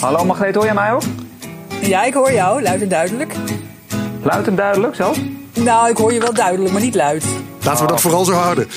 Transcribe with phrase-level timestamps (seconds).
[0.00, 1.02] Hallo Margreet, hoor jij mij ook?
[1.80, 3.34] Ja, ik hoor jou, luid en duidelijk.
[4.22, 5.20] Luid en duidelijk zelfs?
[5.54, 7.24] Nou, ik hoor je wel duidelijk, maar niet luid.
[7.62, 8.68] Laten we dat vooral zo houden.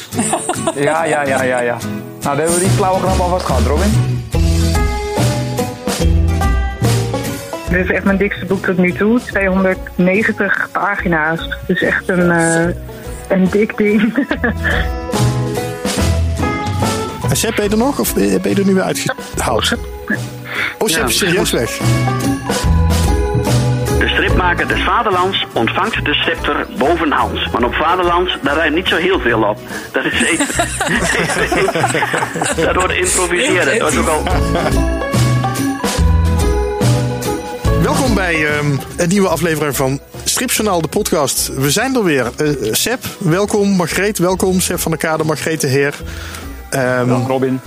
[0.76, 1.78] Ja, ja, ja, ja, ja.
[1.78, 1.82] Nou,
[2.22, 3.92] dan hebben we die flauwe grap al wat gehad, Robin.
[7.70, 9.20] Dit is echt mijn dikste boek tot nu toe.
[9.22, 11.58] 290 pagina's.
[11.68, 12.76] Dus echt een, eh,
[13.28, 14.28] een dik ding.
[17.30, 18.00] En Sepp, ben je er nog?
[18.00, 19.76] Of ben je er nu weer uitgehaald?
[20.82, 21.08] Oh, Ja.
[21.08, 21.78] serieus weg.
[24.00, 27.50] De stripmaker des Vaderlands ontvangt de scepter boven Hans.
[27.52, 29.60] Maar op Vaderland, daar rijdt niet zo heel veel op.
[29.92, 30.48] Dat is even...
[32.66, 33.80] dat wordt improviseren.
[33.80, 34.24] Dat was ook al...
[37.82, 41.52] Welkom bij ehm, een nieuwe aflevering van Stripjournaal, de podcast.
[41.56, 42.32] We zijn er weer.
[42.38, 43.70] Eh Sepp, welkom.
[43.70, 44.60] Margreet, welkom.
[44.60, 45.96] Sepp van der Kade, Margreet de Heer.
[46.70, 47.60] Ehm, Dag Robin.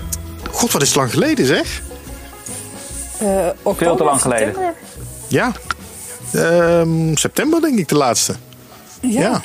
[0.50, 1.82] God, wat is het lang geleden zeg.
[3.18, 4.44] Eh, oktober, Veel te lang geleden.
[4.54, 4.74] september?
[5.28, 5.52] Ja.
[6.32, 8.34] Ehm, september denk ik de laatste.
[9.00, 9.42] Ja.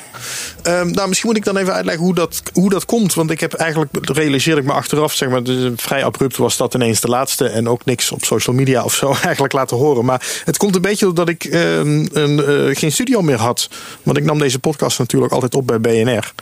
[0.62, 3.14] Ehm, nou, misschien moet ik dan even uitleggen hoe dat, hoe dat komt.
[3.14, 6.74] Want ik heb eigenlijk, realiseerde ik me achteraf, zeg maar, dus vrij abrupt was dat
[6.74, 7.48] ineens de laatste.
[7.48, 10.04] En ook niks op social media of zo eigenlijk laten horen.
[10.04, 13.68] Maar het komt een beetje doordat ik ehm, een, eh, geen studio meer had.
[14.02, 16.32] Want ik nam deze podcast natuurlijk altijd op bij BNR.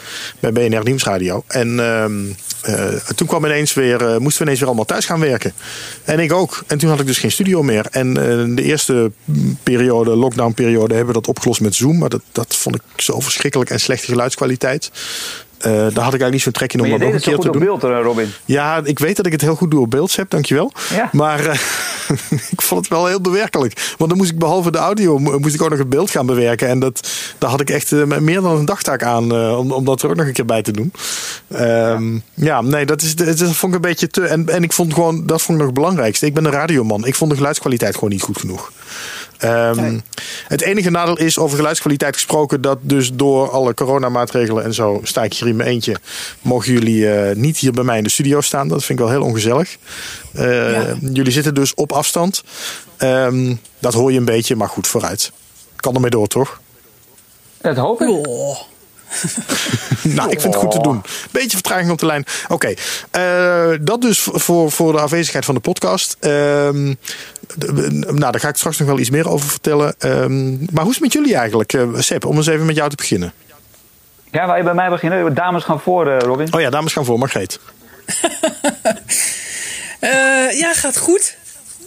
[0.41, 1.45] Bij BNR Nieuwsradio.
[1.47, 2.13] En ehm,
[2.63, 5.53] eh, toen kwam ineens weer, eh, moesten we ineens weer allemaal thuis gaan werken.
[6.05, 6.65] En ik ook.
[6.67, 7.87] En toen had ik dus geen studio meer.
[7.91, 8.15] En
[8.55, 9.11] de eerste
[9.63, 11.99] periode, lockdown periode, hebben we dat opgelost met Zoom.
[11.99, 14.91] Maar dat, dat vond ik zo verschrikkelijk en slechte geluidskwaliteit.
[15.59, 17.47] Eh, daar had ik eigenlijk niet zo'n trek in om dat nog een keer te
[17.47, 17.63] op doen.
[17.65, 18.33] beeld, eh, Robin.
[18.45, 20.73] Ja, ik weet dat ik het heel goed doe op beeld heb, dankjewel.
[20.95, 21.09] Ja.
[21.13, 21.59] Maar eh,
[22.55, 23.95] ik vond het wel heel bewerkelijk.
[23.99, 26.27] Want dan moest ik behalve de audio, mo- moest ik ook nog het beeld gaan
[26.27, 26.69] bewerken.
[26.69, 30.11] En dat, daar had ik echt meer dan een dagtaak aan om, om dat er
[30.11, 30.93] ook nog een keer bij te doen.
[31.49, 32.61] Ehm, ja.
[32.61, 34.23] nee, dat, is, dat vond ik een beetje te...
[34.27, 36.27] En, en ik vond gewoon, dat vond ik nog het belangrijkste.
[36.27, 37.07] Ik ben een radioman.
[37.07, 38.73] Ik vond de geluidskwaliteit gewoon niet goed genoeg.
[39.39, 39.99] Ehm,
[40.47, 45.23] Het enige nadeel is over geluidskwaliteit gesproken dat dus door alle coronamaatregelen en zo sta
[45.25, 45.97] ik hier in mijn eentje.
[46.43, 48.69] Mogen jullie eh, niet hier bij mij in de studio staan.
[48.69, 49.77] Dat vind ik wel heel ongezellig.
[50.33, 50.95] Eh, Ja.
[51.13, 52.43] Jullie zitten dus op afstand.
[52.97, 55.33] Ehm, dat hoor je een beetje, maar goed, vooruit.
[55.77, 56.61] Kan ermee door, toch?
[57.61, 58.09] Dat hoop ik.
[58.09, 58.59] Oh.
[60.17, 61.03] nou, ik vind het goed te doen.
[61.31, 62.25] Beetje vertraging op de lijn.
[62.49, 62.75] Oké,
[63.11, 66.17] eh, dat dus voor, voor de afwezigheid van de podcast.
[66.21, 66.95] Ehm,
[67.57, 69.95] de- nou, daar ga ik straks nog wel iets meer over vertellen.
[69.99, 71.73] Ehm, maar hoe is het met jullie eigenlijk?
[71.73, 73.33] Eh Sepp, om eens even met jou te beginnen.
[74.31, 75.35] Ja, waar je bij mij beginnen.
[75.35, 76.55] Dames gaan voor, eh, Robin.
[76.55, 77.59] Oh ja, dames gaan voor, Margreet.
[80.01, 81.37] Eh, ja, gaat goed.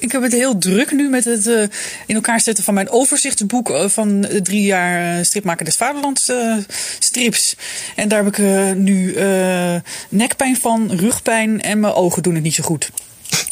[0.01, 1.62] Ik heb het heel druk nu met het eh,
[2.06, 6.56] in elkaar zetten van mijn overzichtsboek eh, van drie jaar eh, stripmaker des Vaderlands eh,
[7.00, 7.56] strips.
[7.95, 9.75] En daar heb ik eh, nu eh,
[10.09, 12.89] nekpijn van, rugpijn en mijn ogen doen het niet zo goed.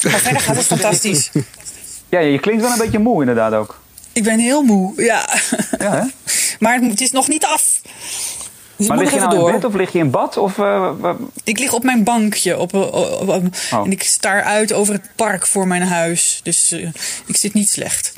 [0.04, 1.30] Maar verder gaat het fantastisch.
[2.10, 3.82] Ja, je klinkt wel een beetje moe inderdaad ook.
[4.14, 5.30] Ik ben heel moe, ja.
[5.80, 6.04] Ja, hè?
[6.60, 7.82] Maar het, het is nog niet af.
[8.80, 9.52] Dus Maar lig je nou in door.
[9.52, 10.38] bed of lig je in bad?
[10.38, 10.90] Of, eh,
[11.44, 13.86] Ik lig op mijn bankje op, op- op- op- Oh.
[13.86, 16.40] en ik staar uit over het park voor mijn huis.
[16.44, 16.88] Dus eh,
[17.26, 18.14] ik zit niet slecht.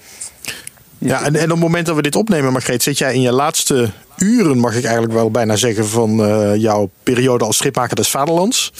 [0.97, 3.31] Ja, en, en op het moment dat we dit opnemen, Margreet, zit jij in je
[3.31, 8.09] laatste uren, mag ik eigenlijk wel bijna zeggen, van eh, jouw periode als stripmaker des
[8.09, 8.71] Vaderlands.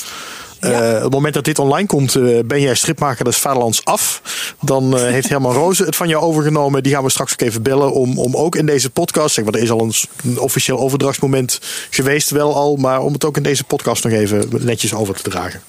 [0.61, 4.21] Eh, op het moment dat dit online komt, eh, ben jij stripmaker des Vaderlands af.
[4.61, 6.83] Dan eh, heeft Herman Rozen het van jou overgenomen.
[6.83, 9.53] Die gaan we straks ook even bellen om, om ook in deze podcast, zeg maar,
[9.53, 13.43] er is al een, een officieel overdrachtsmoment geweest, wel al, maar om het ook in
[13.43, 15.61] deze podcast nog even netjes over te dragen.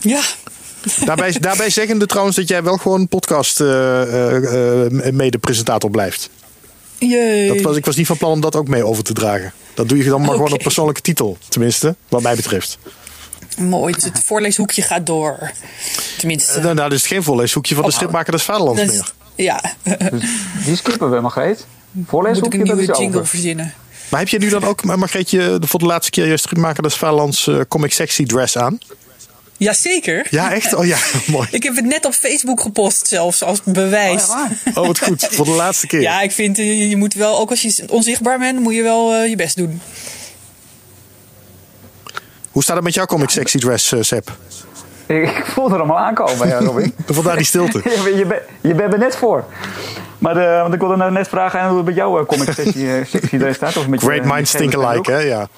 [0.00, 0.20] Ja,
[1.04, 6.30] Daarbij, daarbij zeggende trouwens dat jij wel gewoon podcast eh, mede-presentator blijft.
[6.98, 7.48] jee.
[7.48, 9.52] Dat was, ik was niet van plan om dat ook mee over te dragen.
[9.80, 11.38] Dat doe je dan maar gewoon op persoonlijke titel.
[11.48, 12.78] Tenminste, wat mij betreft.
[13.58, 15.50] Mooi, het voorleeshoekje gaat door.
[16.18, 16.56] Tenminste.
[16.58, 17.94] Uh, nou, nou, dus geen voorleeshoekje van de Oh.
[17.96, 19.12] stripmaker des Vaderlands meer.
[19.34, 19.60] ja,
[20.10, 20.22] Dus
[20.64, 21.66] die skippen we, Margreet.
[21.90, 23.74] moet Voorlezen ik een nieuwe jingle verzinnen.
[24.08, 27.46] Maar heb je nu dan ook, Margreetje, voor de laatste keer je stripmaker des Vaderlands
[27.46, 28.78] eh, comic sexy dress aan?
[29.60, 30.26] Jazeker.
[30.30, 30.74] Ja, echt?
[30.74, 31.48] Oh ja, mooi.
[31.50, 34.22] Ik heb het net op Facebook gepost zelfs als bewijs.
[34.22, 34.82] Oh, ja, waar?
[34.82, 35.26] Oh, wat goed.
[35.30, 36.00] Voor de laatste keer.
[36.00, 39.14] Ja, ik vind eh, je moet wel, ook als je onzichtbaar bent, moet je wel
[39.14, 39.80] eh, je best doen.
[42.50, 44.36] Hoe staat het met jouw comic sexy dress, eh, Sepp?
[45.06, 46.94] Ik voel er allemaal aankomen, ja, Robin.
[47.06, 47.78] Vandaar die stilte.
[47.84, 49.44] je, bent- je, bent- je bent er net voor.
[50.18, 53.54] Maar want ik wilde nou net vragen hoe het met jouw comic sessie, sessie erin
[53.54, 53.76] staat.
[53.76, 55.18] Of met Great minds think alike, hè?
[55.18, 55.48] Ja.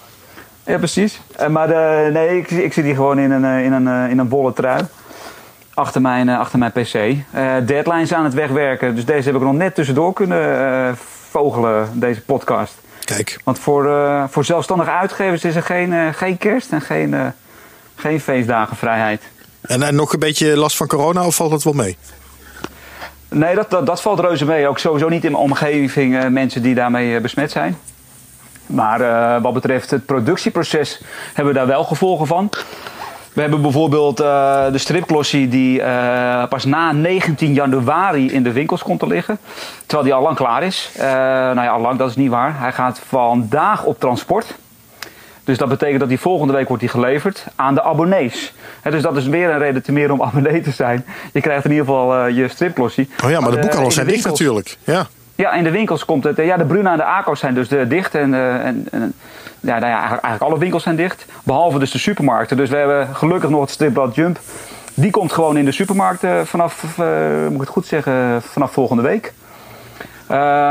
[0.66, 1.20] Ja, precies.
[1.36, 4.10] Eh, maar de, nee, ik, ik zit hier gewoon in een, eh, in een, eh,
[4.10, 4.82] in een bolle trui.
[5.74, 6.94] Achter mijn, eh, achter mijn pc.
[6.94, 7.14] Eh,
[7.66, 8.94] deadlines aan het wegwerken.
[8.94, 10.92] Dus deze heb ik nog net tussendoor kunnen eh,
[11.30, 12.74] vogelen, deze podcast.
[13.04, 13.40] Kijk.
[13.44, 17.26] Want voor, eh, voor zelfstandige uitgevers is er geen, eh, geen kerst en geen, eh,
[17.94, 19.22] geen feestdagen vrijheid.
[19.60, 21.96] En, en nog een beetje last van corona of valt dat wel mee?
[23.28, 24.68] Nee, dat, dat, dat valt reuze mee.
[24.68, 27.78] Ook sowieso niet in mijn omgeving eh, mensen die daarmee eh, besmet zijn.
[28.72, 32.50] Maar eh, wat betreft het productieproces hebben we daar wel gevolgen van.
[33.32, 38.82] We hebben bijvoorbeeld eh, de stripglossie die eh, pas na 19 januari in de winkels
[38.82, 39.38] komt te liggen.
[39.86, 40.90] Terwijl die al lang klaar is.
[40.98, 42.58] Nou ja, al lang, dat is niet waar.
[42.58, 44.54] Hij gaat vandaag op transport.
[45.44, 48.52] Dus dat betekent dat die volgende week wordt die geleverd aan de abonnees.
[48.82, 51.04] Dus dat is weer een reden te meer om abonnee te zijn.
[51.32, 53.08] Je krijgt in ieder geval je stripglossie.
[53.24, 54.76] Oh ja, maar de boekhandels in zijn dicht natuurlijk.
[54.84, 55.06] Ja.
[55.34, 56.38] Ja, in de winkels komt het.
[56.38, 58.14] eh, Ja, de Bruna en de Aco's zijn dus eh, dicht.
[58.14, 59.12] En, eh, en, en
[59.60, 61.26] ja, nou ja, eigenlijk alle winkels zijn dicht.
[61.44, 62.56] Behalve dus de supermarkten.
[62.56, 64.38] Dus we hebben gelukkig nog het stripblad Jump.
[64.94, 66.84] Die komt gewoon in de supermarkten vanaf,
[67.44, 69.32] moet ik het goed zeggen, vanaf volgende week.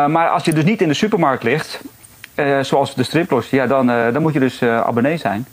[0.07, 1.81] Maar als je dus niet in de supermarkt ligt,
[2.61, 5.45] zoals de striplos, ja, dan, dan moet je dus abonnee zijn.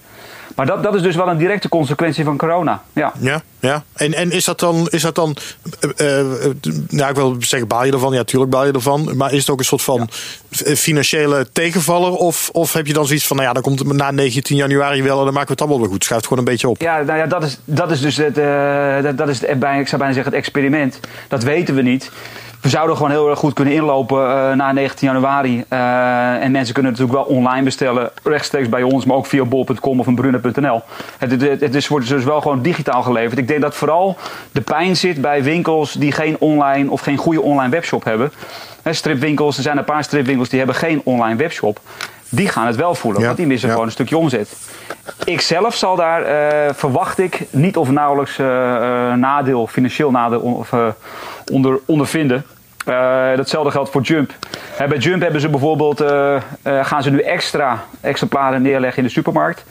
[0.55, 2.83] Maar dat, dat is dus wel een directe consequentie van corona.
[2.93, 3.13] Ja.
[3.19, 3.85] Ja, ja.
[3.95, 5.37] En, en is dat dan, is dat dan
[5.97, 6.27] eh, eh,
[6.89, 8.13] nou ik wil zeggen, baal je ervan?
[8.13, 9.17] Ja, tuurlijk baal je ervan.
[9.17, 10.09] Maar is het ook een soort van
[10.77, 12.13] financiële tegenvaller?
[12.13, 15.03] Of, of heb je dan zoiets van, nou ja, dan komt het na 19 januari
[15.03, 16.05] wel en dan maken we het allemaal weer goed.
[16.05, 16.81] Schuift gewoon een beetje op.
[16.81, 19.89] Ja, nou ja, dat is, dat is dus het, eh, dat, dat is het, ik
[19.89, 21.01] zou bijna zeggen het experiment.
[21.29, 22.11] Dat weten we niet.
[22.61, 25.65] We zouden gewoon heel erg goed kunnen inlopen eh, na 19 januari.
[25.69, 30.01] Eh, en mensen kunnen natuurlijk wel online bestellen, rechtstreeks bij ons, maar ook via bol.com
[30.01, 30.83] of een brunner.nl.
[31.19, 33.39] Het, het, is, wordt dus wel gewoon digitaal geleverd.
[33.39, 34.17] Ik denk dat vooral
[34.53, 38.33] de pijn zit bij winkels die geen online of geen goede online webshop hebben.
[38.91, 41.81] Stripwinkels, er zijn een paar stripwinkels die hebben geen online webshop.
[42.29, 43.75] Die gaan het wel voelen, Ja, want die missen ja.
[43.75, 44.57] gewoon een stukje omzet.
[45.25, 48.47] Ik zelf zal daar, eh, verwacht ik, niet of nauwelijks eh,
[49.15, 50.73] nadeel, financieel nadeel of,
[51.53, 52.45] onder, ondervinden.
[53.37, 54.33] Datzelfde geldt voor Jump.
[54.89, 56.05] Bij Jump hebben ze bijvoorbeeld,
[56.63, 59.65] gaan ze nu extra exemplaren neerleggen in de supermarkt.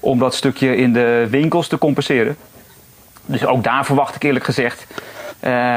[0.00, 2.36] Om dat stukje in de winkels te compenseren.
[3.26, 4.86] Dus ook daar verwacht ik eerlijk gezegd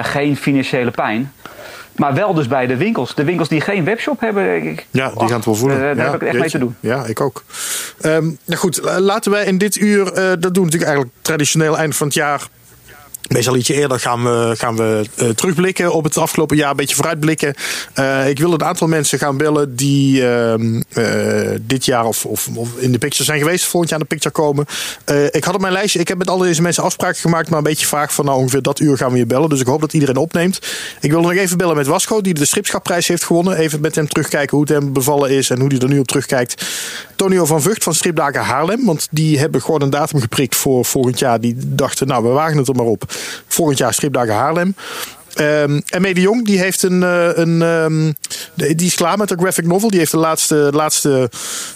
[0.02, 1.34] geen financiële pijn.
[2.00, 3.16] Maar wel dus bij de winkels.
[3.16, 4.56] De winkels die geen webshop hebben.
[4.66, 5.78] ik- Ja, die gaan het wel voelen.
[5.78, 6.75] eh, daar ja, heb ik echt mee te doen.
[6.80, 7.44] Ja, ik ook.
[8.01, 11.12] Ehm nou goed, la- laten wij in dit uur, eh, dat doen we natuurlijk eigenlijk
[11.22, 12.48] traditioneel eind van het jaar.
[13.30, 16.96] Meestal ietsje eerder gaan we, gaan we eh, terugblikken op het afgelopen jaar, een beetje
[16.96, 17.54] vooruitblikken.
[17.94, 22.50] Eh, ik wil een aantal mensen gaan bellen die ehm, eh, dit jaar of, of,
[22.54, 24.66] of in de picture zijn geweest, volgend jaar in de picture komen.
[25.31, 27.64] Ik had op mijn lijstje, ik heb met al deze mensen afspraken gemaakt, maar een
[27.64, 29.50] beetje vaag van nou ongeveer dat uur gaan we je bellen.
[29.50, 30.60] Dus ik hoop dat iedereen opneemt.
[31.02, 33.58] Ik wil nog even bellen met Wasco, die de stripschapprijs heeft gewonnen.
[33.58, 36.08] Even met hem terugkijken hoe het hem bevallen is en hoe hij er nu op
[36.08, 36.66] terugkijkt.
[37.19, 41.19] Tonio van Vught van Stripdagen Haarlem, want die hebben gewoon een datum geprikt voor volgend
[41.19, 41.39] jaar.
[41.39, 43.04] Die dachten, nou we wagen het er maar op.
[43.48, 44.75] Volgend jaar Stripdagen Haarlem.
[45.39, 48.12] Ehm en Mede Jong, die heeft een, eh, een ehm,
[48.75, 49.89] die is klaar met de graphic novel.
[49.89, 51.30] Die heeft de laatste, laatste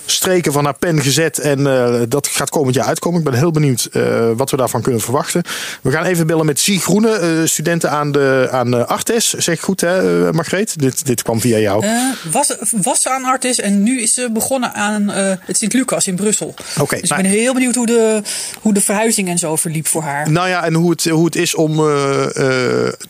[0.06, 1.40] streken van haar pen gezet.
[1.40, 3.20] En eh, dat gaat komend jaar uitkomen.
[3.20, 5.44] Ik ben heel benieuwd eh, wat we daarvan kunnen verwachten.
[5.82, 9.34] We gaan even bellen met Zie Groene, studenten aan, de, aan Artes.
[9.34, 10.80] Zeg goed hè, Margreet?
[10.80, 11.86] Dit, dit kwam via jou.
[12.32, 15.10] Was, was ze aan Artis en nu is ze begonnen aan
[15.40, 16.54] het Sint-Lucas in Brussel.
[16.80, 18.22] Oké, dus nou- ik ben heel benieuwd hoe de,
[18.62, 20.32] hoe de verhuizing en zo verliep voor haar.
[20.32, 21.76] Nou ja, en hoe het, hoe het is om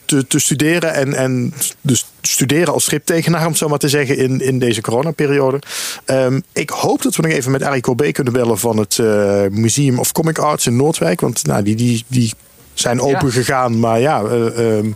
[0.05, 0.93] te, te studeren.
[0.93, 4.81] En, en dus studeren als striptekenaar, om het zo maar te zeggen, in, in deze
[4.81, 5.59] coronaperiode.
[6.05, 9.41] Ehm, ik hoop dat we nog even met Arie Corbet kunnen bellen van het eh,
[9.49, 11.21] Museum of Comic Arts in Noordwijk.
[11.21, 12.33] Want nou, die, die, die
[12.73, 13.31] zijn open Ja.
[13.33, 13.79] gegaan.
[13.79, 14.91] Maar ja, eh, ehm,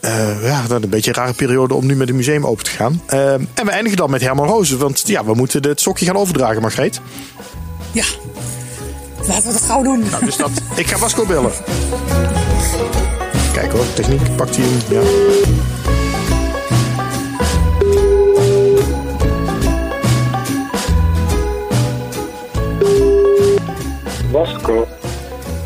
[0.00, 2.64] eh, ja, dat is een beetje een rare periode om nu met een museum open
[2.64, 3.02] te gaan.
[3.06, 4.78] Ehm, en we eindigen dan met Herman Rozen.
[4.78, 7.00] Want ja, we moeten het sokje gaan overdragen, Margreet.
[7.92, 8.04] Ja,
[9.26, 10.04] laten we dat gauw doen.
[10.10, 11.52] Nou, dus dat, ik ga Vasco bellen.
[13.56, 14.78] Kijk hoor, techniek, pakt hij hem.
[14.88, 15.00] Ja.
[24.32, 24.86] Wasco.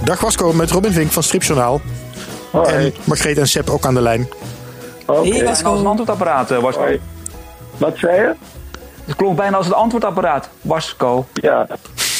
[0.05, 1.81] Dag Wasco, met Robin Vink van Stripjournaal.
[2.51, 2.67] Hoi.
[2.75, 4.29] En Margreet en Sepp ook aan de lijn.
[5.07, 5.29] Oké.
[5.29, 5.71] Hey, En Wasco.
[5.71, 6.81] als een antwoordapparaat, eh, Wasco.
[6.81, 7.01] Hoi.
[7.77, 8.35] Wat zei je?
[9.05, 10.49] Het klonk bijna als het antwoordapparaat.
[10.61, 11.27] Wasco.
[11.33, 11.67] Ja,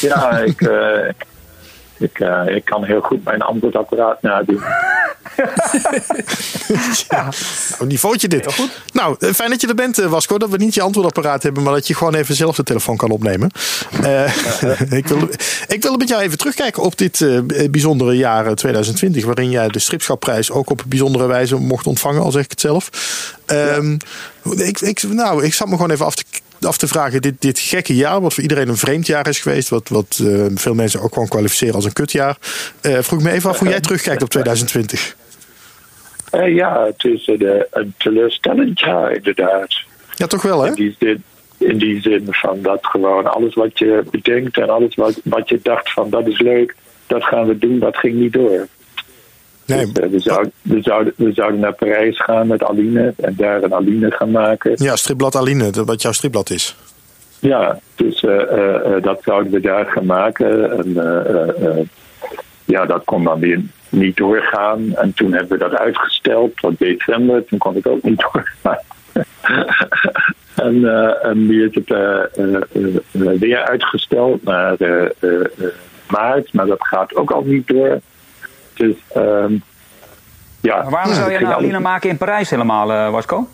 [0.01, 1.09] ja ik, eh,
[2.01, 4.61] ik, eh, ik kan heel goed mijn antwoordapparaat nadoen.
[7.09, 7.33] Nou,
[7.87, 8.69] niveautje dit.
[8.93, 10.37] Nou, eh, fijn dat je er bent, eh, Wasco.
[10.37, 13.09] Dat we niet je antwoordapparaat hebben, maar dat je gewoon even zelf de telefoon kan
[13.09, 13.51] opnemen.
[14.03, 14.35] Eh,
[14.99, 15.29] ik, wil,
[15.67, 17.39] ik wil met jou even terugkijken op dit eh,
[17.71, 22.31] bijzondere jaar eh, 2020, waarin jij de stripschapprijs ook op bijzondere wijze mocht ontvangen, al
[22.31, 22.89] zeg ik het zelf.
[23.45, 23.97] Ehm,
[24.55, 26.23] ik, ik, nou, ik zat me gewoon even af te,
[26.65, 29.69] af te vragen, dit, dit gekke jaar, wat voor iedereen een vreemd jaar is geweest,
[29.69, 32.37] wat, wat eh, veel mensen ook gewoon kwalificeren als een kutjaar.
[32.81, 35.15] Eh, vroeg me even af hoe jij terugkijkt op 2020.
[36.31, 39.81] Eh, ja, het is een, een teleurstellend jaar inderdaad.
[40.15, 40.67] Ja, toch wel hè?
[40.67, 41.23] In die zin,
[41.57, 45.59] in die zin van dat gewoon alles wat je bedenkt en alles wat, wat je
[45.63, 46.75] dacht van dat is leuk,
[47.07, 48.67] dat gaan we doen, dat ging niet door.
[49.75, 49.91] Nee.
[49.91, 53.63] Dus, eh, we, zouden, we, zouden, we zouden naar Parijs gaan met Aline en daar
[53.63, 54.71] een Aline gaan maken.
[54.75, 56.75] Ja, stripblad Aline, dat- wat jouw stripblad is.
[57.39, 58.41] Ja, dus eh,
[58.95, 60.71] eh, dat zouden we daar gaan maken.
[60.77, 61.89] En
[62.65, 64.95] ja, dat kon dan weer niet doorgaan.
[64.95, 67.45] En toen hebben we dat uitgesteld tot december.
[67.45, 68.77] Toen kon ik ook niet doorgaan.
[70.55, 74.75] en, eh, en nu is het weer uitgesteld naar
[76.09, 76.53] maart.
[76.53, 77.99] Maar dat gaat ook al niet door.
[78.73, 79.53] Dus ehm,
[80.61, 80.75] ja.
[80.81, 83.47] Maar waarom zou je nou al- Aline maken in Parijs helemaal, eh, Wasco?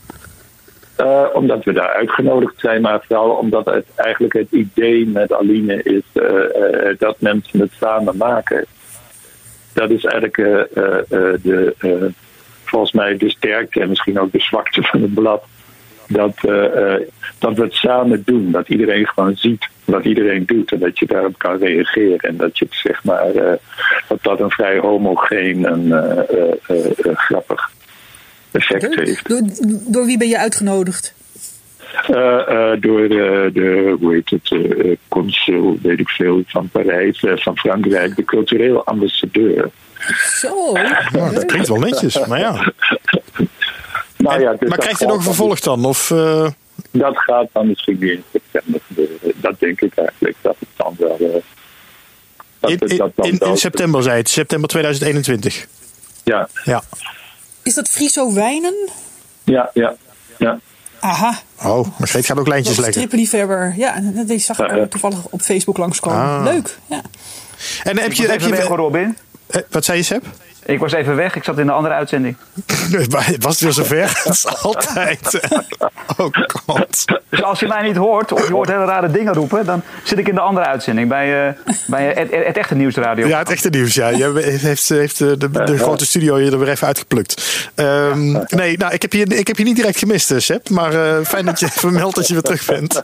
[0.95, 5.83] eh, omdat we daar uitgenodigd zijn, maar vooral omdat het eigenlijk het idee met Aline
[5.83, 6.23] is eh,
[6.97, 8.65] dat mensen het samen maken.
[9.73, 10.35] Dat is eigenlijk
[11.43, 12.13] de,
[12.65, 15.43] volgens mij de sterkte en misschien ook de zwakte van het blad.
[16.07, 17.01] Dat, eh, eh,
[17.39, 18.51] dat we het samen doen.
[18.51, 22.19] Dat iedereen gewoon ziet wat iedereen doet en dat je daarop kan reageren.
[22.19, 23.53] En dat je het zeg maar, eh,
[24.07, 27.71] dat dat een vrij homogeen en eh, eh, eh, eh, grappig
[28.51, 29.29] effect heeft.
[29.29, 29.41] Door,
[29.87, 31.15] door wie ben je uitgenodigd?
[32.05, 37.23] Eh, eh, door de, de, hoe heet het, eh, consul, weet ik veel, van Parijs,
[37.23, 39.69] eh, van Frankrijk, de cultureel ambassadeur.
[40.39, 40.73] Zo.
[41.33, 42.55] Dat klinkt wel netjes, maar ja.
[44.27, 45.85] Nou ja, dus maar krijgt hij nog een vervolg dan?
[45.85, 46.47] Of, eh,
[46.91, 49.17] Dat gaat dan misschien weer in september gebeuren.
[49.35, 51.17] Dat denk ik eigenlijk, dat het dan wel...
[51.19, 51.41] eh,
[52.59, 55.67] dat in, het- in, dat dan in, wel- in september zei het, september 2021.
[56.23, 56.83] Ja, Ja.
[57.63, 58.89] Is dat Friso Wijnen?
[59.43, 59.95] ja, ja.
[60.37, 60.59] ja.
[60.99, 61.39] Aha.
[61.63, 62.93] Oh, maar Greet gaat ook lijntjes leggen.
[62.93, 63.73] strippenliefhebber.
[63.77, 66.19] Ja, die zag ik toevallig op Facebook langskomen.
[66.19, 66.41] Ah.
[66.43, 66.77] Leuk.
[66.85, 67.01] Ja.
[67.83, 69.17] En heb je, heb je, Robin.
[69.47, 70.25] eh, wat zei je, Seb?
[70.67, 72.35] Ik was even weg, ik zat in de andere uitzending.
[73.39, 74.19] Was het weer zover?
[74.23, 75.39] Dat is altijd.
[76.17, 76.27] Oh
[76.65, 77.05] god.
[77.29, 80.17] Dus als je mij niet hoort, of je hoort hele rare dingen roepen, dan zit
[80.17, 81.53] ik in de andere uitzending bij, eh,
[81.87, 83.27] bij eh, het, het echte nieuwsradio.
[83.27, 84.07] Ja, het echte nieuws, ja.
[84.07, 87.69] Je heeft, heeft eh, de, de grote studio je er weer even uitgeplukt.
[87.75, 90.69] Ehm, nee, nou, ik heb, je, ik heb je niet direct gemist, Seb.
[90.69, 93.03] Maar eh, fijn dat je vermeldt dat je weer terug bent.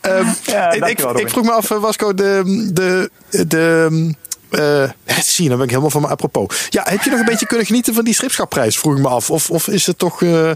[0.00, 1.22] Ehm, Ja, ik, ik, Robin.
[1.22, 2.70] ik vroeg me af, Wasco, de...
[2.72, 3.10] de,
[3.46, 4.14] de
[4.50, 6.66] eh, zie je, dan ben ik helemaal van me apropos.
[6.70, 9.30] Ja, heb je nog een beetje kunnen genieten van die stripschapprijs, vroeg ik me af.
[9.30, 10.50] Of, of is het toch, eh,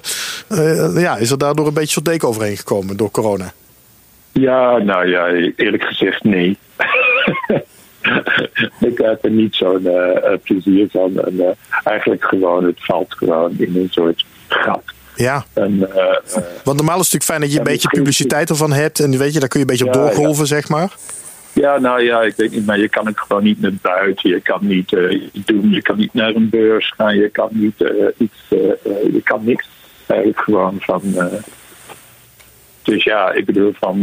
[0.48, 3.52] eh, ja, is er daardoor een beetje zo'n deken overheen gekomen door corona?
[4.32, 6.58] Ja, nou ja, eerlijk gezegd nee.
[8.90, 11.20] ik heb er niet zo'n eh, plezier van.
[11.20, 14.82] En, eigenlijk gewoon, het valt gewoon in een soort gat.
[15.16, 15.78] Ja, En,
[16.64, 19.00] want normaal is het natuurlijk fijn dat je een beetje publiciteit ervan hebt.
[19.00, 20.96] En weet je, daar kun je een beetje op Ja, doorgolven, zeg maar.
[21.52, 24.30] Ja, nou ja, ik weet niet, maar je kan het gewoon niet naar buiten.
[24.30, 24.92] Je kan niet
[25.32, 25.70] iets doen.
[25.70, 27.16] Je kan niet naar een beurs gaan.
[27.16, 28.44] Je kan niet eh, iets.
[28.48, 29.68] eh, je kan niks.
[30.06, 31.02] Eigenlijk gewoon van.
[32.82, 34.00] dus ja, ik bedoel van.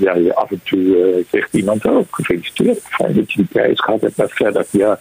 [0.00, 2.06] ja, je af en toe zegt iemand ook.
[2.10, 2.80] gefeliciteerd.
[2.82, 4.16] Fijn dat je die prijs gehad hebt.
[4.16, 4.98] Maar verder, ja.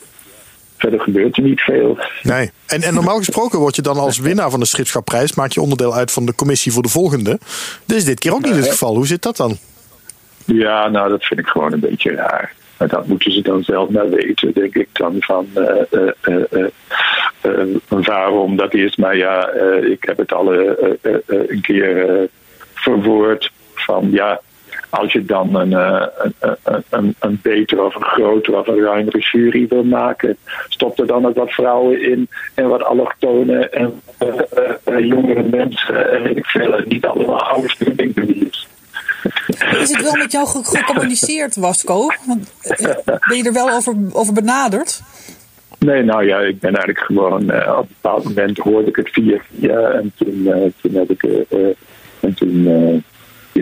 [0.77, 1.97] Verder gebeurt er niet veel.
[2.23, 2.51] Nee.
[2.65, 5.33] En, en normaal gesproken word je dan als winnaar van de Stripschapprijs...
[5.33, 7.39] maak je onderdeel uit van de commissie voor de volgende.
[7.87, 8.95] Is dit keer ook niet het geval.
[8.95, 9.57] Hoe zit dat dan?
[10.45, 12.53] Ja, nou, dat vind ik gewoon een beetje raar.
[12.77, 16.65] Maar dat moeten ze dan zelf maar weten, denk ik dan van eh, eh, eh,
[17.87, 18.95] waarom dat is.
[18.95, 20.69] Maar ja, eh, ik heb het al eh,
[21.01, 22.27] eh, een keer
[22.73, 24.41] verwoord van ja,
[24.89, 26.57] als je dan een, een,
[26.89, 31.25] een, een, betere of een grotere of een ruimere jury wil maken, stop er dan
[31.25, 34.01] ook wat vrouwen in en wat allochtonen en
[35.07, 36.81] jongere mensen en ik veel.
[36.85, 38.51] Niet allemaal oude studenten.
[39.81, 42.07] Is het wel met jou ge- gecommuniceerd, Wasco?
[42.25, 42.95] Want, eh,
[43.27, 45.01] ben je er wel over, over benaderd?
[45.79, 47.49] Nee, nou ja, ik ben eigenlijk gewoon.
[47.51, 49.79] eh, op een bepaald moment hoorde ik het via via.
[49.89, 51.23] En toen, eh, toen heb ik.
[52.19, 52.67] en toen.
[52.67, 53.01] eh,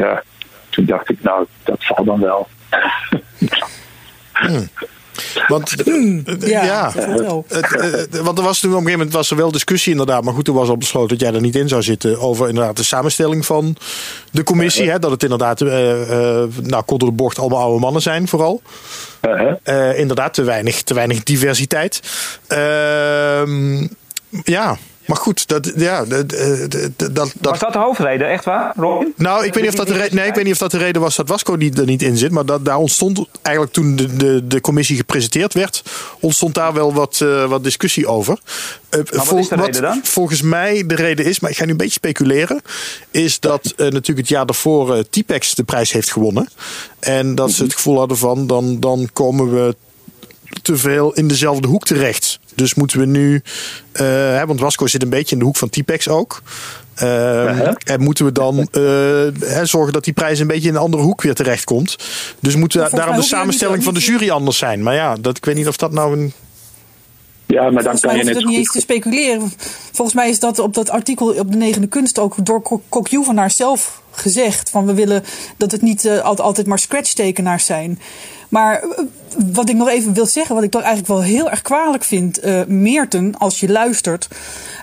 [0.02, 0.24] ja,
[0.70, 2.48] toen dacht ik, nou, dat zal dan wel.
[5.48, 7.46] Want, eh, Ja, ja, dat wel.
[7.48, 10.24] het, want er was toen op een gegeven moment was er wel discussie inderdaad.
[10.24, 12.20] Maar goed, toen was al besloten dat jij er niet in zou zitten.
[12.20, 13.76] Over inderdaad de samenstelling van
[14.32, 14.90] de commissie.
[14.90, 16.02] Hè, dat het inderdaad, eh,
[16.42, 18.62] eh, nou, kort door de bocht, allemaal oude mannen zijn vooral.
[19.20, 19.52] Eh, hè?
[19.92, 22.02] Eh, inderdaad, te weinig, te weinig diversiteit.
[22.48, 23.88] Ehm,
[24.44, 24.78] ja,
[25.12, 26.30] maar goed, dat, ja, dat,
[27.14, 29.14] dat, Was dat de hoofdreden, echt waar, Robin?
[29.16, 30.78] nou, ik weet, niet of dat de re- nee, ik weet niet of dat de
[30.78, 32.32] reden was dat Wasco niet, er niet in zit.
[32.32, 35.84] Maar dat, daar ontstond eigenlijk toen de, de, de commissie gepresenteerd werd,
[36.20, 38.40] ontstond daar wel wat, eh, wat discussie over.
[38.90, 40.00] Eh, wat is de reden dan?
[40.04, 42.62] Volgens mij de reden is, maar ik ga nu een beetje speculeren,
[43.12, 46.50] is dat eh, natuurlijk het jaar daarvoor eh T-Pex de prijs heeft gewonnen.
[47.00, 49.76] En dat ze het gevoel hadden van, dan, dan komen we
[50.62, 52.40] te veel in dezelfde hoek terecht.
[52.56, 53.42] Dus moeten we nu,
[53.92, 56.42] eh, hè, want Wasco zit een beetje in de hoek van Typex ook.
[57.02, 58.64] Uh, En moeten we dan uh,
[59.40, 61.96] hè, zorgen dat die prijs een beetje in een andere hoek weer terecht komt.
[62.40, 64.84] Dus moet daarom de samenstelling van de jury anders zijn.
[64.84, 66.34] Maar ja, dat, ik weet niet of dat nou een.
[67.46, 69.54] Ja, maar dan Volgens kan mij je net niet eens te speculeren.
[69.92, 73.38] Volgens mij is dat op dat artikel op de negende kunst ook door Kokju van
[73.38, 74.70] haar zelf gezegd.
[74.70, 75.24] Van we willen
[75.58, 78.00] dat het niet uh, altijd maar scratch tekenaars zijn.
[78.52, 78.90] Maar uh,
[79.54, 82.46] wat ik nog even wil zeggen, wat ik toch eigenlijk wel heel erg kwalijk vind,
[82.46, 84.28] uh, Meerten, als je luistert.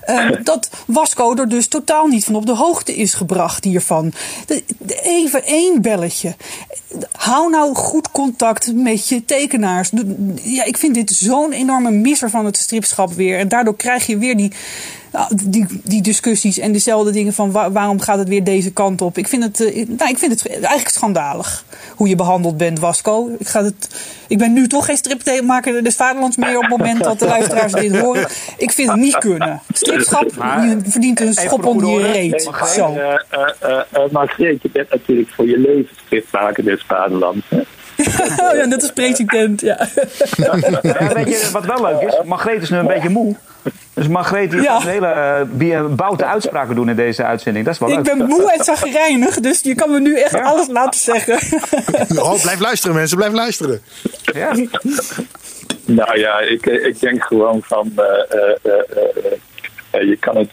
[0.06, 4.12] Uh, dat Wasco er dus totaal niet van op de hoogte is gebracht hiervan.
[4.46, 6.36] De, de, even één belletje.
[7.12, 9.90] Hou nou goed contact met je tekenaars.
[10.42, 13.38] Ja, ik vind dit zo'n enorme misser van het stripschap weer.
[13.38, 14.52] En daardoor krijg je weer die,
[15.44, 19.18] die, die discussies en dezelfde dingen van waar, waarom gaat het weer deze kant op.
[19.18, 23.30] Ik vind het, uh, nou, ik vind het eigenlijk schandalig hoe je behandeld bent, Wasco.
[23.38, 27.04] Ik, ga het, ik ben nu toch geen stripmaker des Vaderlands meer op het moment
[27.04, 28.28] dat de luisteraars dit horen.
[28.56, 29.60] Ik vind het niet kunnen.
[29.72, 32.50] Stripschap je verdient een schop onder je reet.
[32.74, 32.94] Zo.
[32.94, 33.14] Uh,
[33.62, 37.46] uh, Margreet, je bent natuurlijk voor je leven stripmaker des Vaderlands.
[37.98, 39.88] Oh ja, net als president, ja.
[40.36, 40.58] ja.
[41.14, 42.14] Weet je wat wel leuk is?
[42.24, 43.36] Margreet is nu een beetje moe.
[43.94, 44.80] Dus Margreet die ja.
[44.80, 47.64] hele uh, boute uitspraken doen in deze uitzending.
[47.64, 48.04] Dat is wel ik leuk.
[48.04, 50.42] ben moe en zagrijnig, dus je kan me nu echt ja.
[50.42, 51.34] alles laten zeggen.
[52.22, 53.82] oh, blijf luisteren mensen, blijf luisteren.
[54.34, 54.52] Ja.
[55.84, 57.92] Nou ja, ik, ik denk gewoon van...
[57.96, 58.04] Uh,
[58.62, 58.72] uh,
[60.06, 60.50] je kan het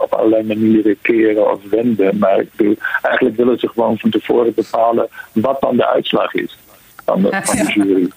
[0.00, 2.18] op allerlei manieren keren of wenden.
[2.18, 6.58] Maar ik bedoel, eigenlijk willen ze gewoon van tevoren bepalen wat dan de uitslag is
[7.04, 8.10] van de, van de jury.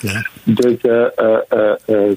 [0.00, 0.26] ja.
[0.42, 2.12] Dus, uh, uh, uh,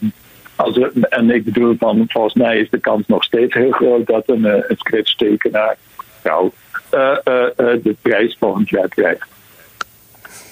[0.55, 4.07] als er, en ik bedoel, van, volgens mij is de kans nog steeds heel groot
[4.07, 5.77] dat een, een scratch-tekenaar
[6.23, 6.51] nou,
[6.89, 9.27] de prijs volgend jaar krijgt.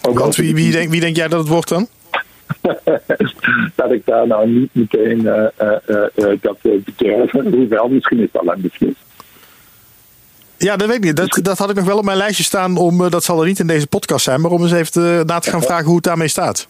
[0.02, 1.88] Ook Want wie, wie, denk, wie denk jij dat het wordt dan?
[3.76, 5.22] dat ik daar nou niet meteen
[6.42, 9.06] dat bedurven, hoewel misschien is het al lang beslist.
[10.58, 11.16] Ja, dat weet ik niet.
[11.16, 12.78] Dat, dat had ik nog wel op mijn lijstje staan.
[12.78, 14.42] Om, dat zal er niet in deze podcast zijn.
[14.42, 16.68] Maar om eens even te, na te gaan vragen hoe het daarmee staat.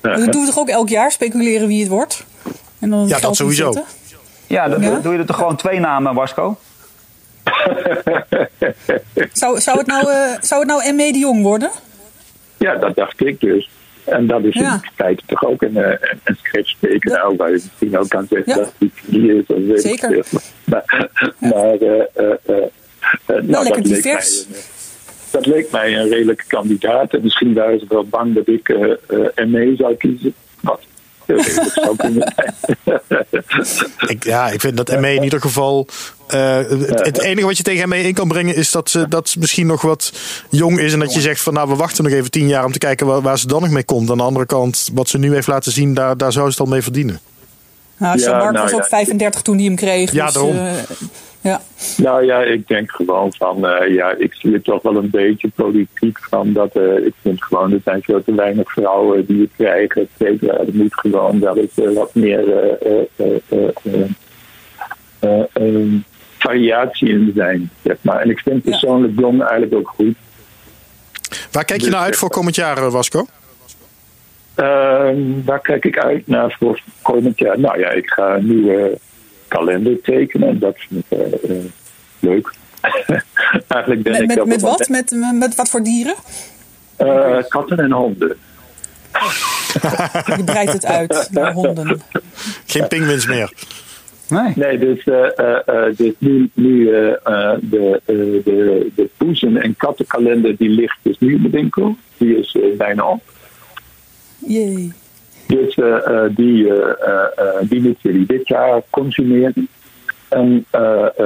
[0.00, 1.12] Dat doen we toch ook elk jaar?
[1.12, 2.24] Speculeren wie het wordt?
[2.78, 3.72] En dan ja, dat sowieso.
[3.72, 3.92] Zetten?
[4.46, 4.98] Ja, dan ja?
[4.98, 6.58] doe je er toch gewoon twee namen, Wasco?
[9.32, 11.12] zou, zou, het nou, uh, zou het nou M.E.
[11.12, 11.70] de Jong worden?
[12.56, 13.70] Ja, dat dacht ik dus.
[14.04, 14.72] En dat is ja.
[14.72, 17.30] in feite toch ook een, een, een tekenaar.
[17.30, 17.36] Ja.
[17.36, 18.58] Waar je misschien ook kan zeggen ja.
[18.58, 19.46] dat het die is.
[19.46, 20.16] Of weet Zeker.
[20.16, 20.24] Ik
[20.64, 22.56] maar maar uh, uh,
[23.26, 24.46] nou, nou, lekker divers.
[24.48, 24.60] Mij,
[25.30, 27.14] dat leek mij een redelijke kandidaat.
[27.14, 30.34] En misschien waren ze wel bang dat ik uh, ME zou kiezen.
[30.60, 30.80] Wat
[34.06, 35.86] ik, ja, ik vind dat ME in ieder geval.
[36.34, 39.28] Uh, het, het, enige wat je tegen ME in kan brengen is dat ze, dat
[39.28, 40.12] ze misschien nog wat
[40.50, 40.92] jong is.
[40.92, 43.06] En dat je zegt van nou, we wachten nog even tien jaar om te kijken
[43.06, 44.10] waar, waar ze dan nog mee komt.
[44.10, 46.60] Aan de andere kant, wat ze nu heeft laten zien, daar, daar zou ze het
[46.60, 47.20] al mee verdienen.
[47.96, 50.12] Nou, ja, Mark nou, was ook ja, 35 toen hij hem kreeg.
[50.12, 50.56] Ja, dus, daarom.
[50.56, 50.72] Uh,
[51.44, 51.60] ja.
[51.96, 55.48] Nou ja, ik denk gewoon van, uh, ja, ik zie het toch wel een beetje
[55.54, 59.50] politiek van dat, uh, ik vind gewoon, er zijn veel te weinig vrouwen die het
[59.56, 60.58] krijgen, et cetera.
[60.58, 62.44] Er moet gewoon wel eens uh, wat meer
[66.38, 68.20] variatie in zijn, zeg maar.
[68.20, 70.16] En ik vind persoonlijk Jong eigenlijk ook goed.
[71.52, 73.26] Waar kijk je nou uit voor komend jaar, Wasco?
[74.56, 75.08] Uh,
[75.44, 77.60] waar kijk ik uit naar voor komend jaar?
[77.60, 78.98] Nou ja, ik ga een nieuwe
[79.56, 80.58] kalender tekenen.
[80.58, 81.64] Dat vind ik uh, uh,
[82.18, 82.52] leuk.
[83.68, 84.88] Eigenlijk ben met, ik met, dat met wat?
[84.88, 86.14] Met, met wat voor dieren?
[86.98, 88.36] Uh, katten en honden.
[90.36, 92.00] Je breidt het uit naar honden.
[92.66, 93.52] Geen pinguïns meer.
[94.28, 94.52] Nee.
[94.54, 95.04] Nee, dus,
[95.96, 101.50] dus nu, nu de, de, de poezen- en kattenkalender die ligt dus nu in de
[101.50, 101.96] winkel.
[102.16, 103.22] Die is bijna op.
[104.38, 104.92] Jee.
[105.56, 106.80] Dus uh, die, uh,
[107.60, 109.68] die moeten jullie dit jaar consumeren.
[110.28, 110.66] En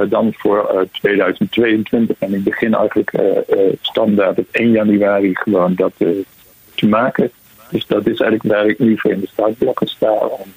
[0.09, 2.15] dan voor 2022.
[2.19, 3.11] En ik begin eigenlijk
[3.81, 5.91] standaard op 1 januari gewoon dat
[6.75, 7.31] te maken.
[7.69, 10.11] Dus dat is eigenlijk waar ik nu voor in de startblokken sta.
[10.11, 10.53] Om,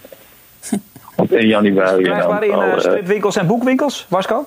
[1.16, 2.02] op 1 januari.
[2.02, 4.46] Krijgbaar in uh, stripwinkels en boekwinkels, Wasco?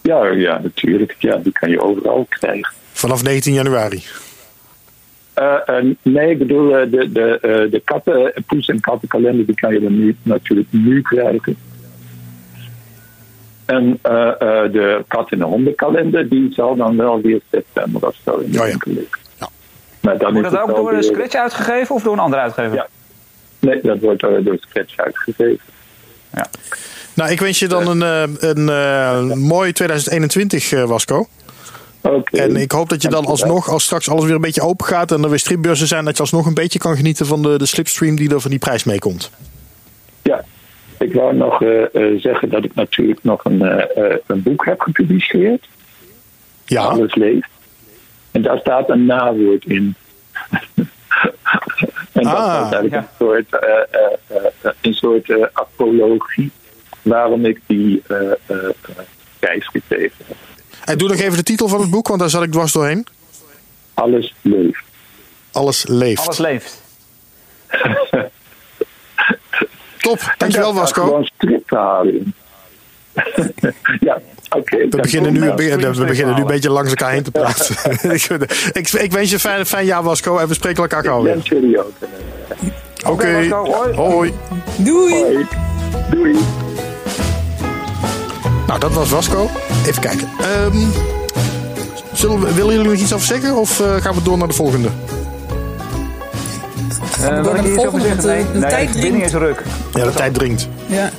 [0.00, 1.14] Ja, ja, natuurlijk.
[1.18, 2.72] Ja, die kan je overal krijgen.
[2.92, 4.02] Vanaf 19 januari?
[5.38, 9.72] Uh, uh, nee, ik bedoel, uh, de, de, de katten, poes- en kattenkalender, die kan
[9.72, 11.56] je dan nu, natuurlijk nu krijgen.
[13.64, 13.98] En
[14.72, 18.62] de kat- en de hondenkalender, die zal dan wel weer september of zo in de
[18.62, 19.20] winkel oh, liggen.
[19.38, 19.48] Ja.
[20.00, 20.94] Maar dan wordt dat ook door weer...
[20.96, 22.74] een Scratch uitgegeven of door een andere uitgever?
[22.74, 22.86] Ja.
[23.58, 25.64] Nee, dat wordt door, door Scratch uitgegeven.
[26.34, 26.46] Ja.
[27.14, 31.26] Nou, ik wens je dan een, een, een, een mooi 2021, Wasco.
[32.02, 32.36] Oké.
[32.36, 35.12] En ik hoop dat je dan alsnog, als straks alles weer een beetje open gaat
[35.12, 37.66] en er weer stripbeurzen zijn, dat je alsnog een beetje kan genieten van de, de
[37.66, 39.30] slipstream die er van die prijs meekomt.
[40.22, 40.44] Ja,
[40.98, 44.64] ik wou nog eh, eh, zeggen dat ik natuurlijk nog een, eh, eh, een boek
[44.64, 45.68] heb gepubliceerd.
[46.64, 47.48] Ja, Alles leeft.
[48.30, 49.94] En daar staat een nawoord in.
[52.12, 52.98] en dat Ah, was eigenlijk ja.
[52.98, 56.50] een soort, eh, eh, eh, een soort apologie
[57.02, 58.68] waarom ik die eh, eh, eh,
[59.38, 60.36] prijs gekregen heb.
[60.92, 63.06] En doe nog even de titel van het boek, want daar zat ik dwars doorheen.
[63.94, 64.82] Alles leeft.
[65.52, 66.20] Alles leeft.
[66.20, 66.80] Alles leeft.
[70.00, 71.04] Top, dankjewel Wasco.
[71.04, 71.28] Gewoon
[74.00, 74.76] ja, oké.
[74.76, 77.30] We beginnen, nu, komt, we, eh, we beginnen nu een beetje langs elkaar heen te
[77.30, 77.76] praten.
[78.72, 81.24] ik, ik wens je een fijn, fijn jaar Wasco en we spreken elkaar gauw Ik
[81.24, 81.34] weer.
[81.34, 81.92] wens jullie ook.
[82.00, 83.94] een, Oké, Wasco, hoi.
[83.94, 84.32] hoi.
[84.76, 85.22] Doei!
[85.22, 85.46] Hoi.
[86.10, 86.36] Doei.
[88.66, 89.50] Nou, dat was Wasco.
[89.86, 90.28] Even kijken.
[90.40, 90.76] Ehm,
[92.12, 94.54] zullen we, willen jullie nog iets over zeggen of eh, gaan we door naar de
[94.54, 94.88] volgende?
[97.20, 99.32] Eh, door wat naar de volgende, want, nee, eh, de nee, tijd is dringt.
[99.32, 99.62] ruk.
[99.94, 100.68] Ja, de tijd dringt.
[100.86, 101.10] Ja.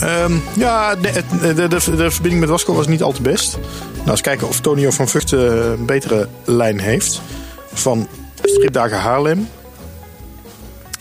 [0.00, 3.58] Ehm, ja, de, de, de, de verbinding met Wasco was niet al te best.
[3.96, 7.20] Nou, eens kijken of Tonio van Vught eh, een betere lijn heeft.
[7.72, 8.08] Van
[8.42, 9.48] Stripdagen Haarlem.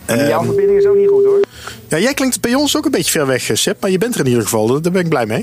[0.05, 1.39] En jouw Ehm, verbinding is ook niet goed hoor.
[1.87, 3.81] ja, jij klinkt bij ons ook een beetje ver weg, Sepp.
[3.81, 4.81] Maar je bent er in ieder geval.
[4.81, 5.41] Daar ben ik blij mee.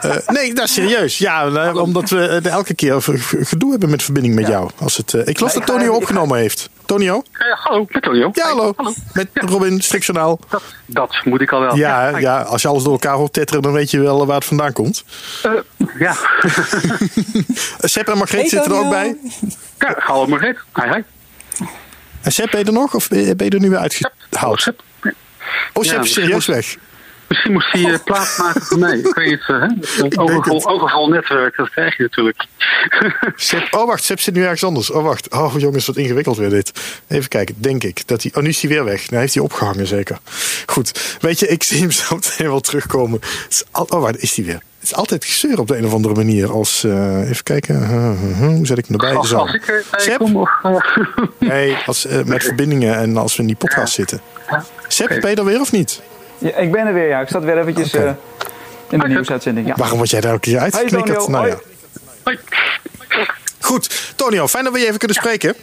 [0.00, 1.18] Eh, nee, dat is serieus.
[1.18, 3.02] Ja, nou, omdat we eh, elke keer
[3.42, 4.70] gedoe hebben met verbinding met jou.
[4.78, 6.68] Als het, eh, ik geloof Nee, dat Tonio opgenomen heeft.
[6.86, 7.22] Tonio?
[7.32, 8.30] Eh, hallo, met Tonio.
[8.32, 8.72] Ja, hallo.
[8.76, 8.92] Hallo.
[9.12, 10.40] Met Robin, Strikjournaal.
[10.48, 11.76] Dat, dat moet ik al wel.
[11.76, 14.44] Ja, ja, als je alles door elkaar hoort tetteren, dan weet je wel waar het
[14.44, 15.04] vandaan komt.
[15.42, 15.50] Eh,
[15.98, 16.16] ja.
[16.40, 16.50] Eh,
[17.92, 19.16] Sepp en Margreet Hey, zitten er ook bij.
[19.78, 20.58] ja, hallo Margreet.
[20.74, 21.02] Hi, hi.
[22.22, 22.94] En Sepp, ben je er nog?
[22.94, 24.60] Of ben je er nu weer uitgehaald?
[24.60, 24.82] Sepp.
[25.72, 26.76] Oh, Sepp serieus moet- weg.
[27.32, 28.98] Misschien moest hij eh, plaats maken voor mij.
[28.98, 30.20] Ik weet het, eh, hè?
[30.22, 32.44] Overvol, overvol netwerk, dat krijg je natuurlijk.
[33.36, 34.90] Sepp, oh, wacht, Sepp zit nu ergens anders.
[34.90, 35.30] Oh, wacht.
[35.30, 36.72] Oh, jongens, wat ingewikkeld weer dit.
[37.08, 38.08] Even kijken, denk ik.
[38.08, 39.10] Dat hij, oh, nu is hij weer weg.
[39.10, 40.18] Nou, heeft hij opgehangen, zeker.
[40.66, 41.16] Goed.
[41.20, 43.20] Weet je, ik zie hem zo meteen wel terugkomen.
[43.70, 44.62] Al, oh, waar is hij weer?
[44.78, 46.50] Het is altijd gezeur op de een of andere manier.
[46.52, 47.86] Als, eh, even kijken.
[48.38, 49.16] Hoe zet ik hem erbij?
[49.16, 50.50] Als, ik erbij kom, of...
[51.38, 54.04] Nee, als, met verbindingen en als we in die podcast Ja.
[54.04, 54.20] zitten.
[54.50, 54.64] ja.
[54.88, 56.00] Sepp, ben je er weer of niet?
[56.42, 57.20] Ja, ik ben er weer, ja.
[57.20, 58.14] Ik zat weer eventjes eh, in
[58.88, 59.08] de Oké.
[59.08, 59.66] nieuwsuitzending.
[59.66, 59.74] Ja.
[59.76, 61.18] Waarom word jij daar elke keer Hey uitgeknikkerd?
[61.18, 61.56] Tonio, nou ja.
[62.24, 62.38] hoi.
[63.08, 63.26] Hoi.
[63.60, 65.54] Goed, Tonio, fijn dat we je even kunnen spreken.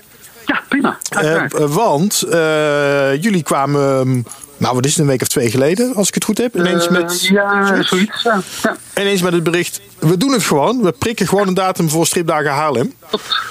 [0.46, 0.98] Ja, prima.
[1.10, 4.22] Eh, eh, want eh, jullie kwamen, ehm,
[4.58, 6.90] nou wat is het, een week of twee geleden, als ik het goed heb, ineens
[6.90, 8.24] met, ja, zoiets.
[8.24, 10.82] Ja, ja, ineens met het bericht, we doen het gewoon.
[10.84, 12.94] We prikken gewoon een datum voor Stripdagen Haarlem.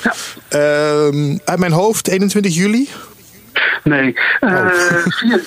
[0.03, 0.15] ja.
[0.49, 2.89] Ehm, uit mijn hoofd, 21 juli.
[3.85, 4.67] Nee, eh Oh.
[5.09, 5.43] 4,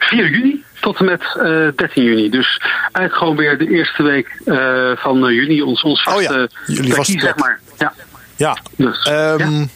[0.00, 2.30] 4 juni tot en met eh 13 juni.
[2.30, 6.46] Dus eigenlijk gewoon weer de eerste week eh, van eh, juni, ons, ons Oh ja,
[6.66, 7.60] jullie vaste zeg maar.
[7.78, 7.92] Ja,
[8.36, 8.56] Ja.
[8.76, 9.66] dus, Ehm, ja.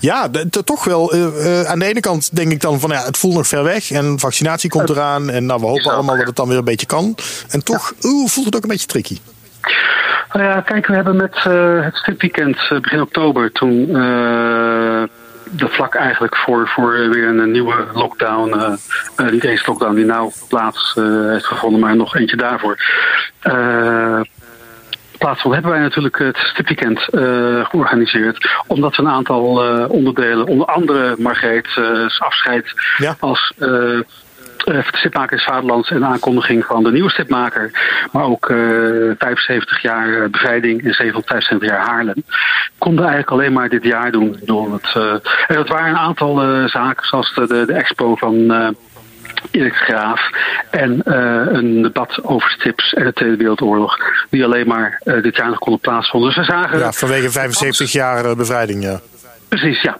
[0.00, 1.12] ja, de- de- toch wel.
[1.12, 3.90] eh, aan de ene kant denk ik dan van ja, het voelt nog ver weg
[3.90, 5.30] en vaccinatie komt eraan.
[5.30, 6.18] En nou, we hopen allemaal ja.
[6.18, 7.14] dat het dan weer een beetje kan.
[7.50, 9.18] En toch oeh, voelt het ook een beetje tricky.
[10.32, 13.88] Nou ja, kijk, we hebben met eh, het stripweekend eh, begin oktober toen
[15.56, 18.72] de vlak eigenlijk voor, voor weer een nieuwe lockdown, eh,
[19.16, 22.76] eh, niet eens lockdown die nou plaats eh, heeft gevonden, maar nog eentje daarvoor.
[23.40, 24.20] eh
[25.18, 28.48] plaatsvond, hebben wij natuurlijk het stripweekend eh georganiseerd.
[28.66, 33.16] Omdat we een aantal eh, onderdelen, onder andere Margreet eh, afscheid Ja.
[33.20, 33.52] als
[34.64, 37.70] eh eh, Stipmaker is Vaderlands en de aankondiging van de nieuwe stipmaker.
[38.12, 38.56] Maar ook eh
[39.18, 42.24] 75 jaar eh, bevrijding en 775 jaar Haarlem.
[42.78, 44.36] Konden eigenlijk alleen maar dit jaar doen.
[44.44, 45.12] Door het, eh,
[45.46, 48.50] en dat waren een aantal eh, zaken zoals de, de, de expo van...
[48.52, 48.68] eh,
[49.50, 50.20] Erik Graaf
[50.70, 53.96] en eh, een debat over stips en de Tweede Wereldoorlog,
[54.30, 56.28] die alleen maar eh, dit jaar nog konden plaatsvinden.
[56.28, 59.00] Dus we zagen Ja, vanwege 75 jaar eh, bevrijding, ja.
[59.48, 59.98] Precies, ja.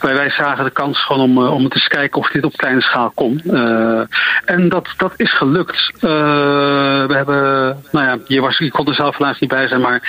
[0.00, 2.56] Wij, wij zagen de kans gewoon om, eh, om eens te kijken of dit op
[2.56, 3.40] kleine schaal kon.
[3.46, 4.00] Eh,
[4.44, 5.90] en dat, dat is gelukt.
[5.94, 6.10] Eh,
[7.06, 10.00] we hebben, nou ja, je, was, kon er zelf helaas niet bij zijn, maar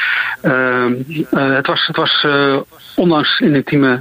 [1.30, 2.28] het was, het was
[2.95, 4.00] ondanks een intieme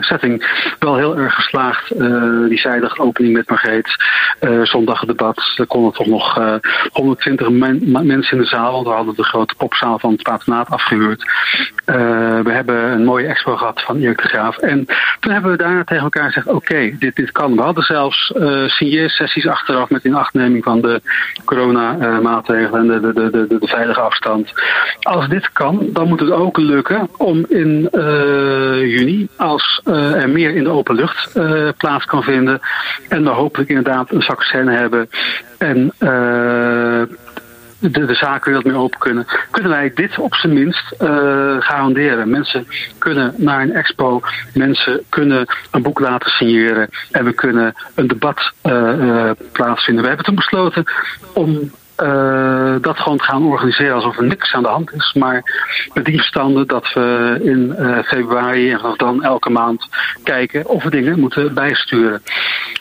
[0.00, 1.88] setting wel heel erg geslaagd.
[2.48, 3.96] Die zijdige opening met Margreet,
[4.38, 6.54] eh zondagdebat, er konden toch nog eh
[6.92, 10.22] 120 men- ma- mensen in de zaal, want we hadden de grote popzaal van het
[10.22, 11.24] patronaat afgehuurd.
[11.84, 11.96] Eh,
[12.40, 14.58] we hebben een mooie expo gehad van Erik de Graaf.
[14.58, 14.86] En
[15.20, 17.56] toen hebben we daarna tegen elkaar gezegd: oké, dit, dit kan.
[17.56, 21.00] We hadden zelfs eh signeersessies achteraf met inachtneming van de
[21.44, 24.52] coronamaatregelen en de, de, de, de, de veilige afstand.
[25.00, 30.28] Als dit kan, dan moet het ook lukken om in eh, juni, als eh, er
[30.28, 31.32] meer in de open lucht
[31.76, 32.60] plaats kan vinden,
[33.08, 35.08] en we hopelijk inderdaad een vaccin hebben.
[35.58, 35.92] En
[37.90, 41.56] de, de zaken weer wat meer open kunnen, kunnen wij dit op zijn minst uh,
[41.58, 42.30] garanderen.
[42.30, 42.66] Mensen
[42.98, 44.20] kunnen naar een expo,
[44.54, 50.02] mensen kunnen een boek laten signeren en we kunnen een debat uh, plaatsvinden.
[50.02, 50.84] We hebben toen besloten
[51.32, 55.14] om uh, dat gewoon gaan organiseren alsof er niks aan de hand is.
[55.18, 55.42] Maar
[55.94, 59.88] met die verstande dat we in uh, februari en vanaf dan elke maand
[60.24, 62.22] kijken of we dingen moeten bijsturen.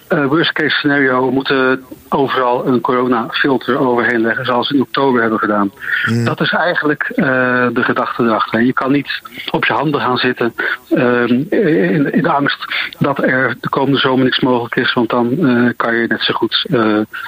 [0.09, 5.21] Uh, worst case scenario, we moeten overal een coronafilter overheen leggen, zoals we in oktober
[5.21, 5.71] hebben gedaan.
[6.05, 6.25] Mm.
[6.25, 8.61] Dat is eigenlijk de gedachte erachter.
[8.61, 9.21] Je kan niet
[9.51, 10.53] op je handen gaan zitten
[10.87, 12.65] in, in, de angst
[12.99, 15.29] dat er de komende zomer niks mogelijk is, want dan
[15.77, 16.65] kan je net zo goed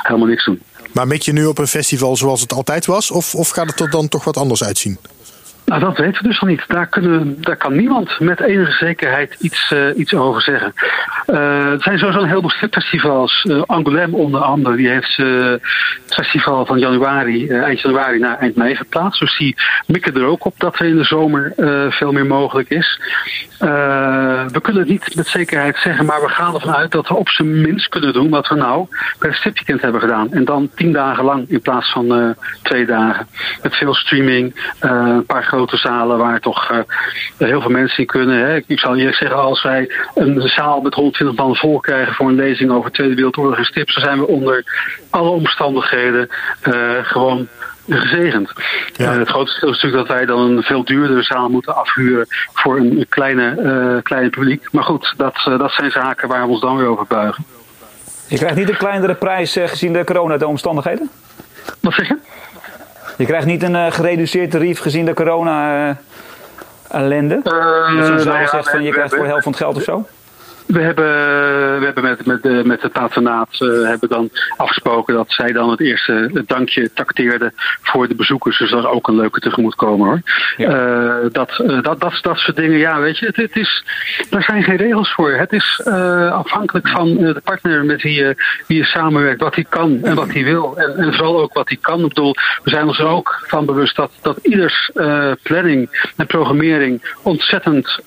[0.02, 0.62] helemaal niks doen.
[0.94, 3.12] Maar mik je nu op een festival zoals het altijd was?
[3.12, 4.98] Of, of gaat het er dan toch wat anders uitzien?
[5.66, 6.64] Nou, dat weten we dus nog niet.
[6.68, 10.74] Daar, kunnen, daar kan niemand met enige zekerheid iets, uh, iets over zeggen.
[11.28, 13.44] Uh, er zijn sowieso een heleboel stripfestivals.
[13.44, 15.62] Uh, Angoulême onder andere, die heeft het
[16.08, 19.20] festival van januari, eind januari naar eind mei verplaatst.
[19.20, 19.56] Dus die
[19.88, 21.54] mikken er ook op dat er in de zomer
[21.92, 23.00] veel meer mogelijk is.
[23.58, 27.30] we kunnen het niet met zekerheid zeggen, maar we gaan ervan uit dat we op
[27.30, 28.88] zijn minst kunnen doen wat we nou
[29.20, 30.34] het stripweekend hebben gedaan.
[30.34, 33.28] En dan tien dagen lang in plaats van twee dagen.
[33.62, 36.78] Met veel streaming, een paar grote zalen waar toch uh,
[37.38, 38.38] heel veel mensen in kunnen.
[38.38, 38.56] Hè.
[38.68, 42.36] Ik zal eerlijk zeggen, als wij een zaal met 120 man vol krijgen voor een
[42.36, 44.64] lezing over Tweede Wereldoorlog en stips, dan zijn we onder
[45.10, 46.30] alle omstandigheden
[46.68, 47.48] uh, gewoon
[47.88, 48.52] gezegend.
[48.94, 49.12] Ja.
[49.12, 52.26] Uh, het grote verschil is natuurlijk dat wij dan een veel duurdere zaal moeten afhuren
[52.54, 53.56] voor een kleine,
[53.96, 54.68] uh, kleine publiek.
[54.72, 57.46] Maar goed, dat, uh, dat zijn zaken waar we ons dan weer over buigen.
[58.28, 61.10] Je krijgt niet een kleinere prijs gezien de corona de omstandigheden?
[61.80, 62.18] Wat zeg je?
[63.18, 67.36] Je krijgt niet een uh, gereduceerd tarief gezien de corona-ellende?
[67.36, 67.44] Uh,
[67.98, 69.84] dat zo'n zaal nou zegt van je krijgt voor de helft van het geld of
[69.84, 70.06] zo?
[70.74, 71.06] We hebben,
[71.80, 75.80] we hebben met, met, met het patronaat uh, hebben dan afgesproken dat zij dan het
[75.80, 78.58] eerste het dankje tacteerden voor de bezoekers.
[78.58, 80.22] Dus dat is ook een leuke tegemoetkomen hoor.
[80.58, 80.70] Ja.
[80.70, 83.84] Uh, dat, dat, dat, dat soort dingen, ja, weet je, het, het is,
[84.30, 85.32] daar zijn geen regels voor.
[85.32, 85.82] Het is
[86.32, 88.36] afhankelijk van de partner met wie je,
[88.68, 90.78] wie je samenwerkt, wat hij kan en wat hij wil.
[90.78, 92.00] En, en vooral ook wat hij kan.
[92.00, 94.92] Ik bedoel, we zijn ons er ook van bewust dat, dat ieders
[95.42, 98.00] planning en programmering ontzettend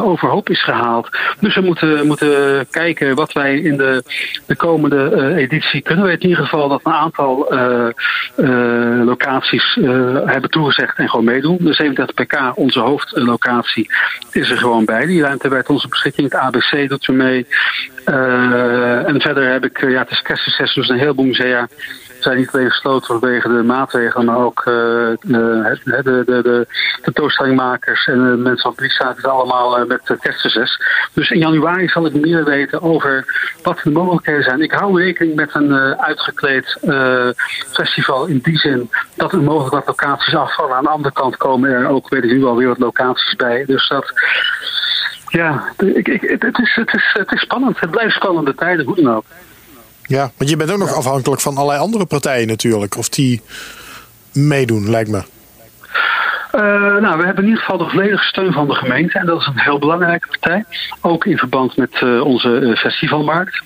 [0.00, 1.08] overhoop is gehaald.
[1.40, 4.02] Dus we moeten moeten kijken wat wij in de,
[4.46, 7.88] de komende uh, editie kunnen we in ieder geval dat een aantal uh,
[9.04, 9.78] locaties
[10.24, 11.56] hebben toegezegd en gewoon meedoen.
[11.60, 13.90] De 37 pk, onze hoofdlocatie,
[14.32, 15.06] is er gewoon bij.
[15.06, 16.32] Die ruimte werd onze beschikking.
[16.32, 17.46] Het ABC doet er mee.
[19.06, 21.68] en verder heb ik, ja, het is kerstsucces, dus een heleboel musea
[22.26, 24.74] zijn niet alleen gesloten vanwege de maatregelen, maar ook uh,
[25.20, 26.66] de, de, de, de
[28.06, 30.80] en de mensen van Briekstraat is allemaal uh, met kerstsucces.
[31.12, 33.24] Dus in januari zal ik meer weten over
[33.62, 34.60] wat de mogelijkheden zijn.
[34.60, 36.78] Ik hou rekening met een uh, uitgekleed
[37.72, 40.76] festival in die zin dat er mogelijk wat locaties afvallen.
[40.76, 43.64] Aan de andere kant komen er ook, weet ik nu alweer wat locaties bij.
[43.66, 44.12] Dus dat...
[45.28, 47.80] Ja, ik, ik, het, is, het, is, het is spannend.
[47.80, 49.24] Het blijft spannende tijden, hoe dan ook.
[50.06, 52.96] Ja, want je bent ook nog afhankelijk van allerlei andere partijen natuurlijk.
[52.96, 53.42] Of die
[54.32, 55.22] meedoen, lijkt me.
[56.54, 56.62] Uh,
[56.96, 59.18] nou, we hebben in ieder geval de volledige steun van de gemeente.
[59.18, 60.64] En dat is een heel belangrijke partij.
[61.00, 63.62] Ook in verband met uh, onze uh, festivalmarkt.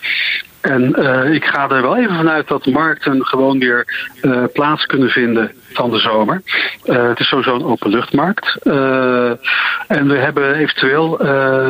[0.61, 5.09] En uh, ik ga er wel even vanuit dat markten gewoon weer uh, plaats kunnen
[5.09, 6.43] vinden van de zomer.
[6.85, 8.57] Uh, het is sowieso een openluchtmarkt.
[9.87, 11.17] en we hebben eventueel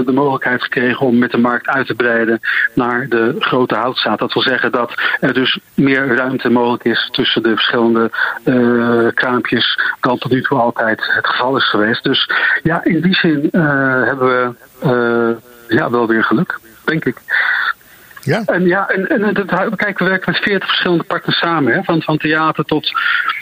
[0.04, 2.40] de mogelijkheid gekregen om met de markt uit te breiden
[2.74, 4.18] naar de grote houtzaad.
[4.18, 8.10] Dat wil zeggen dat er dus meer ruimte mogelijk is tussen de verschillende
[9.14, 12.04] kraampjes dan tot nu toe altijd het geval is geweest.
[12.04, 12.30] Dus
[12.62, 15.36] ja, in die zin hebben we
[15.68, 17.16] ja, wel weer geluk, denk ik.
[18.22, 18.42] Ja.
[18.46, 21.72] En ja, en, en dat, kijk, we werken met 40 verschillende partners samen.
[21.72, 21.82] Hè?
[21.82, 22.92] Van, van theater tot,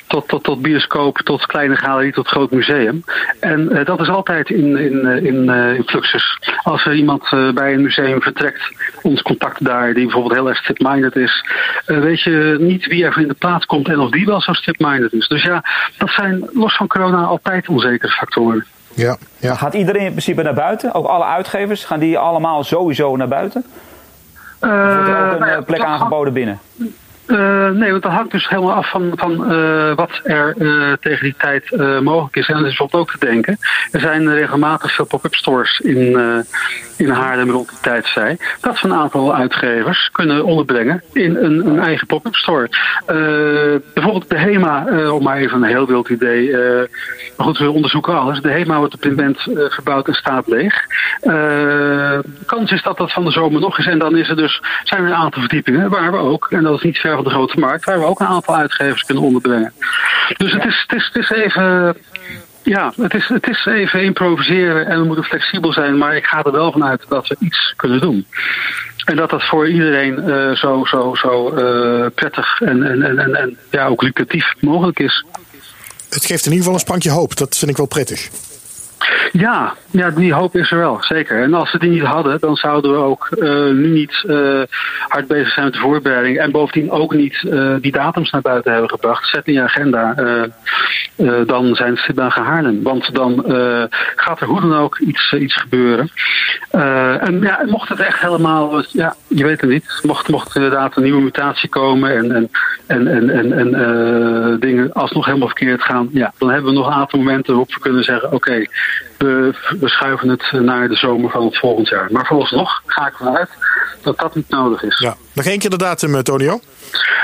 [0.06, 3.04] tot, tot, tot bioscoop, tot kleine galerie, tot groot museum.
[3.40, 6.38] En uh, dat is altijd in, in, in, uh, in fluxus.
[6.62, 8.62] Als er iemand uh, bij een museum vertrekt,
[9.02, 11.44] ons contact daar, die bijvoorbeeld heel erg strip-minded is,
[11.86, 15.12] weet je niet wie er in de plaats komt en of die wel zo strip-minded
[15.12, 15.28] is.
[15.28, 15.64] Dus ja,
[15.98, 18.64] dat zijn los van corona altijd onzekere factoren.
[18.94, 19.54] Ja, ja.
[19.54, 20.94] Gaat iedereen in principe naar buiten?
[20.94, 23.64] Ook alle uitgevers, gaan die allemaal sowieso naar buiten?
[24.60, 26.60] Of wordt er ook een nou ja, plek aangeboden binnen?
[27.28, 31.24] Uh, nee, want dat hangt dus helemaal af van, van uh, wat er uh, tegen
[31.24, 31.70] die tijd
[32.02, 32.48] mogelijk is.
[32.48, 33.58] En dat is bijvoorbeeld ook te denken.
[33.92, 36.18] Er zijn regelmatig veel pop-up stores in,
[36.96, 38.36] in Haarlem rond die tijd zei.
[38.60, 42.68] Dat we een aantal uitgevers kunnen onderbrengen in een, een eigen pop-up store.
[43.94, 46.52] bijvoorbeeld de HEMA, om maar even een heel wild idee.
[47.36, 48.40] maar goed, we onderzoeken alles.
[48.40, 50.74] De HEMA wordt op dit moment verbouwd en staat leeg.
[51.20, 53.86] de kans is dat dat van de zomer nog is.
[53.86, 56.76] En dan is er dus, zijn er een aantal verdiepingen waar we ook, en dat
[56.76, 59.72] is niet ver de Grote Markt, waar we ook een aantal uitgevers kunnen onderbrengen.
[60.36, 61.96] Dus het is, het is, het is even.
[62.62, 66.42] Ja, het is, het is even improviseren en we moeten flexibel zijn, maar ik ga
[66.42, 68.26] er wel vanuit dat we iets kunnen doen.
[69.04, 73.58] En dat dat voor iedereen uh, zo, zo, zo uh, prettig en, en, en, en
[73.70, 75.24] ja, ook lucratief mogelijk is.
[76.10, 77.36] Het geeft in ieder geval een sprankje hoop.
[77.36, 78.28] Dat vind ik wel prettig.
[79.32, 81.42] Ja, ja, die hoop is er wel, zeker.
[81.42, 84.62] En als we die niet hadden, dan zouden we ook uh, nu niet uh,
[85.08, 86.38] hard bezig zijn met de voorbereiding.
[86.38, 89.28] En bovendien ook niet uh, die datums naar buiten hebben gebracht.
[89.28, 90.14] Zet in je agenda,
[91.46, 92.82] dan zijn het Stripdagen Haarlem.
[92.82, 93.44] Want dan
[94.16, 96.10] gaat er hoe dan ook iets, iets gebeuren.
[97.20, 100.00] en ja, mocht het echt helemaal, ja, je weet het niet.
[100.02, 102.48] Mocht, mocht inderdaad een nieuwe mutatie komen en, en,
[102.86, 106.08] en, en, en, en dingen alsnog helemaal verkeerd gaan.
[106.12, 108.66] Ja, dan hebben we nog een aantal momenten waarop we kunnen zeggen, oké.
[109.18, 112.08] We, we, schuiven het naar de zomer van het volgend jaar.
[112.10, 113.48] Maar vooralsnog ga ik vanuit
[114.02, 114.98] dat dat niet nodig is.
[114.98, 115.16] Ja.
[115.32, 116.60] Nog één keer de datum, Tonio.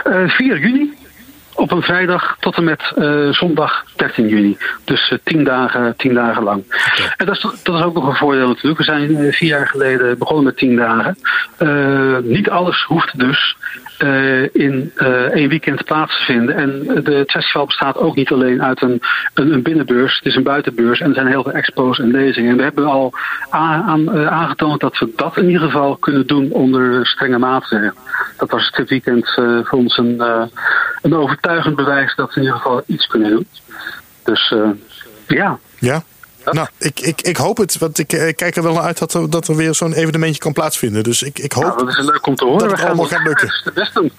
[0.04, 0.92] Uh, 4 juni.
[1.54, 4.56] Op een vrijdag tot en met uh, zondag 13 juni.
[4.84, 6.64] Dus uh, tien, dagen, tien dagen lang.
[6.66, 7.14] Okay.
[7.16, 8.78] En dat is, dat is ook nog een voordeel natuurlijk.
[8.78, 11.16] We zijn uh, vier jaar geleden begonnen met tien dagen.
[12.28, 13.56] niet alles hoeft dus
[14.52, 16.56] in uh, één weekend plaats te vinden.
[16.56, 19.02] En het festival bestaat ook niet alleen uit een,
[19.34, 22.50] een, binnenbeurs, het is een buitenbeurs en er zijn heel veel expos en lezingen.
[22.50, 23.12] En we hebben al
[23.50, 27.94] aan, uh, aangetoond dat we dat in ieder geval kunnen doen onder strenge maatregelen.
[28.36, 29.28] Dat was dit weekend
[29.64, 30.22] voor ons een,
[31.02, 33.46] een overtuigend bewijs dat we in ieder geval iets kunnen doen.
[34.24, 34.54] Dus
[35.26, 35.58] ja.
[35.78, 36.02] Ja,
[36.50, 39.14] nou, ik, ik, ik hoop het, want ik, ik kijk er wel naar uit dat
[39.14, 41.02] er, dat er weer zo'n evenementje kan plaatsvinden.
[41.02, 42.58] Dus ik, ik hoop nou, dat is leuk om te horen.
[42.58, 43.48] dat het We allemaal gaat lukken.
[43.64, 44.12] Het best doen.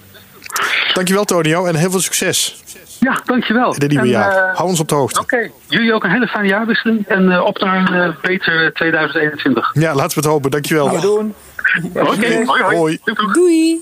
[0.92, 2.62] Dankjewel Tonio en heel veel succes.
[3.00, 3.74] Ja, dankjewel.
[3.74, 4.50] In het nieuwe en, jaar.
[4.50, 5.20] Uh, Hou ons op de hoogte.
[5.20, 5.52] Oké, okay.
[5.66, 9.70] jullie ook een hele fijne jaarwisseling en uh, op naar een uh, beter 2021.
[9.74, 10.50] Ja, laten we het hopen.
[10.50, 10.86] Dankjewel.
[10.86, 11.34] Gaan we doen.
[11.94, 12.44] Oké, okay.
[12.44, 12.76] hoi, hoi.
[12.76, 12.98] hoi.
[13.32, 13.80] Doei.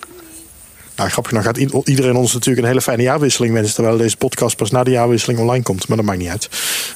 [0.96, 3.74] Nou, grappig, dan gaat iedereen ons natuurlijk een hele fijne jaarwisseling wensen.
[3.74, 5.88] Terwijl deze podcast pas na de jaarwisseling online komt.
[5.88, 6.48] Maar dat maakt niet uit.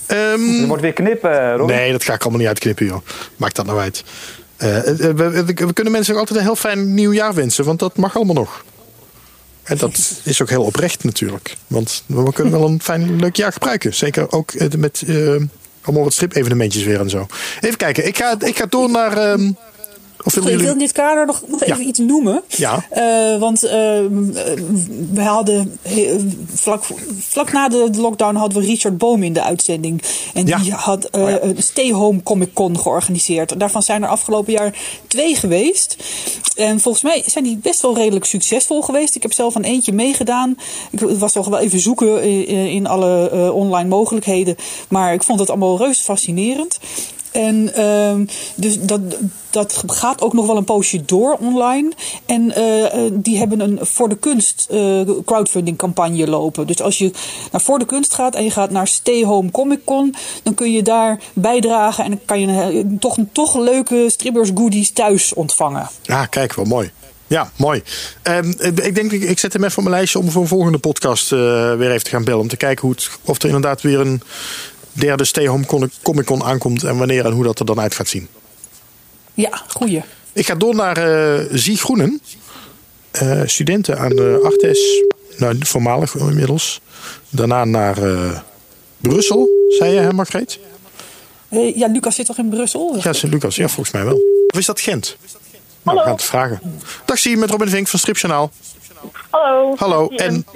[0.08, 1.68] Um, er wordt weer knippen, Rob.
[1.68, 3.02] Nee, dat ga ik allemaal niet uitknippen, joh.
[3.36, 4.04] Maakt dat nou uit.
[4.58, 7.64] Uh, we, we, we, kunnen mensen ook altijd een heel fijn nieuw jaar wensen.
[7.64, 8.64] Want dat mag allemaal nog.
[9.62, 11.56] En dat is ook heel oprecht natuurlijk.
[11.66, 13.94] Want we kunnen wel een fijn, leuk jaar gebruiken.
[13.94, 15.36] Zeker ook met uh,
[15.82, 17.26] allemaal wat strip-evenementjes weer en zo.
[17.60, 19.30] Even kijken, ik ga, ik ga door naar...
[19.30, 19.56] Um,
[20.36, 21.84] of ik wil in dit kader nog, nog even ja.
[21.84, 22.42] iets noemen.
[22.46, 22.84] Ja.
[22.96, 23.70] Uh, want uh,
[25.12, 25.78] we hadden
[26.54, 26.84] vlak,
[27.18, 30.02] vlak na de lockdown hadden we Richard Boom in de uitzending.
[30.34, 30.58] En ja.
[30.58, 31.42] die had uh, oh ja.
[31.42, 33.60] een Stay Home Comic Con georganiseerd.
[33.60, 34.74] Daarvan zijn er afgelopen jaar
[35.06, 35.96] twee geweest.
[36.54, 39.14] En volgens mij zijn die best wel redelijk succesvol geweest.
[39.14, 40.58] Ik heb zelf aan eentje meegedaan.
[40.90, 44.56] Ik was toch wel even zoeken in, in alle online mogelijkheden.
[44.88, 46.78] Maar ik vond het allemaal reuze fascinerend.
[47.32, 48.14] En uh,
[48.54, 49.00] dus dat,
[49.50, 51.92] dat gaat ook nog wel een poosje door online.
[52.26, 56.66] En uh, die hebben een voor de kunst uh, crowdfunding campagne lopen.
[56.66, 57.10] Dus als je
[57.52, 60.72] naar voor de kunst gaat en je gaat naar Stay Home Comic Con, dan kun
[60.72, 65.88] je daar bijdragen en dan kan je toch, toch leuke strippers goodies thuis ontvangen.
[66.02, 66.90] Ja, kijk, wel mooi.
[67.26, 67.82] Ja, mooi.
[68.22, 71.30] Um, ik denk, ik zet hem even op mijn lijstje om voor een volgende podcast
[71.30, 72.40] weer even te gaan bellen.
[72.40, 74.22] Om te kijken hoe het, of er inderdaad weer een
[74.98, 78.08] derde Stay Home Comic Con aankomt en wanneer en hoe dat er dan uit gaat
[78.08, 78.28] zien.
[79.34, 80.02] Ja, goeie.
[80.32, 82.20] Ik ga door naar uh, Zie Groenen.
[83.22, 85.02] Uh, studenten aan de Artes,
[85.36, 86.80] nou voormalig inmiddels.
[87.28, 88.38] Daarna naar uh,
[88.96, 90.58] Brussel, zei je hè Margreet?
[91.74, 92.98] ja, Lucas zit toch in Brussel?
[93.02, 94.20] Ja, Sint-Lucas, ja volgens mij wel.
[94.46, 95.16] Of is dat Gent?
[95.82, 96.60] Nou, we gaan het vragen.
[97.04, 98.50] Dag zie met Robin Vink van Stripjournaal.
[99.30, 99.74] Hallo.
[99.76, 100.08] Hallo.
[100.08, 100.46] En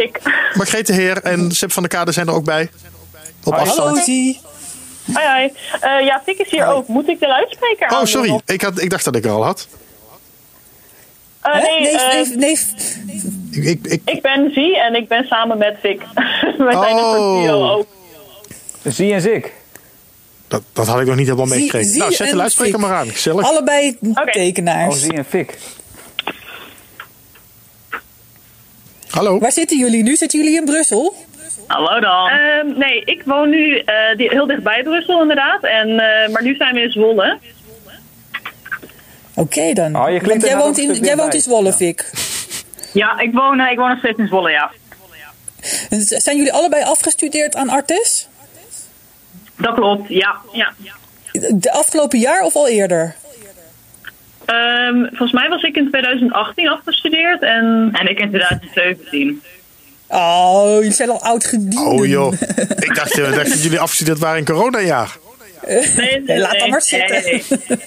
[0.54, 2.70] Margreet de Heer en Seb van der Kade zijn er ook bij.
[3.44, 3.98] Op Hallo, afstand.
[3.98, 4.40] Zie.
[5.12, 5.52] Hoi, hoi.
[5.74, 6.88] Uh, ja, Tik is hier ook.
[6.88, 8.40] Moet ik de luidspreker Oh, sorry.
[8.46, 9.68] Ik, had, ik dacht dat ik er al had.
[11.46, 12.58] Uh, nee, nee, uh, nee, nee,
[13.50, 16.02] Ik, ik, ik, ik ben Zie en ik ben samen met Vic.
[16.58, 17.86] Wij zijn een soort duo ook.
[18.84, 19.52] Zie en Zik.
[20.48, 21.98] Dat, dat had ik nog niet helemaal meegekregen.
[21.98, 22.88] Nou, zet de luidspreker Fik.
[22.88, 23.08] maar aan.
[23.08, 23.46] Gezellig.
[23.46, 24.94] Allebei tekenaars.
[24.94, 25.58] Oh, Zie en Fik.
[29.08, 29.38] Hallo.
[29.38, 30.16] Waar zitten jullie nu?
[30.16, 31.14] Zitten jullie in Brussel?
[31.66, 32.28] Hallo dan.
[32.28, 33.94] Ehm, nee, ik woon nu eh,
[34.30, 35.64] heel dichtbij Brussel inderdaad.
[35.64, 37.38] En, eh, maar nu zijn we in Zwolle.
[39.34, 39.96] Oké dan.
[39.96, 41.40] Oh, je klinkt Want jij, woont in, jij woont in.
[41.40, 42.10] Zwolle, Fik.
[42.92, 44.70] Ja, ik woon, eh, ik woon nog steeds in Zwolle, ja.
[45.98, 48.28] Zijn jullie allebei afgestudeerd aan Artes?
[49.56, 50.36] Dat klopt, ja.
[50.52, 50.72] ja.
[51.32, 53.14] De afgelopen jaar of al eerder?
[54.44, 57.42] Ehm, volgens mij was ik in 2018 afgestudeerd.
[57.42, 59.42] En, En ik in 2017.
[60.12, 61.86] Oh, jullie zijn al oud gedienden.
[61.86, 62.32] Oh joh.
[62.76, 65.16] Ik dacht, eh, dacht dat jullie afgestudeerd waren in coronajaar.
[65.66, 67.22] nee, nee, Nee, laat dat maar zitten.
[67.22, 67.78] nee, nee.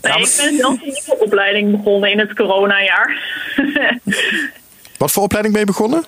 [0.00, 3.18] Nee, ik ben zelf een nieuwe opleiding begonnen in het coronajaar.
[4.98, 6.04] Wat voor opleiding ben je begonnen?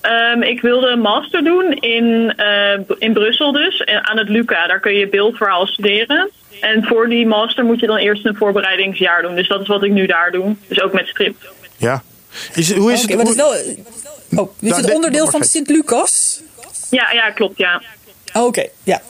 [0.00, 4.66] Ehm, ik wilde een master doen in, eh, in Brussel dus, eh, aan het LUCA.
[4.66, 6.30] Daar kun je beeldverhaal studeren.
[6.60, 9.34] En voor die master moet je dan eerst een voorbereidingsjaar doen.
[9.34, 10.54] Dus dat is wat ik nu daar doe.
[10.68, 11.36] Dus ook met strip.
[11.76, 12.02] Ja.
[12.54, 13.16] Is, hoe is Oké, het?
[13.16, 13.50] maar het is wel...
[14.44, 15.44] Oh, is Nou, het nee, onderdeel van.
[15.44, 16.40] Sint-Lucas?
[16.90, 17.82] Ja, ja, klopt, ja.
[18.32, 19.02] Oh, Oké, ja.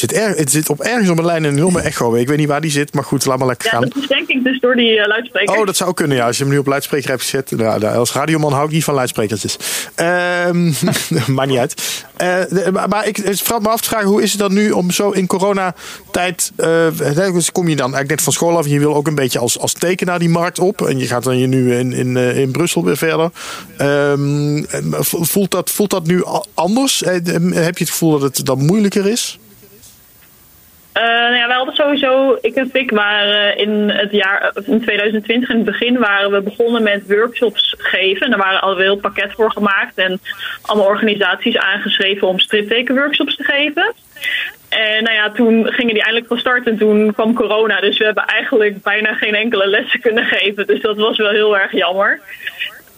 [0.00, 2.14] Het zit, er, het zit op ergens op een lijn een enorme echo.
[2.14, 3.88] Ik weet niet waar die zit, maar goed, laat maar lekker Ja, gaan.
[3.88, 5.58] dat is denk ik dus door die eh, luidspreker.
[5.58, 6.26] Oh, dat zou kunnen, ja.
[6.26, 7.50] Als je hem nu op luidspreker hebt gezet.
[7.50, 9.56] Nou, als radioman hou ik niet van luidsprekertjes.
[9.94, 10.72] Ehm
[11.34, 12.04] maakt niet uit.
[12.16, 14.52] Eh, de- maar maar ik het vraag me af te vragen, hoe is het dan
[14.54, 16.52] nu om zo in coronatijd...
[16.56, 19.14] eh, dus kom je dan eigenlijk net van school af en je wil ook een
[19.14, 20.86] beetje als, als tekenaar die markt op.
[20.86, 23.30] En je gaat dan je nu in, in, in Brussel weer verder.
[23.76, 24.62] Ehm,
[25.10, 26.24] voelt, dat, voelt dat nu
[26.54, 27.00] anders?
[27.00, 29.38] Heb je het gevoel dat het dan moeilijker is?
[30.96, 35.48] Eh, nou ja, wij hadden sowieso, ik en Pik waren in het jaar, in 2020
[35.48, 38.22] in het begin waren we begonnen met workshops geven.
[38.22, 40.20] En daar waren al een heel pakket voor gemaakt en
[40.62, 43.94] allemaal organisaties aangeschreven om striptekenworkshops te geven.
[44.68, 47.80] En nou ja, toen gingen die eindelijk van start en toen kwam corona.
[47.80, 50.66] Dus we hebben eigenlijk bijna geen enkele lessen kunnen geven.
[50.66, 52.20] Dus dat was wel heel erg jammer.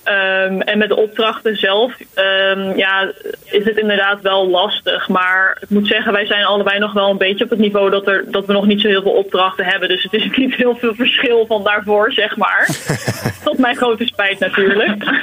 [0.09, 3.13] Ehm, en met de opdrachten zelf ehm, ja,
[3.45, 5.09] is het inderdaad wel lastig.
[5.09, 8.07] Maar ik moet zeggen, wij zijn allebei nog wel een beetje op het niveau dat,
[8.07, 9.89] er, dat we nog niet zo heel veel opdrachten hebben.
[9.89, 12.69] Dus het is niet heel veel verschil van daarvoor, zeg maar.
[13.45, 15.05] Tot mijn grote spijt natuurlijk.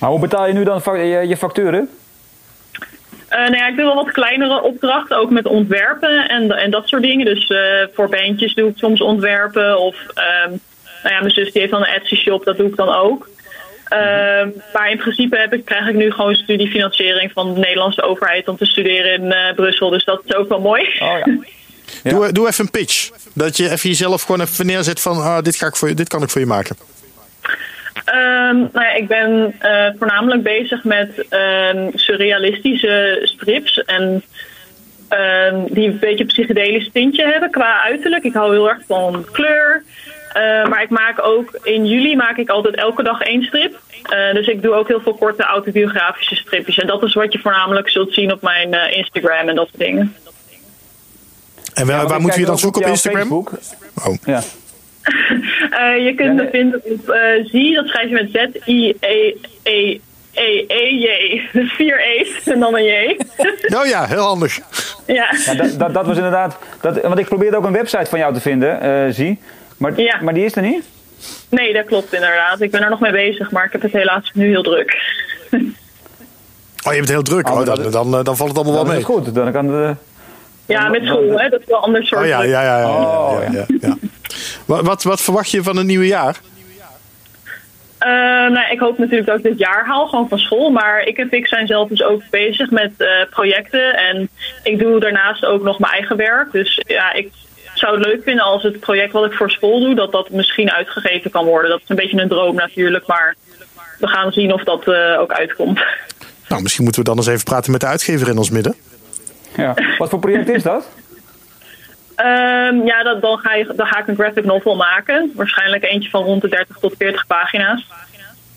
[0.00, 1.88] Maar hoe betaal je nu dan je, je facturen?
[3.28, 6.88] Eh, nou ja, ik doe wel wat kleinere opdrachten, ook met ontwerpen en, en dat
[6.88, 7.24] soort dingen.
[7.24, 9.78] Dus eh, voor bandjes doe ik soms ontwerpen.
[9.80, 10.52] Of ehm,
[11.02, 13.28] nou ja, mijn zus die heeft dan een Etsy shop, dat doe ik dan ook.
[13.90, 18.48] Ehm, maar in principe heb ik, krijg ik nu gewoon studiefinanciering van de Nederlandse overheid
[18.48, 19.90] om te studeren in eh, Brussel.
[19.90, 20.82] Dus dat is ook wel mooi.
[20.82, 21.38] Oh ja.
[22.02, 22.10] Ja.
[22.10, 23.10] Doe, doe even een pitch.
[23.34, 26.08] Dat je even jezelf gewoon even neerzet van ah, dit, ga ik voor je, dit
[26.08, 26.76] kan ik voor je maken.
[28.04, 33.84] Ehm, nou ja, ik ben eh, voornamelijk bezig met ehm, surrealistische strips.
[33.84, 34.22] En
[35.08, 38.24] ehm, die een beetje een psychedelisch tintje hebben qua uiterlijk.
[38.24, 39.82] Ik hou heel erg van kleur.
[40.32, 43.78] Eh, maar ik maak ook in juli maak ik altijd elke dag één strip.
[44.02, 46.78] Eh, dus ik doe ook heel veel korte autobiografische stripjes.
[46.78, 49.78] En dat is wat je voornamelijk zult zien op mijn eh, Instagram en dat soort
[49.78, 50.14] dingen.
[51.74, 53.20] En waar, Ja, waar we je kijk dan zoeken op Instagram?
[53.20, 53.50] Facebook.
[54.06, 54.14] Oh.
[54.24, 54.40] Ja.
[55.70, 56.50] Eh, je kunt Ja, me nee.
[56.50, 58.30] vinden op eh Zie, dat schrijf je met
[60.34, 61.48] Z-I-E-E-E-E-J.
[61.52, 63.16] Dus vier E's en dan een J.
[63.78, 64.58] Oh ja, heel handig.
[65.06, 65.34] ja.
[65.44, 66.58] Ja, dat, dat, dat was inderdaad.
[66.80, 69.38] Dat, want ik probeerde ook een website van jou te vinden, eh, zie.
[69.80, 70.18] Maar, Ja.
[70.22, 70.84] maar die is er niet?
[71.48, 72.60] Nee, dat klopt inderdaad.
[72.60, 74.96] Ik ben er nog mee bezig, maar ik heb het helaas nu heel druk.
[76.86, 77.48] Oh, je bent heel druk.
[77.48, 79.16] Oh, Oh, dan, eh, dan valt het allemaal wel Dat is mee.
[79.16, 79.34] het goed.
[79.34, 79.94] Dan kan de,
[80.66, 81.48] Ja, met school, hè?
[81.48, 82.78] Dat is wel een ander soort Oh ja, ja, ja.
[82.78, 83.96] ja, ja, Oh, ja, ja, ja.
[84.64, 86.40] Wat, wat, wat verwacht je van het nieuwe jaar?
[87.98, 88.08] Eh,
[88.50, 90.70] nou, ik hoop natuurlijk dat ik dit jaar haal, gewoon van school.
[90.70, 93.96] Maar ik en ik zijn zelf dus ook bezig met eh, projecten.
[93.96, 94.28] En
[94.62, 96.52] ik doe daarnaast ook nog mijn eigen werk.
[96.52, 97.32] Dus ja, ik
[97.80, 100.70] zou het leuk vinden als het project wat ik voor school doe, dat dat misschien
[100.70, 101.70] uitgegeven kan worden.
[101.70, 103.36] Dat is een beetje een droom natuurlijk, maar
[103.98, 105.80] we gaan zien of dat eh, ook uitkomt.
[106.48, 108.74] Nou, misschien moeten we dan eens even praten met de uitgever in ons midden.
[109.56, 109.74] ja.
[109.98, 110.88] Wat voor project is dat?
[112.14, 115.32] Ehm, ja, dat, dan, ga je, dan ga ik een graphic novel maken.
[115.34, 117.86] Waarschijnlijk eentje van rond de 30 tot 40 pagina's.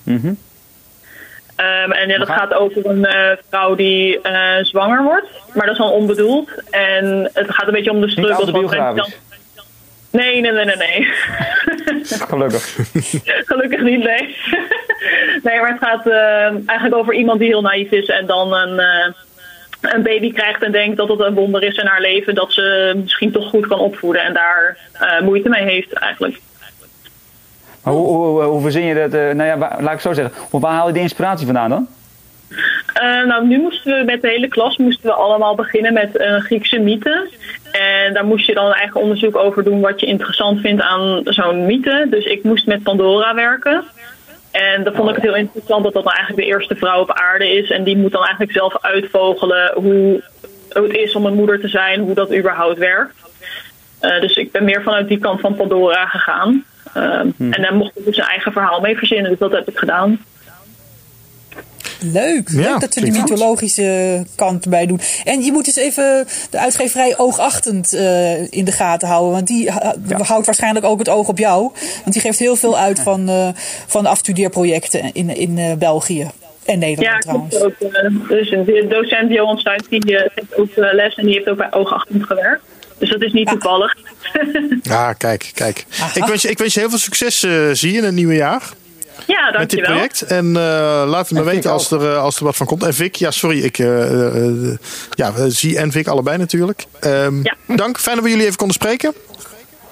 [0.04, 0.34] Mhm.
[1.56, 5.28] Ehm, en ja, dat gaat over een eh, vrouw die eh, zwanger wordt.
[5.54, 6.50] Maar dat is dan onbedoeld.
[6.70, 8.50] En het gaat een beetje om de struggles.
[8.50, 9.14] van-.
[10.14, 11.08] Nee, nee, nee, nee, nee.
[12.30, 12.76] Gelukkig.
[13.50, 14.38] Gelukkig niet, nee.
[15.44, 18.80] nee, maar het gaat eh, eigenlijk over iemand die heel naïef is en dan een,
[18.80, 19.12] eh,
[19.82, 22.36] een baby krijgt en denkt dat het een wonder is in haar leven.
[22.36, 24.78] Dat ze misschien toch goed kan opvoeden en daar
[25.24, 26.40] moeite mee heeft eigenlijk.
[27.84, 29.14] Maar hoe, verzin je dat?
[29.14, 30.60] eh, nou ja, laat ik het zo zeggen.
[30.60, 31.88] Waar haal je die inspiratie vandaan dan?
[32.94, 36.80] Eh, nou, nu moesten we met de hele klas moesten we allemaal beginnen met Griekse
[36.80, 37.30] mythe.
[37.72, 41.22] En daar moest je dan een eigen onderzoek over doen wat je interessant vindt aan
[41.24, 42.08] zo'n mythe.
[42.10, 43.84] Dus ik moest met Pandora werken.
[44.54, 47.12] En dan vond ik het heel interessant dat dat dan eigenlijk de eerste vrouw op
[47.12, 47.70] aarde is.
[47.70, 50.24] En die moet dan eigenlijk zelf uitvogelen hoe,
[50.70, 53.16] hoe het is om een moeder te zijn, hoe dat überhaupt werkt.
[54.00, 56.64] Eh, dus ik ben meer vanuit die kant van Pandora gegaan.
[56.94, 59.78] Ehm, En daar mocht ik dus een eigen verhaal mee verzinnen, dus dat heb ik
[59.78, 60.20] gedaan.
[62.00, 63.18] Leuk, Ja, leuk dat ze de goed.
[63.20, 65.00] mythologische kant erbij doen.
[65.24, 69.32] En je moet dus even de uitgeverij oogachtend eh, in de gaten houden.
[69.32, 71.62] Want die ha- houdt waarschijnlijk ook het oog op jou.
[72.02, 73.48] Want die geeft heel veel uit van, eh,
[73.88, 76.28] van afstudeerprojecten in, in eh, België.
[76.66, 77.62] En Nederland Ja, trouwens.
[77.62, 77.74] ook.
[77.80, 81.58] eh, dus de docent Johan Stuit die geeft ook eh, les en die heeft ook
[81.58, 82.64] bij oogachtend gewerkt.
[82.98, 83.52] Dus dat is niet Ja.
[83.52, 83.96] toevallig.
[84.82, 85.86] Ja, kijk, kijk.
[86.14, 88.36] Ik wens, je, ik wens je heel veel succes, eh zie je, in het nieuwe
[88.36, 88.74] jaar.
[89.28, 89.90] Ja, met dit dankjewel.
[89.92, 90.22] project.
[90.22, 92.84] En eh, laat het me En weten als er, eh, als er wat van komt.
[92.84, 93.60] En Vic, ja, sorry.
[93.64, 93.78] Ik
[95.10, 96.86] ja, zie en Vic allebei natuurlijk.
[97.00, 97.56] Ehm, Ja.
[97.76, 98.00] Dank.
[98.00, 99.14] Fijn dat we jullie even konden spreken.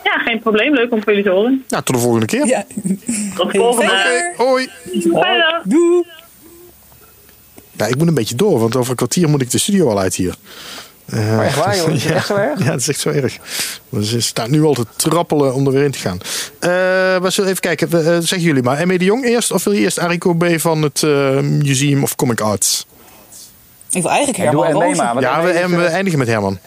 [0.04, 0.74] Ja, geen probleem.
[0.74, 1.64] Leuk om voor jullie te horen.
[1.68, 2.45] Nou, tot de volgende keer.
[2.47, 2.66] Ja.
[3.36, 3.89] Tot de volgende.
[3.91, 4.34] Verder.
[4.38, 4.68] Hoi.
[4.84, 5.62] Fijne dag.
[5.64, 6.04] Doei.
[7.78, 9.99] Ja, ik moet een beetje door, want over een kwartier moet ik de studio al
[9.99, 10.34] uit hier.
[11.06, 11.89] Eh, Maar echt waar, joh?
[11.89, 12.60] Is het echt zo erg?
[12.60, 13.38] Ja, het is echt zo erg.
[13.89, 16.18] Maar ze staat nu al te trappelen om er weer in te gaan.
[16.60, 16.70] Eh,
[17.22, 17.88] we zullen even kijken.
[17.91, 18.88] Eh, zeggen jullie maar.
[18.88, 18.97] M.E.
[18.97, 20.60] de Jong eerst of wil je eerst Arie B.
[20.60, 22.86] van het eh, Museum of Comic Arts?
[23.91, 25.06] Ik wil eigenlijk Ja, doe Herman Rozen.
[25.14, 25.22] maar.
[25.22, 26.60] Ja, we, is, en we eindigen met Herman.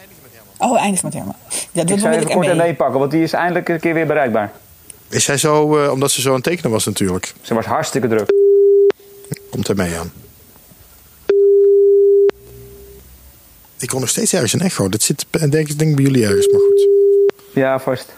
[0.57, 1.35] Oh, eindig met Herman.
[1.71, 2.73] Ja, Ik dan zou wil even ik kort ME.
[2.75, 4.51] Pakken, want die is eindelijk een keer weer bereikbaar.
[5.09, 7.33] Is zij zo, eh, omdat ze zo aan het tekenen was natuurlijk.
[7.41, 8.31] Ze was hartstikke druk.
[9.51, 10.11] Komt er mee aan.
[13.85, 14.89] Ik hoor nog steeds ergens een echo.
[14.89, 16.87] Dat zit eh, denk, ik- denk bij jullie ergens, maar goed.
[17.53, 18.13] Ja, vast.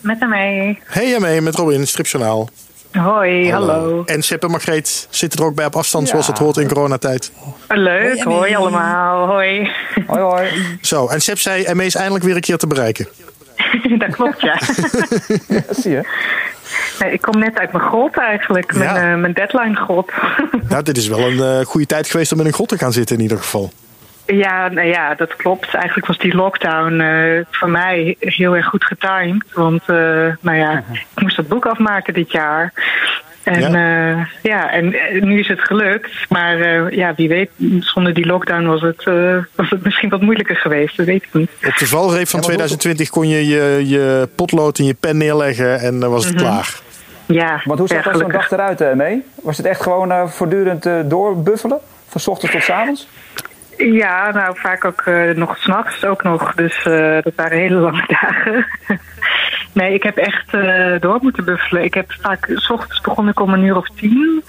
[0.00, 0.78] Met mij.
[0.84, 1.40] Hey M.E.
[1.40, 2.48] met Robin, Stripjournaal.
[2.92, 4.02] Hoi, hallo.
[4.06, 6.10] En Sepp en Margreet zitten er ook bij op afstand, Ja.
[6.10, 7.32] zoals het hoort in coronatijd.
[7.68, 9.26] Leuk, Hoi, allemaal.
[9.26, 9.70] Hoi.
[10.06, 10.48] Hoi hoi.
[10.80, 13.08] Zo, en Sepp zei, ME is eindelijk weer een keer te bereiken.
[13.98, 14.58] dat klopt, ja.
[15.68, 16.08] Dat zie je.
[17.00, 19.12] Nee, ik kom net uit mijn grot eigenlijk, mijn, Ja.
[19.12, 20.10] eh, mijn deadline grot.
[20.68, 22.92] Nou, dit is wel een eh, goede tijd geweest om in een grot te gaan
[22.92, 23.72] zitten in ieder geval.
[24.26, 25.74] Ja, nou ja, dat klopt.
[25.74, 29.44] Eigenlijk was die lockdown eh, voor mij heel erg goed getimed.
[29.52, 29.96] Want eh,
[30.40, 32.72] nou ja, ik moest dat boek afmaken dit jaar.
[33.42, 36.10] En ja, ja en eh, nu is het gelukt.
[36.28, 37.50] Maar eh, ja, wie weet,
[37.80, 40.96] zonder die lockdown was het, eh, was het misschien wat moeilijker geweest.
[40.96, 41.50] Dat weet ik niet.
[41.66, 46.00] Op de valreep van 2020 kon je je, je potlood en je pen neerleggen en
[46.00, 46.84] dan was het klaar.
[47.26, 49.24] Ja, Want hoe zag dat zo'n dag eruit, eh, mee?
[49.42, 51.78] Was het echt gewoon eh, voortdurend eh, doorbuffelen?
[52.08, 53.08] Van 's ochtends tot 's avonds?
[53.76, 56.54] Ja, nou vaak ook eh, nog s'nachts ook nog.
[56.54, 58.66] Dus eh, dat waren hele lange dagen.
[59.72, 61.84] nee, ik heb echt eh, door moeten buffelen.
[61.84, 64.44] Ik heb vaak, s ochtends begon ik om een uur of tien.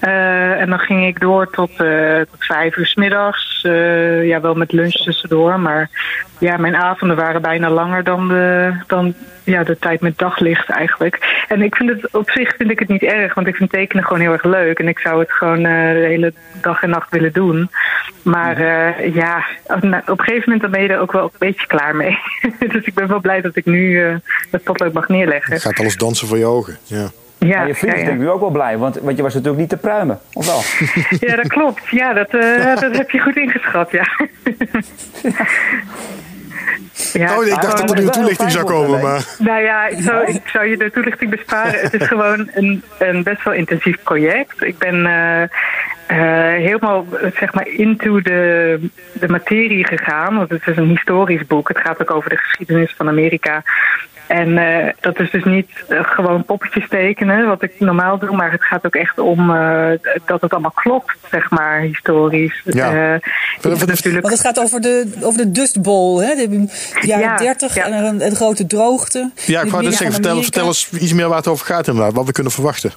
[0.00, 1.76] En dan ging ik door tot,
[2.30, 3.60] tot vijf uur s middags.
[4.22, 5.60] Ja, wel met lunch tussendoor.
[5.60, 5.90] Maar
[6.38, 9.14] ja, mijn avonden waren bijna langer dan de, dan,
[9.44, 11.44] ja, de tijd met daglicht eigenlijk.
[11.48, 14.04] En ik vind het op zich vind ik het niet erg, want ik vind tekenen
[14.04, 14.78] gewoon heel erg leuk.
[14.78, 17.70] En ik zou het gewoon de hele dag en nacht willen doen.
[18.22, 21.24] Maar eh, ja, op nou, op een gegeven moment dan ben je er ook wel
[21.24, 22.18] een beetje klaar mee.
[22.72, 24.14] dus ik ben wel blij dat ik nu eh
[24.50, 25.52] het potlood mag neerleggen.
[25.52, 26.78] Het gaat alles dansen voor je ogen.
[26.82, 27.10] Ja.
[27.38, 28.06] Ja, En je vriend is ja.
[28.06, 30.20] denk ik nu ook wel blij, want, want je was natuurlijk niet te pruimen.
[30.32, 30.60] Of wel?
[31.28, 31.88] ja, dat klopt.
[31.90, 34.06] Ja, dat, eh, dat heb je goed ingeschat, ja.
[37.12, 39.24] ja Oh, ik dacht dat er nu een toelichting zou komen, maar...
[39.38, 41.80] Nou ja, ik zou, ik zou je de toelichting besparen.
[41.80, 44.62] Het is gewoon een, een best wel intensief project.
[44.62, 45.42] Ik ben eh,
[46.06, 48.78] eh, helemaal zeg maar into de,
[49.12, 50.36] de materie gegaan.
[50.36, 51.68] Want het is een historisch boek.
[51.68, 53.62] Het gaat ook over de geschiedenis van Amerika.
[54.26, 58.50] En eh, dat is dus niet eh, gewoon poppetjes tekenen, wat ik normaal doe, maar
[58.50, 59.90] het gaat ook echt om eh,
[60.26, 62.62] dat het allemaal klopt, zeg maar, historisch.
[62.64, 63.14] Ja.
[63.14, 63.20] Eh,
[63.62, 66.34] natuurlijk Want het gaat over de, over de Dust Bowl, hè?
[66.34, 66.68] de
[67.00, 67.86] jaren Ja, 30 ja.
[67.86, 69.30] en een, een grote droogte.
[69.46, 72.12] Ja, ik wou net zeggen, vertel, vertel eens iets meer waar het over gaat inderdaad.
[72.14, 72.92] Wat we kunnen verwachten.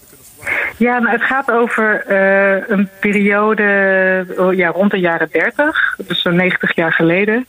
[0.77, 6.21] Ja, nou, het gaat over eh, een periode oh, ja, rond de jaren 30, dus
[6.21, 7.45] zo'n 90 jaar geleden.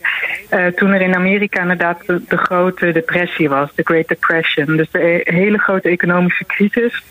[0.49, 4.76] eh, toen er in Amerika inderdaad de, de grote depressie was, de Great Depression.
[4.76, 7.03] Dus de e- hele grote economische crisis.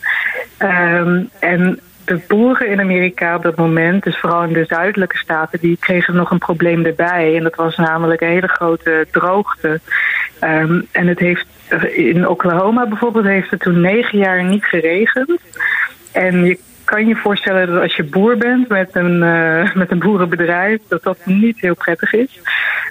[0.57, 5.59] Ehm, en de boeren in Amerika op dat moment, dus vooral in de zuidelijke staten,
[5.59, 7.35] die kregen nog een probleem erbij.
[7.35, 9.79] En dat was namelijk een hele grote droogte.
[10.39, 11.45] Ehm, en het heeft
[11.95, 15.39] in Oklahoma bijvoorbeeld heeft het toen negen jaar niet geregend.
[16.11, 19.99] En je kan je voorstellen dat als je boer bent met een, eh, met een
[19.99, 22.39] boerenbedrijf, dat dat niet heel prettig is.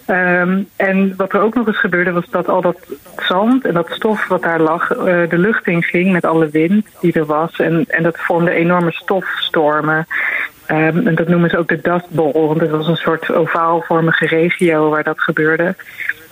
[0.06, 2.78] Ehm, en wat er ook nog eens gebeurde, was dat al dat
[3.16, 6.86] zand en dat stof wat daar lag, eh, de lucht in ging met alle wind
[7.00, 7.58] die er was.
[7.58, 10.06] En, en dat vormde enorme stofstormen.
[10.66, 14.26] Ehm, en dat noemen ze ook de Dust Bowl, want het was een soort ovaalvormige
[14.26, 15.74] regio waar dat gebeurde.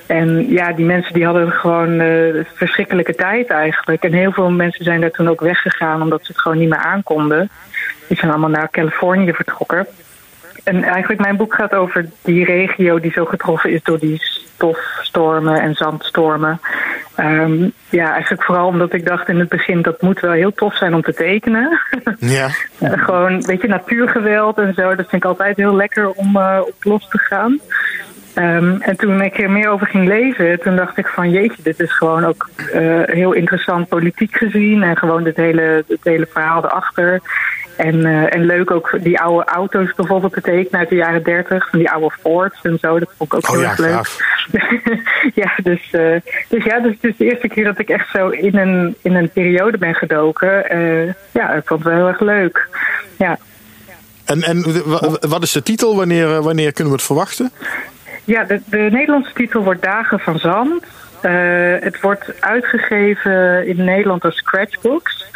[0.06, 4.02] En ja, die mensen die hadden gewoon eh verschrikkelijke tijd eigenlijk.
[4.02, 6.78] En heel veel mensen zijn daar toen ook weggegaan omdat ze het gewoon niet meer
[6.78, 7.50] aankonden.
[8.06, 9.86] Die zijn allemaal naar Californië vertrokken.
[10.64, 14.20] En eigenlijk mijn boek gaat over die regio die zo getroffen is door die
[14.54, 16.60] stofstormen en zandstormen.
[17.14, 20.76] Ehm, ja, eigenlijk vooral omdat ik dacht in het begin dat moet wel heel tof
[20.76, 21.80] zijn om te tekenen.
[22.18, 22.48] Ja.
[22.78, 24.88] Eh, gewoon, weet je, natuurgeweld en zo.
[24.94, 27.60] Dat vind ik altijd heel lekker om eh, op los te gaan.
[28.34, 31.80] Ehm, en toen ik er meer over ging lezen, toen dacht ik van jeetje, dit
[31.80, 34.82] is gewoon ook eh, heel interessant politiek gezien.
[34.82, 37.20] En gewoon het hele, het hele verhaal erachter.
[37.76, 41.68] En, eh, en leuk ook die oude auto's bijvoorbeeld te tekenen uit de jaren 30.
[41.70, 42.98] Van die oude Fords en zo.
[42.98, 44.42] Dat vond ik ook Oh heel ja, erg leuk.
[45.44, 48.28] ja, dus, eh, dus ja, dus het is de eerste keer dat ik echt zo
[48.28, 50.50] in een, in een periode ben gedoken.
[51.32, 52.68] Ja, ik vond het wel heel erg leuk.
[53.18, 53.38] Ja.
[54.24, 55.96] En, en wa- wat is de titel?
[55.96, 57.50] Wanneer, wanneer kunnen we het verwachten?
[58.24, 60.84] Ja, de, de Nederlandse titel wordt Dagen van Zand.
[61.20, 61.32] Eh,
[61.80, 65.26] het wordt uitgegeven in Nederland als Scratchbooks.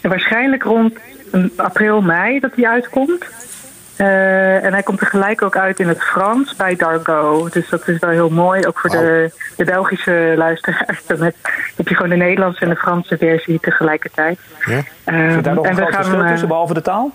[0.00, 0.98] En waarschijnlijk rond
[1.56, 3.24] april, mei dat die uitkomt.
[3.96, 7.48] Eh, en hij komt tegelijk ook uit in het Frans bij Dargo.
[7.48, 11.06] Dus dat is wel heel mooi, ook voor de, de Belgische luisteraars.
[11.06, 11.34] Dan heb,
[11.88, 14.38] je gewoon de Nederlandse en de Franse versie tegelijkertijd.
[14.66, 14.82] Ja.
[15.04, 17.12] Eh, Zit daar nog een groot gaan, verschil tussen, behalve de taal?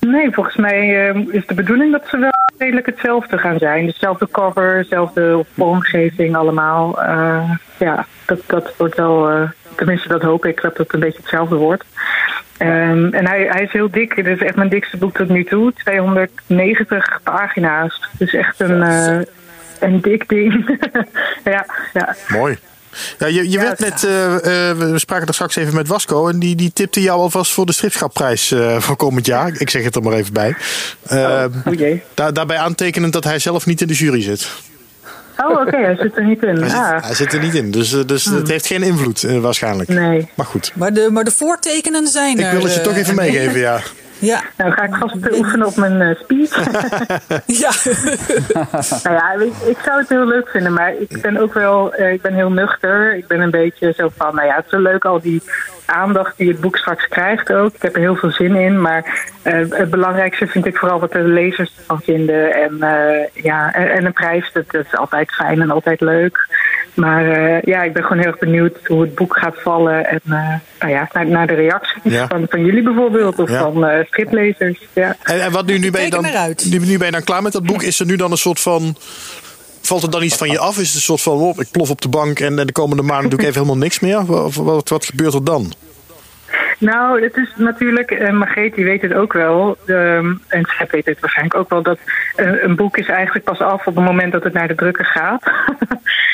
[0.00, 3.86] Nee, volgens mij eh, is de bedoeling dat ze wel redelijk hetzelfde gaan zijn.
[3.86, 7.02] Dezelfde cover, dezelfde vormgeving allemaal.
[7.02, 11.20] Eh, ja, dat, dat wordt wel, eh, tenminste dat hoop ik, dat het een beetje
[11.20, 11.84] hetzelfde wordt.
[12.58, 14.14] Ehm, en hij, hij is heel dik.
[14.14, 15.72] Dit is echt mijn dikste boek tot nu toe.
[15.72, 18.08] 290 pagina's.
[18.18, 19.20] Dus echt een, eh,
[19.80, 20.78] een dik ding.
[21.44, 22.14] ja, ja.
[22.28, 22.58] Mooi.
[23.18, 24.34] Ja, je je werd net, eh,
[24.70, 27.66] eh, we spraken er straks even met Wasco en die, die tipte jou alvast voor
[27.66, 29.52] de stripschapprijs eh voor komend jaar.
[29.60, 30.56] Ik zeg het er maar even bij.
[31.10, 31.44] Oh
[31.76, 32.02] jee.
[32.14, 34.48] daar, daarbij aantekenend dat hij zelf niet in de jury zit.
[35.38, 36.56] Oh, oké, hij zit er niet in.
[36.62, 36.94] Hij, Ah.
[36.94, 39.88] zit, hij zit er niet in, dus, dus het heeft geen invloed waarschijnlijk.
[39.88, 40.28] Nee.
[40.34, 42.52] Maar goed, Maar de, maar de voortekenen zijn ik er.
[42.52, 43.80] wil het je toch even meegeven, ja.
[44.18, 44.42] Ja.
[44.56, 46.54] Nou, ga ik vast oefenen op mijn eh, speech.
[47.62, 47.70] ja.
[49.02, 52.12] nou ja, ik, ik zou het heel leuk vinden, maar ik ben ook wel, eh,
[52.12, 53.16] ik ben heel nuchter.
[53.16, 55.42] Ik ben een beetje zo van, nou ja, het is wel leuk al die
[55.86, 57.74] aandacht die het boek straks krijgt ook.
[57.74, 61.12] Ik heb er heel veel zin in, maar eh, het belangrijkste vind ik vooral wat
[61.12, 62.54] de lezers ervan vinden.
[62.54, 66.48] En eh, ja, en, en een prijs, dat, dat is altijd fijn en altijd leuk.
[66.94, 70.06] Maar eh, ja, ik ben gewoon heel erg benieuwd hoe het boek gaat vallen.
[70.06, 72.26] En eh, nou ja, naar, naar de reacties Ja.
[72.26, 73.58] van, van jullie bijvoorbeeld, of Ja.
[73.58, 74.86] van eh striplezers.
[74.92, 75.16] Ja.
[75.22, 76.22] En, en wat nu, nu ben je dan,
[76.70, 77.82] nu, nu ben je dan klaar met dat boek?
[77.82, 78.96] Is er nu dan een soort van,
[79.86, 80.78] valt er dan iets van je af?
[80.78, 83.30] Is het een soort van, oh, ik plof op de bank en, de komende maanden
[83.30, 84.24] doe ik even helemaal niks meer?
[84.24, 85.72] Wat, wat, wat gebeurt er dan?
[86.78, 91.06] Nou, het is natuurlijk, uh, Margreet die weet het ook wel, um, en zij weet
[91.06, 91.98] het waarschijnlijk ook wel, dat
[92.36, 95.04] uh, een boek is eigenlijk pas af op het moment dat het naar de drukker
[95.04, 95.42] gaat.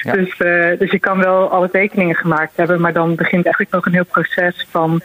[0.02, 0.12] ja.
[0.12, 3.86] dus, uh, dus je kan wel alle tekeningen gemaakt hebben, maar dan begint eigenlijk nog
[3.86, 5.00] een heel proces van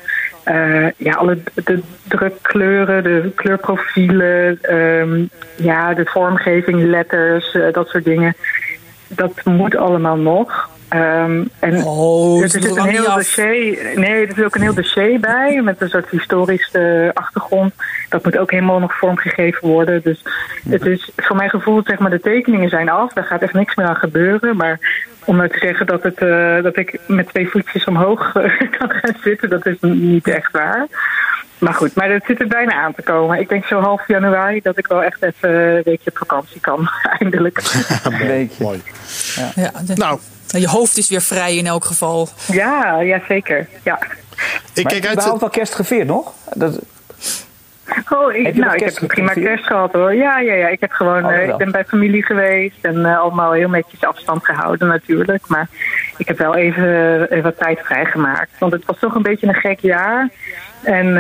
[0.50, 8.04] uh, ja, alle de drukkleuren, de kleurprofielen, um, ja, de vormgeving, letters, uh, dat soort
[8.04, 8.36] dingen.
[9.08, 10.70] Dat moet allemaal nog.
[10.94, 13.92] Um, en oh, er zit een heel dossier.
[13.96, 17.74] Nee, er zit ook een heel dossier bij met een soort historische achtergrond.
[18.10, 20.02] Dat moet ook helemaal nog vormgegeven worden.
[20.04, 20.24] Dus
[20.70, 23.14] het is voor mijn gevoel, zeg maar, de tekeningen zijn af.
[23.14, 24.56] Daar gaat echt niks meer aan gebeuren.
[24.56, 24.80] Maar
[25.26, 28.32] om nou te zeggen dat, het, uh, dat ik met twee voetjes omhoog
[28.78, 30.88] kan gaan zitten, dat is niet echt waar.
[31.58, 33.40] Maar goed, maar het zit er bijna aan te komen.
[33.40, 36.90] Ik denk zo half januari dat ik wel echt even een weekje op vakantie kan,
[37.20, 37.62] eindelijk.
[38.04, 38.64] een weekje.
[38.64, 38.82] Mooi.
[39.56, 39.72] Ja.
[39.96, 40.20] nou.
[40.48, 42.30] Je hoofd is weer vrij in elk geval.
[42.52, 43.68] Ja, ja zeker.
[43.84, 44.00] Ja.
[44.74, 45.24] Ik maar kijk uit.
[45.24, 46.34] Je wel kerst gevierd nog?
[46.54, 46.80] Dat...
[48.10, 50.14] Oh, ik, nou, ik heb een prima kerst gehad hoor.
[50.14, 50.68] Ja, ja, ja.
[50.68, 54.04] Ik heb gewoon, oh, uh, ik ben bij familie geweest en uh, allemaal heel netjes
[54.04, 55.48] afstand gehouden natuurlijk.
[55.48, 55.68] Maar
[56.18, 58.50] ik heb wel even uh, wat tijd vrijgemaakt.
[58.60, 60.30] Want het was toch een beetje een gek jaar.
[60.84, 61.18] En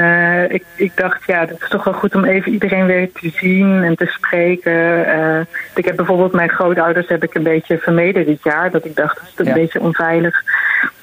[0.51, 3.83] ik, ik dacht, ja, het is toch wel goed om even iedereen weer te zien
[3.83, 5.47] en te spreken.
[5.75, 8.71] Ik heb bijvoorbeeld mijn grootouders heb ik een beetje vermeden dit jaar.
[8.71, 9.53] Dat ik dacht, dat is een ja.
[9.53, 10.43] beetje onveilig.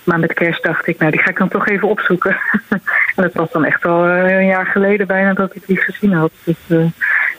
[0.04, 2.36] Maar met kerst dacht ik, nou, die ga ik dan toch even opzoeken.
[3.16, 6.12] en dat was dan echt al uh, een jaar geleden bijna dat ik die gezien
[6.12, 6.30] had.
[6.44, 6.56] Dus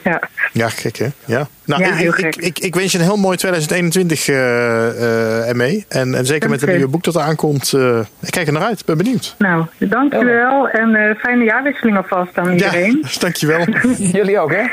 [0.05, 0.19] ja.
[0.51, 1.07] Ja, gek hè?
[1.25, 1.47] Ja.
[1.65, 2.35] Nou, ja, ik, heel ik, gek.
[2.35, 5.85] Ik, ik, ik, wens je een heel mooi 2021 uh, ermee.
[5.87, 7.73] En, en zeker met het nieuwe boek dat eraan komt.
[7.75, 9.35] Uh, ik kijk er naar uit, ben benieuwd.
[9.37, 10.69] Nou, dankjewel.
[10.69, 12.99] En uh, fijne jaarwisseling alvast aan iedereen.
[13.01, 13.65] Ja, dankjewel.
[13.97, 14.63] Jullie ook, hè?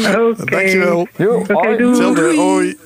[0.00, 0.42] Oké.
[0.42, 0.60] Okay.
[0.60, 1.08] Dankjewel.
[1.18, 2.36] Oké, okay, doei.
[2.36, 2.76] Hoi.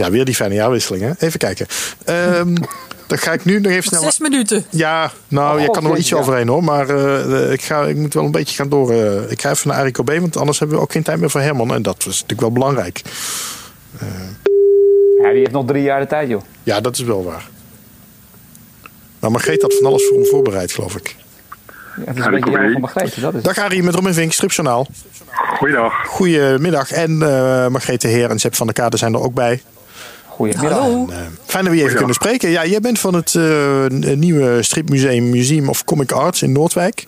[0.00, 1.26] Ja, weer die fijne jaarwisseling, hè?
[1.26, 1.66] Even kijken.
[2.06, 2.54] Um,
[3.10, 4.02] dan ga ik nu nog even snel.
[4.02, 4.64] Zes minuten.
[4.70, 6.20] Ja, nou, oh, je kan er wel ietsje ja.
[6.20, 6.64] overheen hoor.
[6.64, 8.92] Maar uh, ik, ga, ik moet wel een beetje gaan door.
[8.92, 11.30] Uh, ik ga even naar Arik B, want anders hebben we ook geen tijd meer
[11.30, 11.74] voor Herman.
[11.74, 13.02] En dat was natuurlijk wel belangrijk.
[14.02, 14.08] Uh,
[15.22, 16.42] ja, die heeft nog drie jaar de tijd, joh.
[16.62, 17.48] Ja, dat is wel waar.
[19.18, 21.16] Maar Margreet had van alles voor hem voorbereid, geloof ik.
[21.96, 23.20] Ja, het is een beetje van Margreet.
[23.20, 24.86] Dat is Dag Arie, met Robin Vink, Stripjournaal.
[25.56, 26.06] Goeiedag.
[26.06, 26.92] Goedemiddag.
[26.92, 29.62] En uh, Margreet de Heer en Sepp van der Kade zijn er ook bij.
[30.40, 30.78] Goedemiddag.
[30.78, 31.06] Hallo.
[31.10, 32.50] En, uh, fijn dat we je even kunnen spreken.
[32.50, 37.06] Ja, jij bent van het uh, nieuwe stripmuseum Museum of Comic Arts in Noordwijk.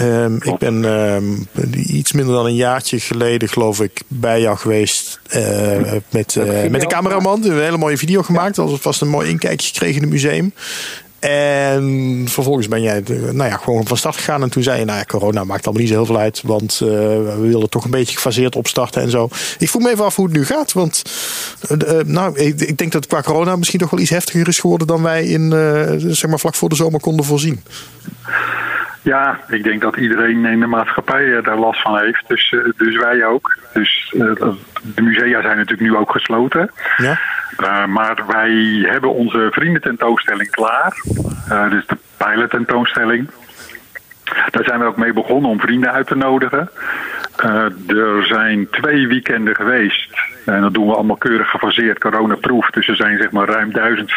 [0.00, 5.20] Um, ik ben um, iets minder dan een jaartje geleden, geloof ik, bij jou geweest.
[5.36, 5.42] Uh,
[6.10, 6.36] met,
[6.70, 7.44] met de cameraman.
[7.44, 8.56] Een hele mooie video gemaakt.
[8.56, 8.62] Ja.
[8.62, 10.52] Alvast een mooi inkijkje gekregen in het museum.
[11.18, 14.42] En vervolgens ben jij eh, nou ja, gewoon van start gegaan.
[14.42, 16.42] En toen zei je, nou ja, corona maakt allemaal niet zo heel veel uit.
[16.44, 19.28] Want uh, we willen toch een beetje gefaseerd opstarten en zo.
[19.58, 20.72] Ik vroeg me even af hoe het nu gaat.
[20.72, 21.02] Want
[21.70, 24.86] uh, nou, ik, ik, denk dat qua corona misschien toch wel iets heftiger is geworden...
[24.86, 25.50] dan wij in,
[25.98, 27.62] zeg maar vlak voor de zomer konden voorzien.
[29.06, 32.28] Ja, ik denk dat iedereen in de maatschappij daar last van heeft.
[32.28, 33.56] Dus, dus wij ook.
[33.72, 34.14] Dus
[34.94, 36.70] de musea zijn natuurlijk nu ook gesloten.
[36.96, 37.18] Ja.
[37.60, 38.52] Uh, maar wij
[38.88, 41.02] hebben onze vriendententoonstelling klaar.
[41.48, 43.30] Uh, dus de pilot-tentoonstelling.
[44.50, 46.70] Daar zijn we ook mee begonnen om vrienden uit te nodigen.
[47.44, 50.18] Uh, er zijn twee weekenden geweest.
[50.44, 52.70] En dat doen we allemaal keurig gefaseerd, coronaproof.
[52.70, 54.12] Dus er zijn zeg maar ruim duizend,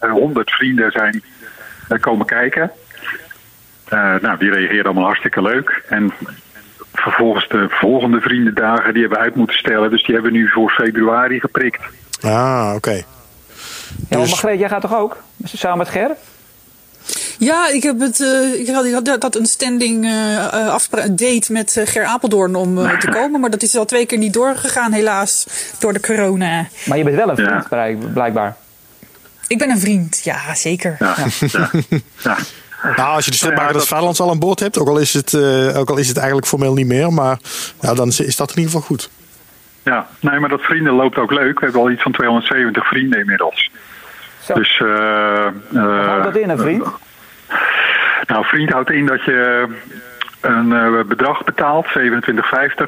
[0.00, 1.22] honderd vrienden zijn
[2.00, 2.70] komen kijken.
[4.20, 5.82] Nou, die reageerden allemaal hartstikke leuk.
[5.88, 6.12] En
[6.92, 9.90] vervolgens de volgende vriendendagen, die hebben we uit moeten stellen.
[9.90, 11.80] Dus die hebben we nu voor februari geprikt.
[12.22, 12.76] Ah, oké.
[12.76, 13.04] Okay.
[14.08, 14.30] Ja, dus...
[14.30, 15.16] Margreet, jij gaat toch ook?
[15.44, 16.10] Samen met Ger?
[17.38, 18.20] Ja, ik heb het.
[18.20, 22.78] Uh, ik, had, ik had een standing uh, afspraak, date met uh, Ger Apeldoorn om
[22.78, 23.40] uh, te komen.
[23.40, 25.46] Maar dat is al twee keer niet doorgegaan, helaas.
[25.78, 26.66] Door de corona.
[26.84, 28.08] Maar je bent wel een vriend, ja.
[28.12, 28.56] blijkbaar.
[29.46, 30.96] Ik ben een vriend, ja, zeker.
[30.98, 31.16] Ja.
[32.22, 32.36] ja.
[32.84, 32.94] ja.
[32.96, 35.34] Nou, als je de stripmaker des Vaderlands al aan boord hebt, ook al, is het,
[35.76, 37.38] ook al is het eigenlijk formeel niet meer, maar
[37.80, 39.10] ja, dan is dat in ieder geval goed.
[39.84, 41.58] Ja, nee, maar dat vrienden loopt ook leuk.
[41.58, 43.70] We hebben al iets van 270 vrienden inmiddels.
[44.40, 44.54] Zo.
[44.54, 46.86] Dus, uh, Wat houdt dat in, een vriend?
[48.26, 49.68] nou, vriend houdt in dat je
[50.40, 51.92] een uh, bedrag betaalt, 27,50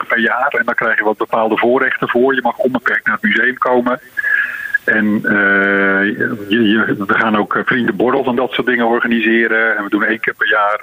[0.09, 0.49] per jaar.
[0.59, 2.34] En dan krijg je wat bepaalde voorrechten voor.
[2.34, 4.01] Je mag onbeperkt naar het museum komen.
[4.87, 6.05] En uh,
[6.49, 9.76] je, je, we gaan ook vriendenborrels en dat soort dingen organiseren.
[9.76, 10.80] En we doen één keer per jaar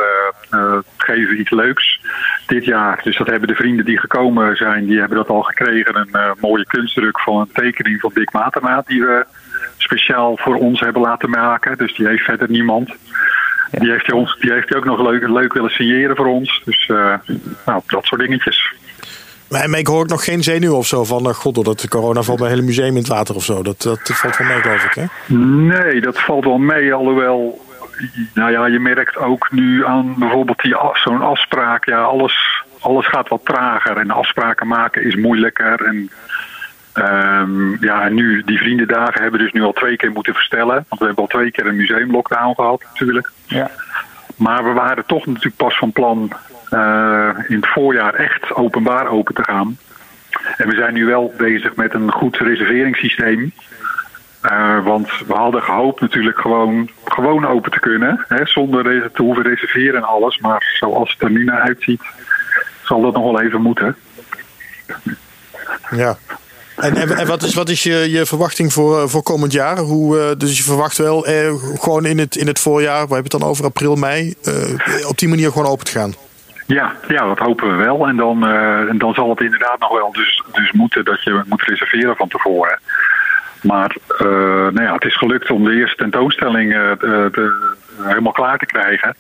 [0.52, 2.00] uh, geven iets leuks
[2.48, 3.00] dit jaar.
[3.04, 5.96] Dus dat hebben de vrienden die gekomen zijn, die hebben dat al gekregen.
[5.96, 9.26] Een mooie kunstdruk van een tekening van Dick Matermaat die we
[9.78, 11.78] speciaal voor ons hebben laten maken.
[11.78, 12.96] Dus die heeft verder niemand.
[13.72, 13.80] Ja.
[13.80, 16.62] Die, heeft hij ons, die heeft hij ook nog leuk, leuk willen signeren voor ons.
[16.66, 16.88] Dus
[17.66, 18.74] nou, dat soort dingetjes.
[19.50, 22.40] Maar ik hoor nog geen zenuw of zo van, uh, god, door dat corona valt
[22.40, 23.64] mijn hele museum in het water of zo.
[23.64, 25.36] Dat, dat valt wel mee, geloof ik, hè?
[25.36, 27.62] Nee, dat valt wel mee, alhoewel,
[28.34, 33.28] nou ja, je merkt ook nu aan bijvoorbeeld die zo'n afspraak, ja, alles, alles gaat
[33.28, 35.86] wat trager en afspraken maken is moeilijker.
[35.86, 36.12] En
[36.94, 41.02] um, ja, en nu, die vriendendagen hebben dus nu al twee keer moeten verstellen, want
[41.02, 43.32] we hebben al twee keer een museumlockdown gehad, natuurlijk.
[43.46, 43.72] Ja.
[44.36, 46.32] Maar we waren toch natuurlijk pas van plan
[47.48, 49.78] in het voorjaar echt openbaar open te gaan.
[50.58, 53.54] En we zijn nu wel bezig met een goed reserveringssysteem.
[54.52, 58.26] Uh, want we hadden gehoopt natuurlijk gewoon, gewoon open te kunnen.
[58.28, 60.40] Hè, zonder te hoeven reserveren en alles.
[60.40, 62.02] Maar zoals het er nu naar uitziet,
[62.82, 63.96] zal dat nog wel even moeten.
[65.92, 66.18] Ja.
[66.76, 69.78] En, wat is, wat is je, je verwachting voor, voor komend jaar?
[69.78, 73.42] Hoe, dus je verwacht wel eh, gewoon in het, in het voorjaar, we hebben het
[73.42, 74.34] dan over april, mei,
[75.08, 76.14] op die manier gewoon open te gaan?
[76.66, 78.08] Ja, ja, dat hopen we wel.
[78.08, 78.48] En dan,
[78.90, 82.28] en dan zal het inderdaad nog wel dus, dus moeten dat je moet reserveren van
[82.28, 82.80] tevoren.
[83.64, 84.28] Maar uh,
[84.72, 89.16] nou ja, het is gelukt om de eerste tentoonstelling uh, de, helemaal klaar te krijgen.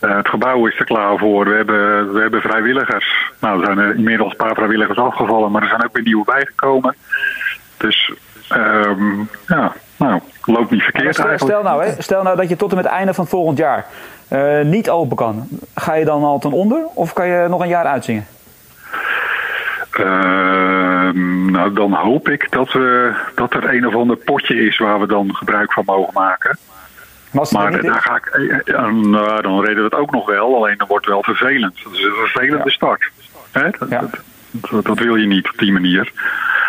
[0.00, 1.44] het gebouw is er klaar voor.
[1.48, 3.32] We hebben, we hebben vrijwilligers.
[3.40, 6.24] Nou, er zijn er inmiddels een paar vrijwilligers afgevallen, maar er zijn ook weer nieuwe
[6.24, 6.94] bijgekomen.
[7.76, 8.12] Dus
[8.52, 11.58] um, ja, nou, loopt niet verkeerd stel, eigenlijk.
[11.58, 13.86] Stel nou, hè, stel nou dat je tot en met het einde van volgend jaar
[14.32, 15.48] uh, niet open kan.
[15.74, 18.26] Ga je dan al ten onder of kan je nog een jaar uitzingen?
[20.00, 21.10] Uh,
[21.50, 25.06] nou, dan hoop ik dat, we, dat er een of ander potje is waar we
[25.06, 26.58] dan gebruik van mogen maken.
[27.30, 28.30] Maar, maar daar ga ik,
[28.66, 31.82] uh, nou, dan reden we het ook nog wel, alleen dan wordt het wel vervelend.
[31.84, 32.70] Dat is een vervelende ja.
[32.70, 33.10] start.
[33.52, 33.70] Hè?
[33.78, 34.04] Dat, ja.
[34.50, 36.12] dat, dat, wil je niet op die manier.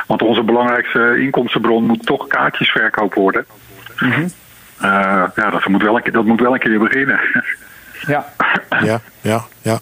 [0.08, 3.46] Want onze belangrijkste inkomstenbron moet toch kaartjesverkoop worden.
[4.00, 4.32] Mm -hmm.
[4.82, 7.20] Uh, ja, dat moet, wel een, dat moet wel een keer beginnen.
[8.08, 8.34] Ja.
[8.84, 9.80] ja, ja, ja.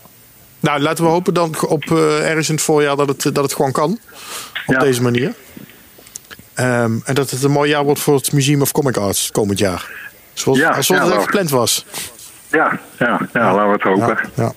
[0.60, 3.54] Nou, laten we hopen dan op uh, ergens in het voorjaar dat het, dat het
[3.54, 3.92] gewoon kan.
[4.66, 4.80] Op ja.
[4.80, 5.34] deze manier.
[6.60, 9.60] Um, en dat het een mooi jaar wordt voor het Museum of Comic Arts komend
[9.60, 9.90] jaar.
[10.34, 11.86] Zoals, ja, zoals ja, het gepland was.
[12.48, 14.18] Ja, ja, ja, laten we het hopen.
[14.36, 14.54] Ja,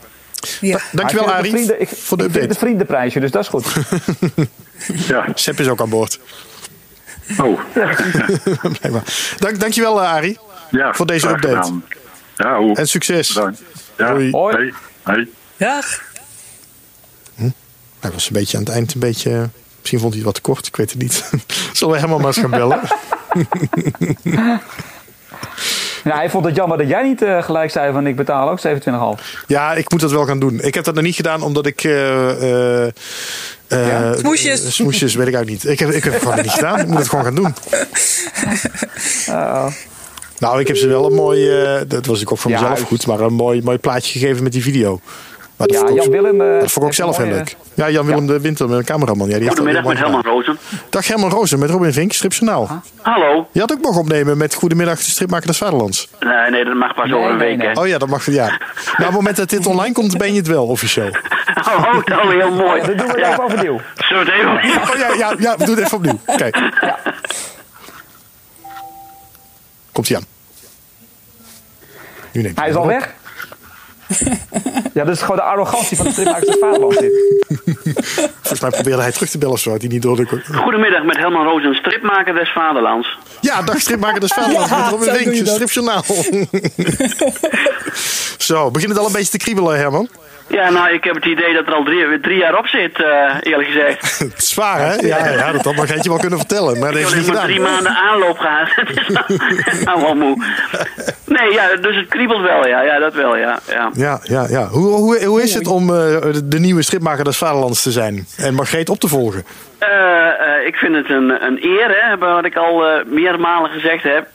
[0.60, 0.80] ja.
[0.92, 2.46] Dankjewel, Arie, voor de ik update.
[2.46, 3.66] de vriendenprijsje, dus dat is goed.
[5.08, 5.24] ja.
[5.34, 6.20] Sepp is ook aan boord.
[7.36, 7.60] Oh.
[9.38, 10.38] Dank, dankjewel, Arie,
[10.70, 11.72] ja, voor deze update.
[12.36, 12.76] Ja, hoe.
[12.76, 13.28] En succes.
[13.32, 13.62] Bedankt.
[13.96, 14.30] Ja, Hoi.
[14.30, 14.56] Hoi.
[14.56, 14.72] Hey,
[15.02, 15.28] hey.
[15.56, 16.02] Dag.
[17.34, 17.50] Hm?
[18.00, 19.48] Hij was een beetje aan het eind een beetje...
[19.78, 21.14] Misschien vond hij het wat te kort, ik weet het niet.
[21.72, 22.80] Zullen we helemaal maar eens gaan bellen?
[26.04, 28.60] Ja, hij vond het jammer dat jij niet uh, gelijk zei van ik betaal ook
[29.18, 29.24] 27,5.
[29.46, 30.60] Ja, ik moet dat wel gaan doen.
[30.60, 31.84] Ik heb dat nog niet gedaan omdat ik...
[31.84, 32.88] Uh, uh,
[33.68, 34.16] ja.
[34.16, 34.74] Smoesjes.
[34.74, 35.68] Smoesjes, weet ik ook niet.
[35.68, 36.78] Ik heb, ik heb het gewoon niet gedaan.
[36.78, 37.54] Ik moet het gewoon gaan doen.
[39.28, 39.66] Uh -oh.
[40.38, 42.80] Nou, ik heb ze wel een mooi, eh, dat was ik ook voor Ja, mezelf
[42.80, 45.00] goed, maar een mooi, mooi plaatje gegeven met die video.
[45.58, 46.40] Maar dat Ja, vond ik ook- Jan Willem.
[46.40, 47.56] eh, dat vond ik ook zelf heel leuk.
[47.74, 49.28] Ja, Jan-Willem de Winter, mijn cameraman.
[49.28, 50.22] Ja, die Goedemiddag met gedaan.
[50.22, 50.58] Rozen.
[50.90, 52.82] Dag Herman Rozen met Robin Vink, Stripjournaal.
[53.02, 53.48] Hallo.
[53.52, 56.08] Je had ook mogen opnemen met Goedemiddag de stripmaker des Vaderlands.
[56.20, 57.72] Nee, nee, dat mag pas Nee, over een week, hè.
[57.80, 58.26] Oh ja, dat mag.
[58.26, 58.46] Ja.
[58.46, 58.56] Nou,
[58.96, 61.10] op het moment dat dit online komt, ben je het wel officieel.
[61.58, 62.82] Oh, oh, oh, heel mooi.
[62.86, 63.30] Dat doen we Ja.
[63.30, 63.80] even overnieuw.
[63.96, 66.18] Zullen we het even Oh ja, ja, ja we doen het even opnieuw.
[66.36, 66.56] Kijk.
[69.92, 70.24] Komt hij aan.
[72.32, 72.94] Nu neemt Hij is hem al op.
[73.00, 73.14] weg.
[74.94, 77.12] ja, dat is gewoon de arrogantie van de stripmakers des Vaderlands dit.
[78.40, 79.70] Volgens mij probeerde hij terug te bellen of zo.
[79.70, 80.42] had hij niet door de...
[80.54, 83.18] Goedemiddag met Helman Rozen, stripmaker des Vaderlands.
[83.40, 85.54] Ja, dag stripmaker des Vaderlands met Robin dat.
[85.54, 86.02] stripjournaal.
[88.48, 90.08] zo, begint het al een beetje te kriebelen, Herman?
[90.48, 93.34] Ja, nou, ik heb het idee dat er al drie, drie jaar op zit, eh,
[93.40, 94.18] eerlijk gezegd.
[94.18, 94.94] Het is zwaar, hè?
[94.94, 96.78] Ja, ja, ja, dat had Margreetje wel kunnen vertellen.
[96.78, 98.68] Maar dat Ik heeft heb ze niet maar drie maanden aanloop gehad.
[98.70, 100.44] Het is nou wel moe.
[101.38, 102.80] Nee, ja, dus het kriebelt wel, ja.
[102.82, 103.58] Ja, dat wel, ja.
[103.68, 103.90] ja.
[103.92, 104.66] Ja, ja, ja.
[104.66, 108.26] Hoe, hoe, hoe is het om eh, de, nieuwe stripmaker des Vaderlands te zijn?
[108.36, 109.44] En Margreet op te volgen?
[109.78, 114.02] Eh, eh, ik vind het een, een eer, hè, wat ik al eh meermalen gezegd
[114.02, 114.28] heb.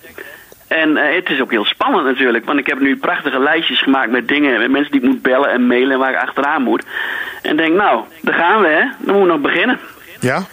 [0.67, 4.27] En het is ook heel spannend natuurlijk, want ik heb nu prachtige lijstjes gemaakt met
[4.27, 6.83] dingen, met mensen die ik moet bellen en mailen waar ik achteraan moet.
[7.41, 8.79] En denk, nou, daar gaan we, hè.
[8.79, 9.79] Dan moeten we nog beginnen.
[10.19, 10.43] Ja?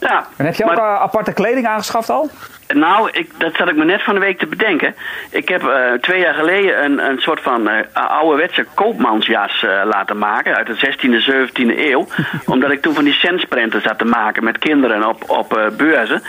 [0.00, 0.26] Ja.
[0.36, 2.30] En heb je ook maar- aparte kleding aangeschaft al?
[2.72, 4.94] Nou, ik, dat zat ik me net van de week te bedenken.
[5.30, 10.18] Ik heb eh, twee jaar geleden een, een soort van eh ouderwetse koopmansjas eh, laten
[10.18, 12.06] maken uit de 16e, 17e eeuw.
[12.54, 16.22] omdat ik toen van die centsprenten zat te maken met kinderen op, op beurzen.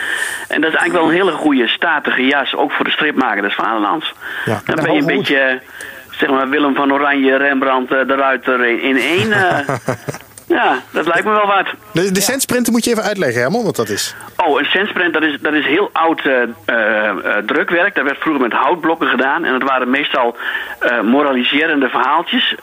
[0.48, 3.56] En dat is eigenlijk wel een hele goede statige jas, ook voor de stripmaker des
[3.56, 4.14] Vaderlands.
[4.46, 4.62] Ja.
[4.66, 5.62] Dan ben je een beetje,
[6.10, 9.30] zeg maar, Willem van Oranje, Rembrandt, de Ruiter in, in één.
[10.52, 11.68] ja, dat lijkt me wel wat.
[11.92, 14.16] De, de centsprinten moet je even uitleggen, Herman, wat dat is.
[14.36, 17.96] Oh, een centsprint, dat is, dat is heel oud eh, eh, eh, drukwerk.
[17.96, 19.46] Dat werd vroeger met houtblokken gedaan.
[19.46, 20.38] En dat waren meestal
[20.80, 22.56] eh, moraliserende verhaaltjes,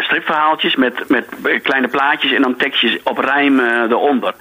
[0.00, 1.24] stripverhaaltjes met, met
[1.62, 4.34] kleine plaatjes en dan tekstjes op rijm eronder.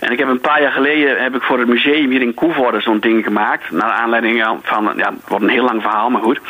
[0.00, 2.80] En ik heb een paar jaar geleden heb ik voor het museum hier in Koevoorde
[2.80, 3.70] zo'n ding gemaakt.
[3.70, 6.40] Naar aanleiding van, ja, het wordt een heel lang verhaal, maar goed.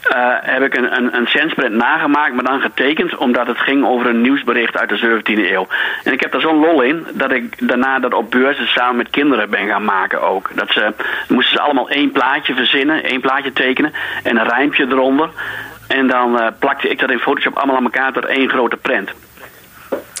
[0.00, 4.06] Eh, heb ik een, een, een centsprint nagemaakt, maar dan getekend, omdat het ging over
[4.06, 5.66] een nieuwsbericht uit de 17e eeuw.
[6.04, 9.10] En ik heb daar zo'n lol in, dat ik daarna dat op beurzen samen met
[9.10, 10.50] kinderen ben gaan maken ook.
[10.54, 10.92] Dat ze,
[11.28, 15.30] moesten ze allemaal één plaatje verzinnen, één plaatje tekenen en een rijmpje eronder.
[15.88, 19.12] En dan eh, plakte ik dat in Photoshop allemaal aan elkaar tot één grote print.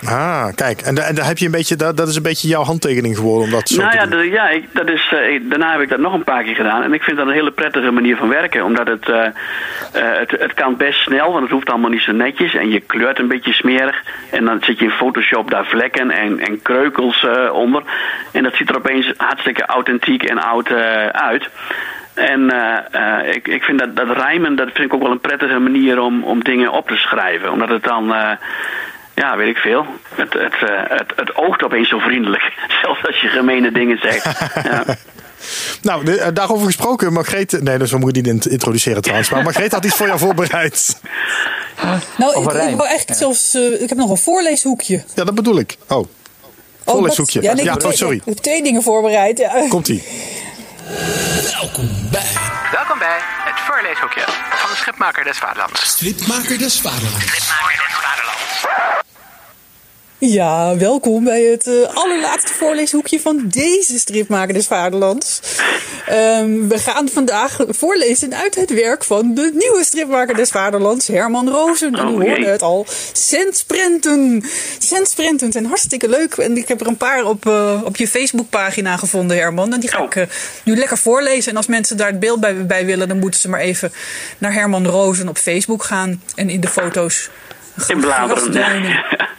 [0.06, 0.80] Ah, kijk.
[0.80, 3.16] En, da- en daar heb je een beetje, dat, dat is een beetje jouw handtekening
[3.16, 4.30] geworden om dat zo Nou te ja, doen.
[4.30, 6.82] ja ik, dat is, eh, daarna heb ik dat nog een paar keer gedaan.
[6.82, 8.64] En ik vind dat een hele prettige manier van werken.
[8.64, 9.32] Omdat het, eh, eh,
[9.92, 12.54] het, het kan best snel, want het hoeft allemaal niet zo netjes.
[12.54, 14.02] En je kleurt een beetje smerig.
[14.30, 17.82] En dan zet je in Photoshop daar vlekken en, en kreukels onder.
[18.32, 20.72] En dat ziet er opeens hartstikke authentiek en oud
[21.12, 21.48] uit.
[22.14, 22.52] En
[23.34, 26.24] ik, ik vind dat, dat rijmen, dat vind ik ook wel een prettige manier om,
[26.24, 27.52] om dingen op te schrijven.
[27.52, 28.14] Omdat het dan...
[29.20, 29.86] ja, weet ik veel.
[30.14, 32.52] Het, het, eh, het, het oogt opeens zo vriendelijk.
[32.82, 34.24] Zelfs als je gemene dingen zegt.
[34.64, 34.84] Ja.
[35.82, 37.60] Nou, de- eh, daarover gesproken, Margreet...
[37.62, 39.30] Nee, dus we moeten die niet introduceren trouwens.
[39.30, 41.00] Maar Margreet had iets voor jou voorbereid.
[42.16, 43.54] Nou, ik, ik wou echt zelfs.
[43.54, 45.02] eh, ik heb nog een voorleeshoekje.
[45.14, 45.76] Ja, dat bedoel ik.
[45.88, 46.06] Oh, Oh,
[46.84, 47.42] Voorleeshoekje.
[47.42, 48.16] Ja, nee, ik Ja, oh, twee- sorry.
[48.16, 49.38] Ik heb twee dingen voorbereid.
[49.38, 49.66] Ja.
[49.68, 50.04] komt-ie.
[51.60, 52.22] Welkom bij
[52.72, 55.84] Welkom bij het voorleeshoekje van de Schipmaker des Vaderlands.
[55.86, 57.24] Stripmaker des Vaderlands.
[57.24, 58.99] Schipmaker des Vaderlands.
[60.20, 65.40] Ja, welkom bij het eh, allerlaatste voorleeshoekje van deze stripmaker des Vaderlands.
[66.06, 71.48] Ehm, we gaan vandaag voorlezen uit het werk van de nieuwe stripmaker des Vaderlands, Herman
[71.50, 71.94] Rozen.
[71.94, 72.28] En u Oh, jee.
[72.30, 74.44] hoorde het al, centsprenten.
[74.78, 76.34] Centsprenten zijn hartstikke leuk.
[76.34, 79.72] En ik heb er een paar op, eh, op je Facebookpagina gevonden, Herman.
[79.72, 80.04] En die ga Oh.
[80.04, 80.26] ik eh,
[80.64, 81.50] nu lekker voorlezen.
[81.50, 83.92] En als mensen daar het beeld bij, bij willen, dan moeten ze maar even
[84.38, 86.22] naar Herman Rozen op Facebook gaan.
[86.34, 87.28] En in de foto's
[87.88, 89.04] In bladeren.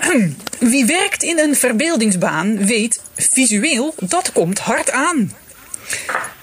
[0.58, 5.32] Wie werkt in een verbeeldingsbaan weet visueel dat komt hard aan.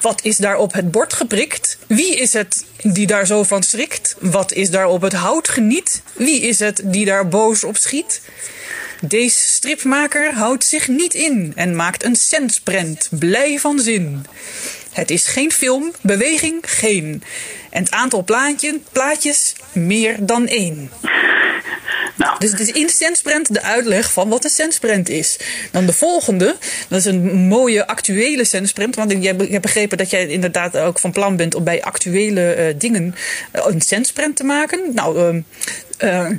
[0.01, 1.77] Wat is daar op het bord geprikt?
[1.87, 4.15] Wie is het die daar zo van schrikt?
[4.19, 6.01] Wat is daar op het hout geniet?
[6.13, 8.21] Wie is het die daar boos op schiet?
[9.01, 14.25] Deze stripmaker houdt zich niet in en maakt een centsprent, blij van zin.
[14.91, 17.23] Het is geen film, beweging geen.
[17.69, 20.91] En het aantal plaatje, plaatjes meer dan één.
[22.19, 25.39] Nou, Dus het is in de centsprent de uitleg van wat een centsprent is.
[25.71, 26.55] Dan de volgende,
[26.87, 28.95] dat is een mooie actuele centsprent.
[28.95, 32.75] Want ik heb, begrepen dat jij inderdaad ook van plan bent om bij actuele eh,
[32.77, 33.15] dingen
[33.51, 34.79] eh, een centsprent te maken.
[34.93, 35.41] Nou, ehm,
[35.97, 36.29] eh,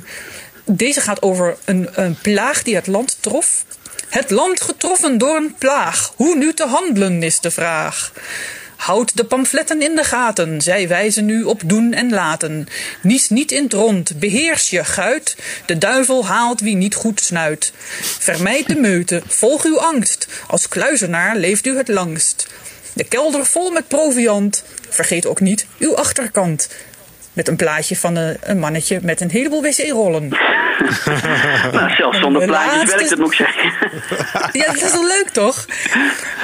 [0.65, 3.65] deze gaat over een, een plaag die het land trof.
[4.09, 6.13] Het land getroffen door een plaag.
[6.15, 8.11] Hoe nu te handelen is de vraag.
[8.81, 12.67] Houd de pamfletten in de gaten, zij wijzen nu op doen en laten.
[13.01, 15.35] Nies niet in het rond, beheers je guit.
[15.65, 17.71] De duivel haalt wie niet goed snuit.
[18.19, 20.27] Vermijd de meute, volg uw angst.
[20.47, 22.47] Als kluizenaar leeft u het langst.
[22.93, 24.63] De kelder vol met proviand.
[24.89, 26.69] Vergeet ook niet uw achterkant.
[27.33, 30.29] Met een plaatje van een, een mannetje met een heleboel wc-rollen.
[31.71, 33.71] Nou, zelfs zonder De plaatjes laatste- werkt het, moet ik zeggen.
[34.61, 35.65] Ja, dat is wel leuk toch?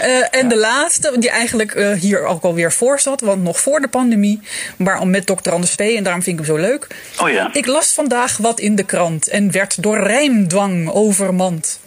[0.02, 3.80] Eh, en de laatste, die eigenlijk eh, hier ook alweer voor zat, want nog voor
[3.80, 4.40] de pandemie,
[4.78, 5.52] maar al met Dr.
[5.52, 5.80] Anders P.
[5.80, 6.88] en daarom vind ik hem zo leuk.
[7.22, 7.50] Oh ja.
[7.54, 11.80] Ik las vandaag wat in de krant en werd door rijmdwang overmand.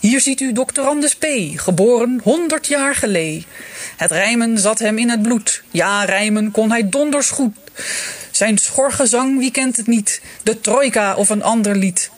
[0.00, 0.80] Hier ziet u Dr.
[0.80, 1.26] Anders P.,
[1.56, 3.44] geboren 100 jaar geleden.
[3.96, 5.62] Het rijmen zat hem in het bloed.
[5.70, 7.56] Ja, rijmen kon hij donders goed.
[8.36, 10.22] Zijn schorgezang, wie kent het niet?
[10.42, 12.10] De trojka of een ander lied.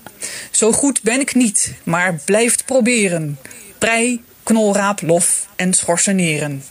[0.51, 3.39] Zo goed ben ik niet, maar blijft proberen.
[3.79, 6.63] Prei, knolraap, lof en schorseneren.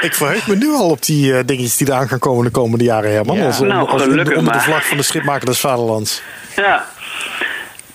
[0.00, 2.84] Ik verheug me nu al op die eh, dingetjes die eraan gaan komen de komende
[2.84, 3.36] jaren, Herman.
[3.36, 3.46] Ja.
[3.46, 6.22] Als, Nou, als gelukkig onder de vlag van de schipmaker des Vaderlands.
[6.56, 6.86] Ja.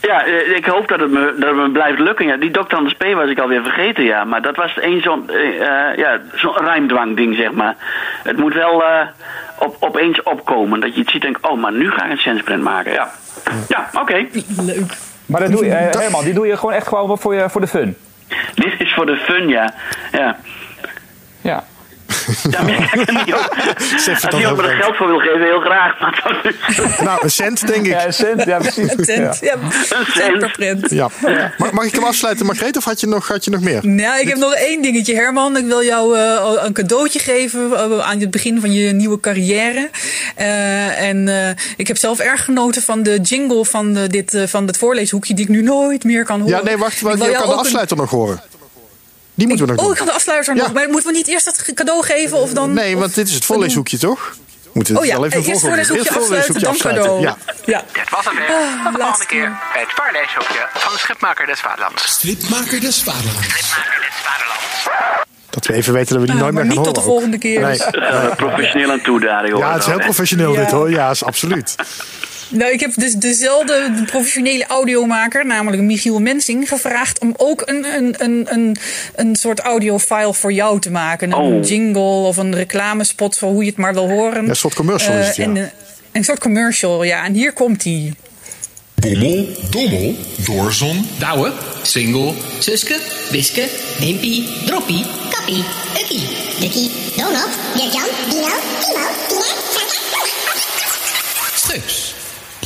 [0.07, 2.25] Ja, eh, ik hoop dat het me, dat het me blijft lukken.
[2.25, 2.75] Ja, die Dr.
[2.75, 3.03] Anders P.
[3.13, 4.23] was ik alweer vergeten, ja.
[4.23, 7.75] Maar dat was één zo'n eh, eh, ja, zo'n rijmdwang ding, zeg maar.
[8.23, 9.07] Het moet wel eh,
[9.59, 10.79] op, opeens opkomen.
[10.79, 12.91] Dat je het ziet en denkt, oh, maar nu ga ik een sensprint maken.
[12.91, 13.11] Ja,
[13.67, 14.25] ja oké.
[14.61, 14.93] Leuk.
[15.25, 17.61] Maar dat doe je, eh, Herman, die doe je gewoon echt gewoon voor, je, voor
[17.61, 17.97] de fun.
[18.55, 19.73] Dit is voor de fun, ja.
[20.11, 20.37] Ja,
[21.41, 21.63] Ja.
[22.49, 23.49] ja maar ik kan niet ook.
[23.95, 25.99] Als er geld voor wil geven, heel graag.
[25.99, 27.91] Maar dat is Nou, een cent, denk ik.
[27.91, 28.91] Ja, een cent, ja precies.
[29.07, 29.29] Een ja.
[29.53, 30.39] Een cent cent.
[30.39, 30.89] per print.
[30.89, 31.09] Ja.
[31.57, 33.87] Mag, mag ik hem afsluiten, Margreet, of had je nog, had je nog meer?
[33.87, 35.57] Nou, ik heb nog één dingetje, Herman.
[35.57, 39.89] Ik wil jou eh, een cadeautje geven eh, aan het begin van je nieuwe carrière.
[40.35, 44.67] Eh, en eh, ik heb zelf erg genoten van de jingle van, de, dit, van
[44.67, 46.57] het voorleeshoekje, die ik nu nooit meer kan horen.
[46.57, 47.01] Ja, nee, wacht.
[47.01, 48.41] Wil je kan de een- afsluiter nog horen.
[49.37, 49.91] Die moeten we nog Oh, doen.
[49.93, 50.61] ik kan de afsluiter Ja.
[50.63, 50.73] nog.
[50.73, 52.73] Maar moeten we niet eerst dat cadeau geven of dan...
[52.73, 54.35] Nee, of- want dit is het voorleeshoekje, toch?
[54.63, 57.21] We Moeten Oh het ja, wel even eerst voorleeshoekje Eerst afsluiten, dan cadeau.
[57.21, 57.37] Ja.
[57.65, 57.83] Ja.
[57.93, 58.49] Dit was het weer.
[58.49, 62.07] Ah, Tot de volgende keer bij het Paradijshoekje van de Schipmaker des Vaderlands.
[62.07, 63.47] Stripmaker des Vaderlands.
[63.47, 65.25] Schipmaker des Vaderlands.
[65.49, 66.93] Dat we even weten dat we die Ah, nooit meer gaan niet horen.
[66.93, 67.61] tot de volgende keer.
[67.61, 67.83] Nee.
[67.83, 69.59] eh, professioneel aan toe daar, joh.
[69.59, 70.61] Ja, het is heel professioneel Ja.
[70.61, 70.89] dit hoor.
[70.91, 71.75] Ja, is absoluut.
[72.49, 78.15] Nou, ik heb dus dezelfde professionele audiomaker, namelijk Michiel Mensing, gevraagd om ook een, een,
[78.17, 78.77] een, een,
[79.15, 81.31] een soort audiofile voor jou te maken.
[81.31, 81.67] Een Oh.
[81.67, 84.43] jingle of een reclamespot, zo hoe je het maar wil horen.
[84.43, 85.43] Ja, een soort commercial is het, ja.
[85.43, 85.63] en, eh,
[86.11, 87.25] een soort commercial, ja.
[87.25, 88.13] En hier komt die.
[88.93, 92.97] Bommel, dommel, doorzon, douwe, single, Suske,
[93.31, 93.67] Wiske,
[93.99, 95.63] Wimpy, Droppie, Kappie,
[96.01, 96.21] Ukkie,
[96.59, 98.47] Dukkie, Donald, Dirk-Jan, Dino,
[98.79, 99.95] Timo, Tina, Santa.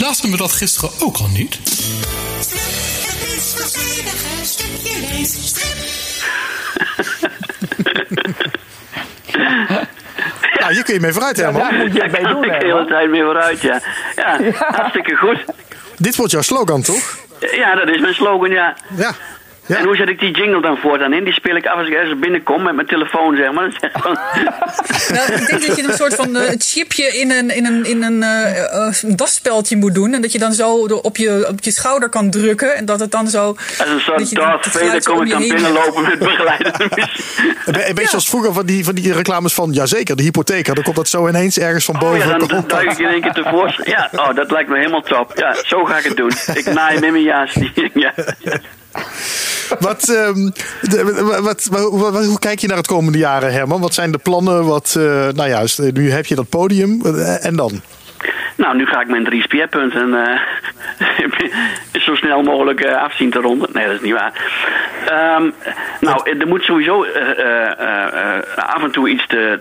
[0.01, 1.59] Lazen we dat gisteren ook al niet?
[10.59, 11.61] Nou, hier kun je mee vooruit, Herman.
[11.61, 12.87] Daar moet je het mee doen, ik de hele Herman.
[12.87, 13.81] tijd mee vooruit, ja.
[14.15, 15.43] Ja, hartstikke goed.
[15.97, 17.17] Dit wordt jouw slogan, toch?
[17.55, 18.75] Ja, dat is mijn slogan, ja.
[18.95, 19.11] Ja.
[19.65, 19.77] Ja.
[19.77, 21.23] En hoe zet ik die jingle dan voortaan in?
[21.23, 23.69] Die speel ik af als ik ergens binnenkom met mijn telefoon, zeg maar.
[25.13, 28.03] Nou, ik denk dat je een soort van het chipje in een, in een, in
[28.03, 28.21] een
[29.01, 30.13] een dasspeltje moet doen.
[30.13, 32.75] En dat je dan zo op je, op je schouder kan drukken.
[32.75, 33.47] En dat het dan zo.
[33.47, 36.87] Als een dat soort je Darth het Vader kom om ik dan binnenlopen met begeleidende
[36.95, 37.15] muziek.
[37.65, 40.65] Een be- een beetje als vroeger van die, van die reclames van, jazeker, de hypotheek.
[40.65, 42.17] Dan komt dat zo ineens ergens van Oh boven.
[42.29, 43.89] ja, dan komt duik ik in één keer tevoorschijn.
[43.89, 45.31] Ja, oh, dat lijkt me helemaal top.
[45.35, 46.31] Ja, zo ga ik het doen.
[46.53, 47.55] Ik naai hem in mijn jas.
[47.93, 48.13] Ja.
[49.79, 50.49] Wat, ehm,
[51.41, 51.63] wat,
[52.25, 53.81] hoe kijk je naar het komende jaren, Herman?
[53.81, 54.65] Wat zijn de plannen?
[54.65, 57.01] Wat, eh, nou juist, eh, nu heb je dat podium.
[57.05, 57.81] eh, en dan?
[58.61, 60.39] Nou, nu ga ik mijn drie speerpunten eh,
[62.05, 63.69] zo snel mogelijk eh, afzien te ronden.
[63.73, 64.33] Nee, dat is niet waar.
[65.07, 65.49] Ehm,
[65.99, 69.59] nou, er moet sowieso eh, af en toe iets te,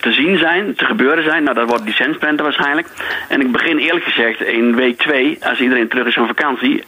[0.00, 1.42] te, zien zijn, te gebeuren zijn.
[1.42, 2.88] Nou, dat wordt licentieprenten waarschijnlijk.
[3.28, 6.84] En ik begin eerlijk gezegd in week 2, als iedereen terug is van vakantie,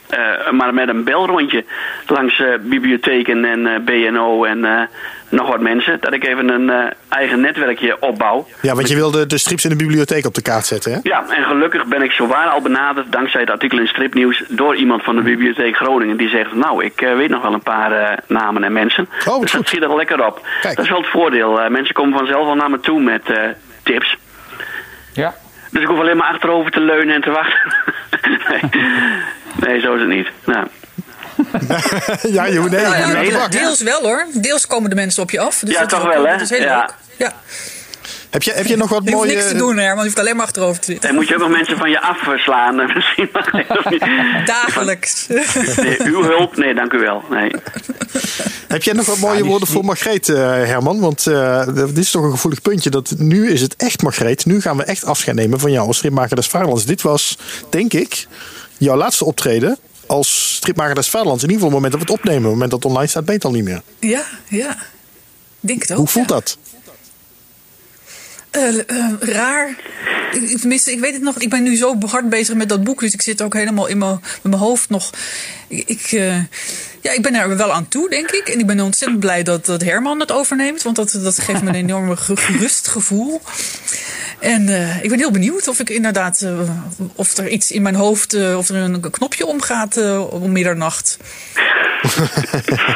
[0.51, 1.65] maar met een belrondje
[2.07, 4.89] langs bibliotheken en BNO en
[5.29, 5.99] nog wat mensen.
[6.01, 8.47] Dat ik even een eh, eigen netwerkje opbouw.
[8.63, 10.99] Ja, want je wilde de strips in de bibliotheek op de kaart zetten, hè?
[11.03, 15.03] Ja, en gelukkig ben ik zowaar al benaderd, dankzij het artikel in Stripnieuws, door iemand
[15.03, 16.17] van de Bibliotheek Groningen.
[16.17, 19.09] Die zegt, nou, ik eh, weet nog wel een paar eh, namen en mensen.
[19.25, 19.69] wat dus dat goed.
[19.69, 20.47] schiet er lekker op.
[20.61, 20.77] Kijk.
[20.77, 21.71] Dat is wel het voordeel.
[21.71, 23.43] Mensen komen vanzelf al naar me toe met eh,
[23.83, 24.17] tips.
[25.13, 25.35] Ja.
[25.71, 27.75] Dus ik hoef alleen maar achterover te leunen en te wachten.
[28.49, 28.61] nee.
[29.61, 30.29] nee, zo is het niet.
[30.45, 30.67] Nou,
[32.37, 34.27] ja, je, nee, Nou je ja, nee, deels, wel hoor.
[34.35, 35.59] Deels komen de mensen op je af.
[35.59, 36.33] Dus Ja, dat toch wel, hè?
[36.33, 36.79] Dat is heel Ja.
[36.79, 36.95] leuk.
[37.17, 37.33] Ja.
[38.31, 39.37] Heb je, heb je nog wat Je hoeft mooie...
[39.37, 39.97] niks te doen, Herman.
[39.97, 41.09] Je hoeft alleen maar achterover te zitten.
[41.09, 42.77] En moet je ook nog mensen van je afslaan?
[42.95, 43.31] Misschien.
[44.45, 45.27] Dagelijks.
[45.77, 46.57] Nee, uw hulp?
[46.57, 47.23] Nee, dank u wel.
[47.31, 47.51] Nee.
[48.69, 51.01] Heb jij nog wat mooie woorden voor Margreet, eh, Herman?
[51.01, 52.91] Want eh, dit is toch een gevoelig puntje.
[52.91, 54.47] Dat nu is het echt, Margreet.
[54.47, 56.85] Nu gaan we echt afscheid nemen van jou als stripmaker des Vaderlands.
[56.85, 57.39] Dit was,
[57.71, 58.27] denk ik,
[58.79, 59.79] jouw laatste optreden
[60.09, 61.43] als stripmaker des Vaderlands.
[61.43, 62.39] In ieder geval op het moment dat we het opnemen.
[62.39, 63.83] Op het moment dat het online staat, ben je het al niet meer.
[64.11, 64.77] Ja, ja.
[65.61, 65.97] Denk het ook.
[65.97, 66.59] Hoe voelt dat?
[68.51, 69.69] Eh, eh, raar.
[70.33, 71.37] Ik- Tenminste, ik weet het nog.
[71.39, 73.01] Ik ben nu zo hard bezig met dat boek.
[73.01, 75.11] Dus ik zit ook helemaal in mijn, met mijn hoofd nog.
[75.69, 76.39] Ik, ik, eh,
[77.01, 78.49] ja, ik ben er wel aan toe, denk ik.
[78.49, 80.83] En ik ben ontzettend blij dat, dat Herman het overneemt.
[80.83, 83.41] Want dat, dat geeft me een enorm ge- gerust gevoel.
[84.41, 86.41] En eh, ik ben heel benieuwd of ik inderdaad.
[86.43, 86.53] eh,
[87.15, 88.35] of er iets in mijn hoofd.
[88.35, 91.17] eh, of er een knopje omgaat eh, om middernacht.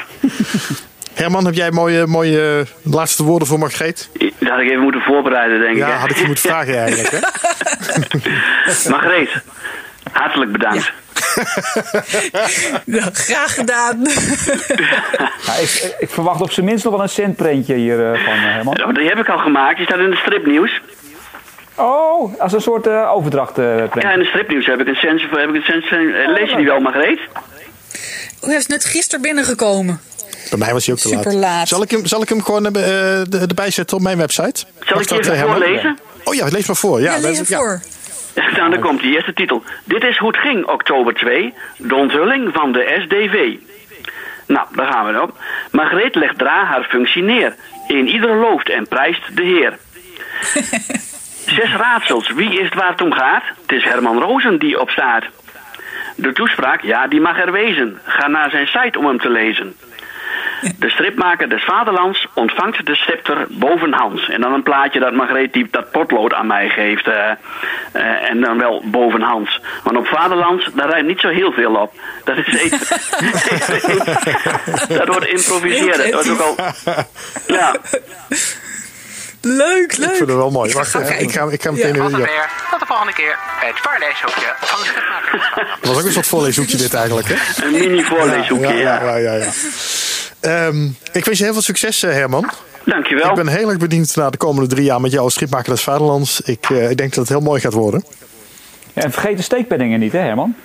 [1.15, 4.09] Herman, heb jij mooie, mooie laatste woorden voor Margreet?
[4.39, 5.79] Dat had ik even moeten voorbereiden, denk ik.
[5.79, 7.11] Ja, had ik je moeten vragen eigenlijk.
[7.11, 7.19] Hè?
[8.91, 9.31] Margreet,
[10.13, 10.85] hartelijk bedankt.
[10.85, 10.91] Ja,
[13.13, 13.99] graag gedaan.
[15.47, 18.41] Ja, ik, ik verwacht op zijn minst nog wel een centprentje hier eh, van eh,
[18.43, 18.75] Herman.
[18.79, 19.77] Ja, maar Die heb ik al gemaakt.
[19.77, 20.81] Die staat in de stripnieuws.
[21.75, 24.01] Oh, als een soort eh overdrachtprentje.
[24.01, 25.23] Ja, in de stripnieuws heb ik een sens.
[25.31, 25.99] Heb ik een sens eh,
[26.33, 27.21] lees je die wel, Margreet?
[28.41, 30.01] Oh, hij is net gisteren binnengekomen.
[30.51, 31.23] Bij mij was hij ook te laat.
[31.23, 31.69] Super laat.
[31.69, 34.55] Zal ik hem, zal ik hem gewoon eh, de- erbij zetten op mijn website?
[34.55, 35.99] Zal Mag ik je dat, even voorlezen?
[36.25, 37.01] Oh ja, lees maar voor.
[37.01, 37.81] Ja, lees hem ja.
[38.35, 39.63] Nou, dan komt die eerste titel.
[39.85, 41.55] Dit is hoe het ging, oktober 2.
[41.77, 43.57] De onthulling van de SDV.
[44.47, 45.35] Nou, daar gaan we dan.
[45.71, 47.55] Margreet legt dra haar functie neer.
[47.87, 49.79] In ieder looft en prijst de Heer.
[51.57, 52.33] Zes raadsels.
[52.33, 53.43] Wie is het waar het om gaat?
[53.63, 55.25] Het is Herman Rozen die op staat.
[56.17, 57.99] De toespraak, ja, die mag er wezen.
[58.05, 59.77] Ga naar zijn site om hem te lezen.
[60.79, 64.29] De stripmaker des Vaderlands ontvangt de scepter bovenhands.
[64.29, 67.07] En dan een plaatje dat Margreet die dat potlood aan mij geeft.
[67.07, 67.31] eh,
[67.93, 69.61] eh, en dan wel bovenhands.
[69.85, 71.93] Want op Vaderlands, daar rijdt niet zo heel veel op.
[72.25, 72.79] Dat is even...
[74.99, 76.11] dat wordt improviseren.
[76.11, 76.57] Dat was ook al...
[77.47, 77.77] Ja.
[79.45, 80.09] Leuk, Ik leuk.
[80.09, 80.73] vind het wel mooi.
[80.73, 82.17] Wacht, ik ga, ik ga meteen het Ja.
[82.17, 82.49] weer.
[82.71, 85.41] Tot de volgende keer bij het voorleeshoekje van de schipmaker.
[85.81, 87.65] Dat was ook een soort voorleeshoekje dit eigenlijk, hè?
[87.65, 89.03] Een mini voorleeshoekje, ja.
[89.03, 89.51] ja, ja, ja.
[90.43, 92.51] Ehm, ik wens je heel veel succes, eh, Herman.
[92.85, 93.29] Dankjewel.
[93.29, 95.83] Ik ben heel erg bediend naar de komende drie jaar met jou als stripmaker des
[95.83, 96.41] Vaderlands.
[96.41, 98.05] Ik, eh, ik denk dat het heel mooi gaat worden.
[98.93, 100.55] Ja, en vergeet de steekpenningen niet, hè Herman?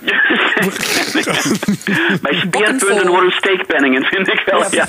[2.22, 4.64] Bij speerpunten worden steekpenningen, vind ik wel.
[4.72, 4.86] Ja.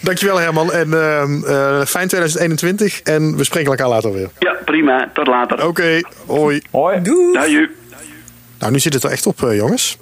[0.00, 0.72] Dankjewel, Herman.
[0.72, 3.00] En ehm, eh, fijn 2021.
[3.00, 4.28] En we spreken elkaar later weer.
[4.38, 5.10] ja, prima.
[5.14, 5.66] Tot later.
[5.66, 6.62] Oké, hoi.
[6.70, 7.02] Hoi.
[7.02, 7.68] Doei.
[8.58, 9.98] Nou, nu zit het er echt op, jongens.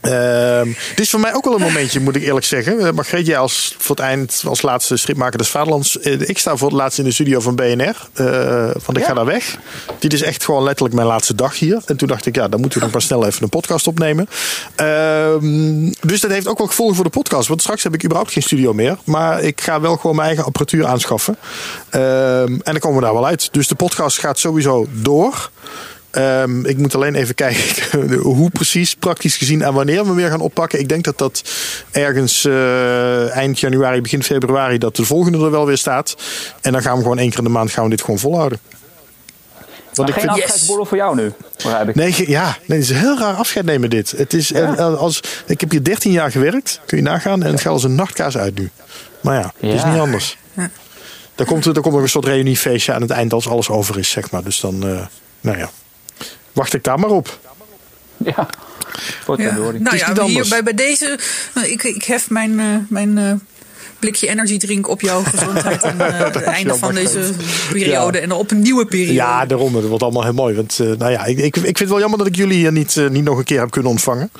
[0.00, 2.80] Ehm, dit is voor mij ook wel een momentje, moet ik eerlijk zeggen.
[2.80, 5.98] Uh, Margreet, jij als, voor het eind als laatste stripmaker des Vaderlands.
[6.00, 8.08] Eh, ik sta voor het laatst in de studio van BNR.
[8.14, 9.56] eh want ik ga daar weg.
[9.98, 11.82] Dit is echt gewoon letterlijk mijn laatste dag hier.
[11.86, 14.28] En toen dacht ik, ja, dan moeten we nog maar snel even een podcast opnemen.
[14.74, 17.48] Ehm, dus dat heeft ook wel gevolgen voor de podcast.
[17.48, 18.96] Want straks heb ik überhaupt geen studio meer.
[19.04, 21.36] Maar ik ga wel gewoon mijn eigen apparatuur aanschaffen.
[21.90, 22.02] Ehm,
[22.52, 23.48] en dan komen we daar wel uit.
[23.52, 25.50] Dus de podcast gaat sowieso door.
[26.18, 30.40] Ehm, ik moet alleen even kijken hoe precies, praktisch gezien en wanneer we weer gaan
[30.40, 30.80] oppakken.
[30.80, 31.42] Ik denk dat dat
[31.90, 36.16] ergens eh, eind januari, begin februari, dat de volgende er wel weer staat.
[36.60, 38.58] En dan gaan we gewoon één keer in de maand gaan we dit gewoon volhouden.
[39.94, 41.94] Want geen afscheidsborrel voor jou nu, begrijp ik.
[41.94, 44.10] Nee, ge- ja, nee, het is een heel raar afscheid nemen dit.
[44.10, 47.42] Het is, eh, als, ik heb hier 13 jaar gewerkt, kun je nagaan.
[47.42, 48.70] En het gaat als een nachtkaas uit nu.
[49.20, 49.90] Maar ja, het is Ja.
[49.90, 50.36] niet anders.
[51.34, 54.10] Er komt, er komt nog een soort reuniefeestje aan het eind als alles over is,
[54.10, 54.42] zeg maar.
[54.44, 55.06] Dus dan, eh,
[55.40, 55.70] nou ja,
[56.58, 57.38] wacht ik daar maar op.
[58.16, 58.48] Ja,
[59.36, 59.56] Ja.
[59.78, 61.18] Nou ja, hier bij, bij deze.
[61.54, 63.32] nou, ik, ik hef mijn, eh, mijn eh,
[63.98, 65.84] blikje energy drink op jouw gezondheid.
[65.84, 67.32] aan eh, het einde van deze
[67.72, 68.18] periode.
[68.18, 69.12] En op een nieuwe periode.
[69.12, 69.74] Ja, daarom.
[69.74, 70.54] Het wordt allemaal heel mooi.
[70.54, 72.72] Want, eh, nou ja, ik, ik, ik vind het wel jammer dat ik jullie hier
[72.72, 74.30] niet, niet nog een keer heb kunnen ontvangen.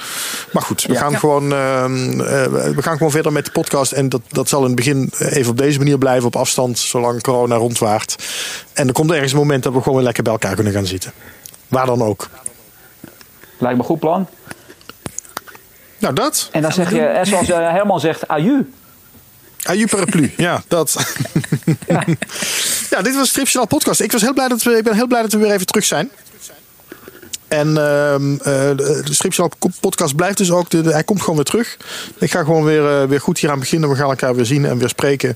[0.53, 0.99] Maar goed, we, Ja.
[0.99, 1.19] gaan, Ja.
[1.19, 2.45] Gewoon, ehm, eh,
[2.75, 3.93] we gaan gewoon verder met de podcast.
[3.93, 7.23] En dat, dat zal in het begin even op deze manier blijven, op afstand, zolang
[7.23, 8.17] corona rondwaart.
[8.73, 10.87] En er komt ergens een moment dat we gewoon weer lekker bij elkaar kunnen gaan
[10.87, 11.13] zitten.
[11.69, 12.29] Waar dan ook.
[13.59, 14.29] Lijkt me een goed plan.
[15.99, 16.49] Nou, dat.
[16.53, 18.73] En dan zeg je, en zoals eh, Herman zegt, aju.
[19.63, 21.15] Aju paraplu, ja, dat.
[22.91, 23.03] ja.
[23.03, 24.01] dit was Stripjournaal podcast.
[24.01, 25.85] Ik, was heel blij dat we, ik ben heel blij dat we weer even terug
[25.85, 26.11] zijn.
[27.49, 30.73] En ehm, eh, de Stripjournaal podcast blijft dus ook.
[30.73, 31.77] Hij komt gewoon weer terug.
[32.19, 33.89] Ik ga gewoon weer, eh, weer goed hier aan beginnen.
[33.89, 35.35] We gaan elkaar weer zien en weer spreken.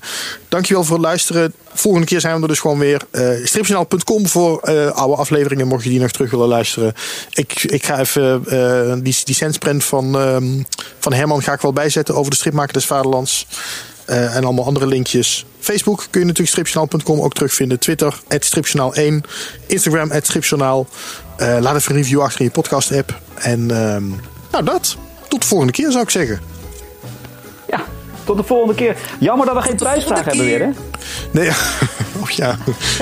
[0.49, 1.53] Dankjewel voor het luisteren.
[1.73, 3.01] Volgende keer zijn we dus gewoon weer.
[3.11, 5.67] Uh, Stripjournaal.com voor eh, oude afleveringen.
[5.67, 6.93] Mocht je die nog terug willen luisteren.
[7.29, 10.61] Ik, ik ga even eh, die, die centsprint van, ehm,
[10.99, 13.47] van Herman ga ik wel bijzetten over de stripmaker des Vaderlands.
[14.05, 15.45] Eh, en allemaal andere linkjes.
[15.59, 17.79] Facebook kun je natuurlijk stripjournaal.com ook terugvinden.
[17.79, 19.29] Twitter, stripjournaal1.
[19.67, 20.87] Instagram, stripjournaal.
[21.43, 23.19] Eh laat even een review achter in je podcast app.
[23.33, 24.03] En ehm,
[24.51, 24.97] nou dat.
[25.27, 26.51] Tot de volgende keer zou ik zeggen.
[28.25, 28.97] Tot de volgende keer.
[29.19, 30.69] Jammer dat we geen prijsvraag hebben weer, hè?
[31.31, 31.49] Nee,
[32.21, 32.57] oh ja.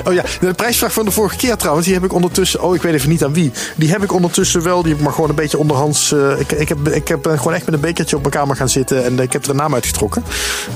[0.07, 2.61] Oh ja, de prijsvraag van de vorige keer trouwens, die heb ik ondertussen.
[2.63, 3.51] Oh, ik weet even niet aan wie.
[3.76, 4.80] Die heb ik ondertussen wel.
[4.81, 6.11] Die heb ik maar gewoon een beetje onderhands.
[6.11, 8.69] eh, ik, ik, heb, ik heb gewoon echt met een bekertje op mijn kamer gaan
[8.69, 10.23] zitten en ik heb er een naam uitgetrokken.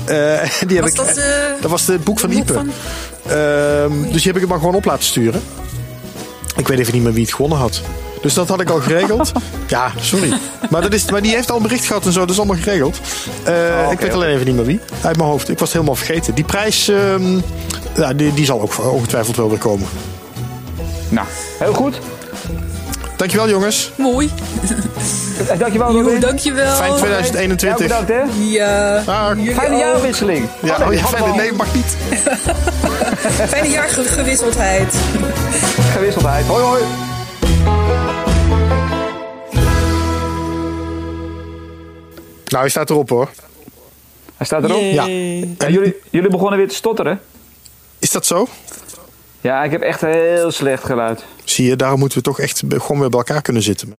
[0.04, 0.14] Eh,
[0.66, 1.20] die heb Was ik, dat,
[1.60, 2.52] dat was het boek van Ipe.
[2.52, 2.70] van-
[3.26, 5.42] Ehm, dus die heb ik hem maar gewoon op laten sturen.
[6.56, 7.80] Ik weet even niet meer wie het gewonnen had.
[8.22, 9.32] Dus dat had ik al geregeld.
[9.68, 10.32] ja, sorry.
[10.70, 12.20] Maar, dat is, maar die heeft al een bericht gehad en zo.
[12.20, 13.00] Dat is allemaal geregeld.
[13.44, 14.80] Eh, ik weet alleen even niet meer wie.
[15.02, 15.48] Uit mijn hoofd.
[15.48, 16.34] Ik was het helemaal vergeten.
[16.34, 17.38] Die prijs, ehm,
[17.96, 19.86] ja, die, die zal ook ongetwijfeld wel weer komen.
[21.08, 21.26] Nou,
[21.58, 21.98] heel goed.
[23.16, 23.92] Dankjewel jongens.
[23.96, 24.30] Mooi.
[25.48, 26.20] Eh, Dankjewel, Jo, Robin.
[26.20, 26.74] dankjewel.
[26.76, 27.88] Fijn 2021.
[27.88, 28.40] Ja, bedankt, hè?
[28.44, 29.32] Ja.
[29.36, 30.48] jullie Fijne jaarwisseling.
[30.62, 31.96] Ja, Oh, nee, ja, fijne, nee, mag niet.
[33.52, 34.94] Fijne jaargewisseldheid.
[35.92, 36.46] Gewisseldheid.
[36.46, 36.82] Hoi, hoi.
[42.44, 43.28] Nou, hij staat erop hoor.
[44.36, 44.80] Hij staat erop?
[44.80, 44.92] Yay.
[44.92, 45.06] Ja.
[45.58, 47.20] Ja, jullie, jullie begonnen weer te stotteren.
[47.98, 48.46] Is dat zo?
[49.40, 51.24] Ja, ik heb echt heel slecht geluid.
[51.48, 53.92] Zie je, daarom moeten we toch echt gewoon weer bij elkaar kunnen zitten.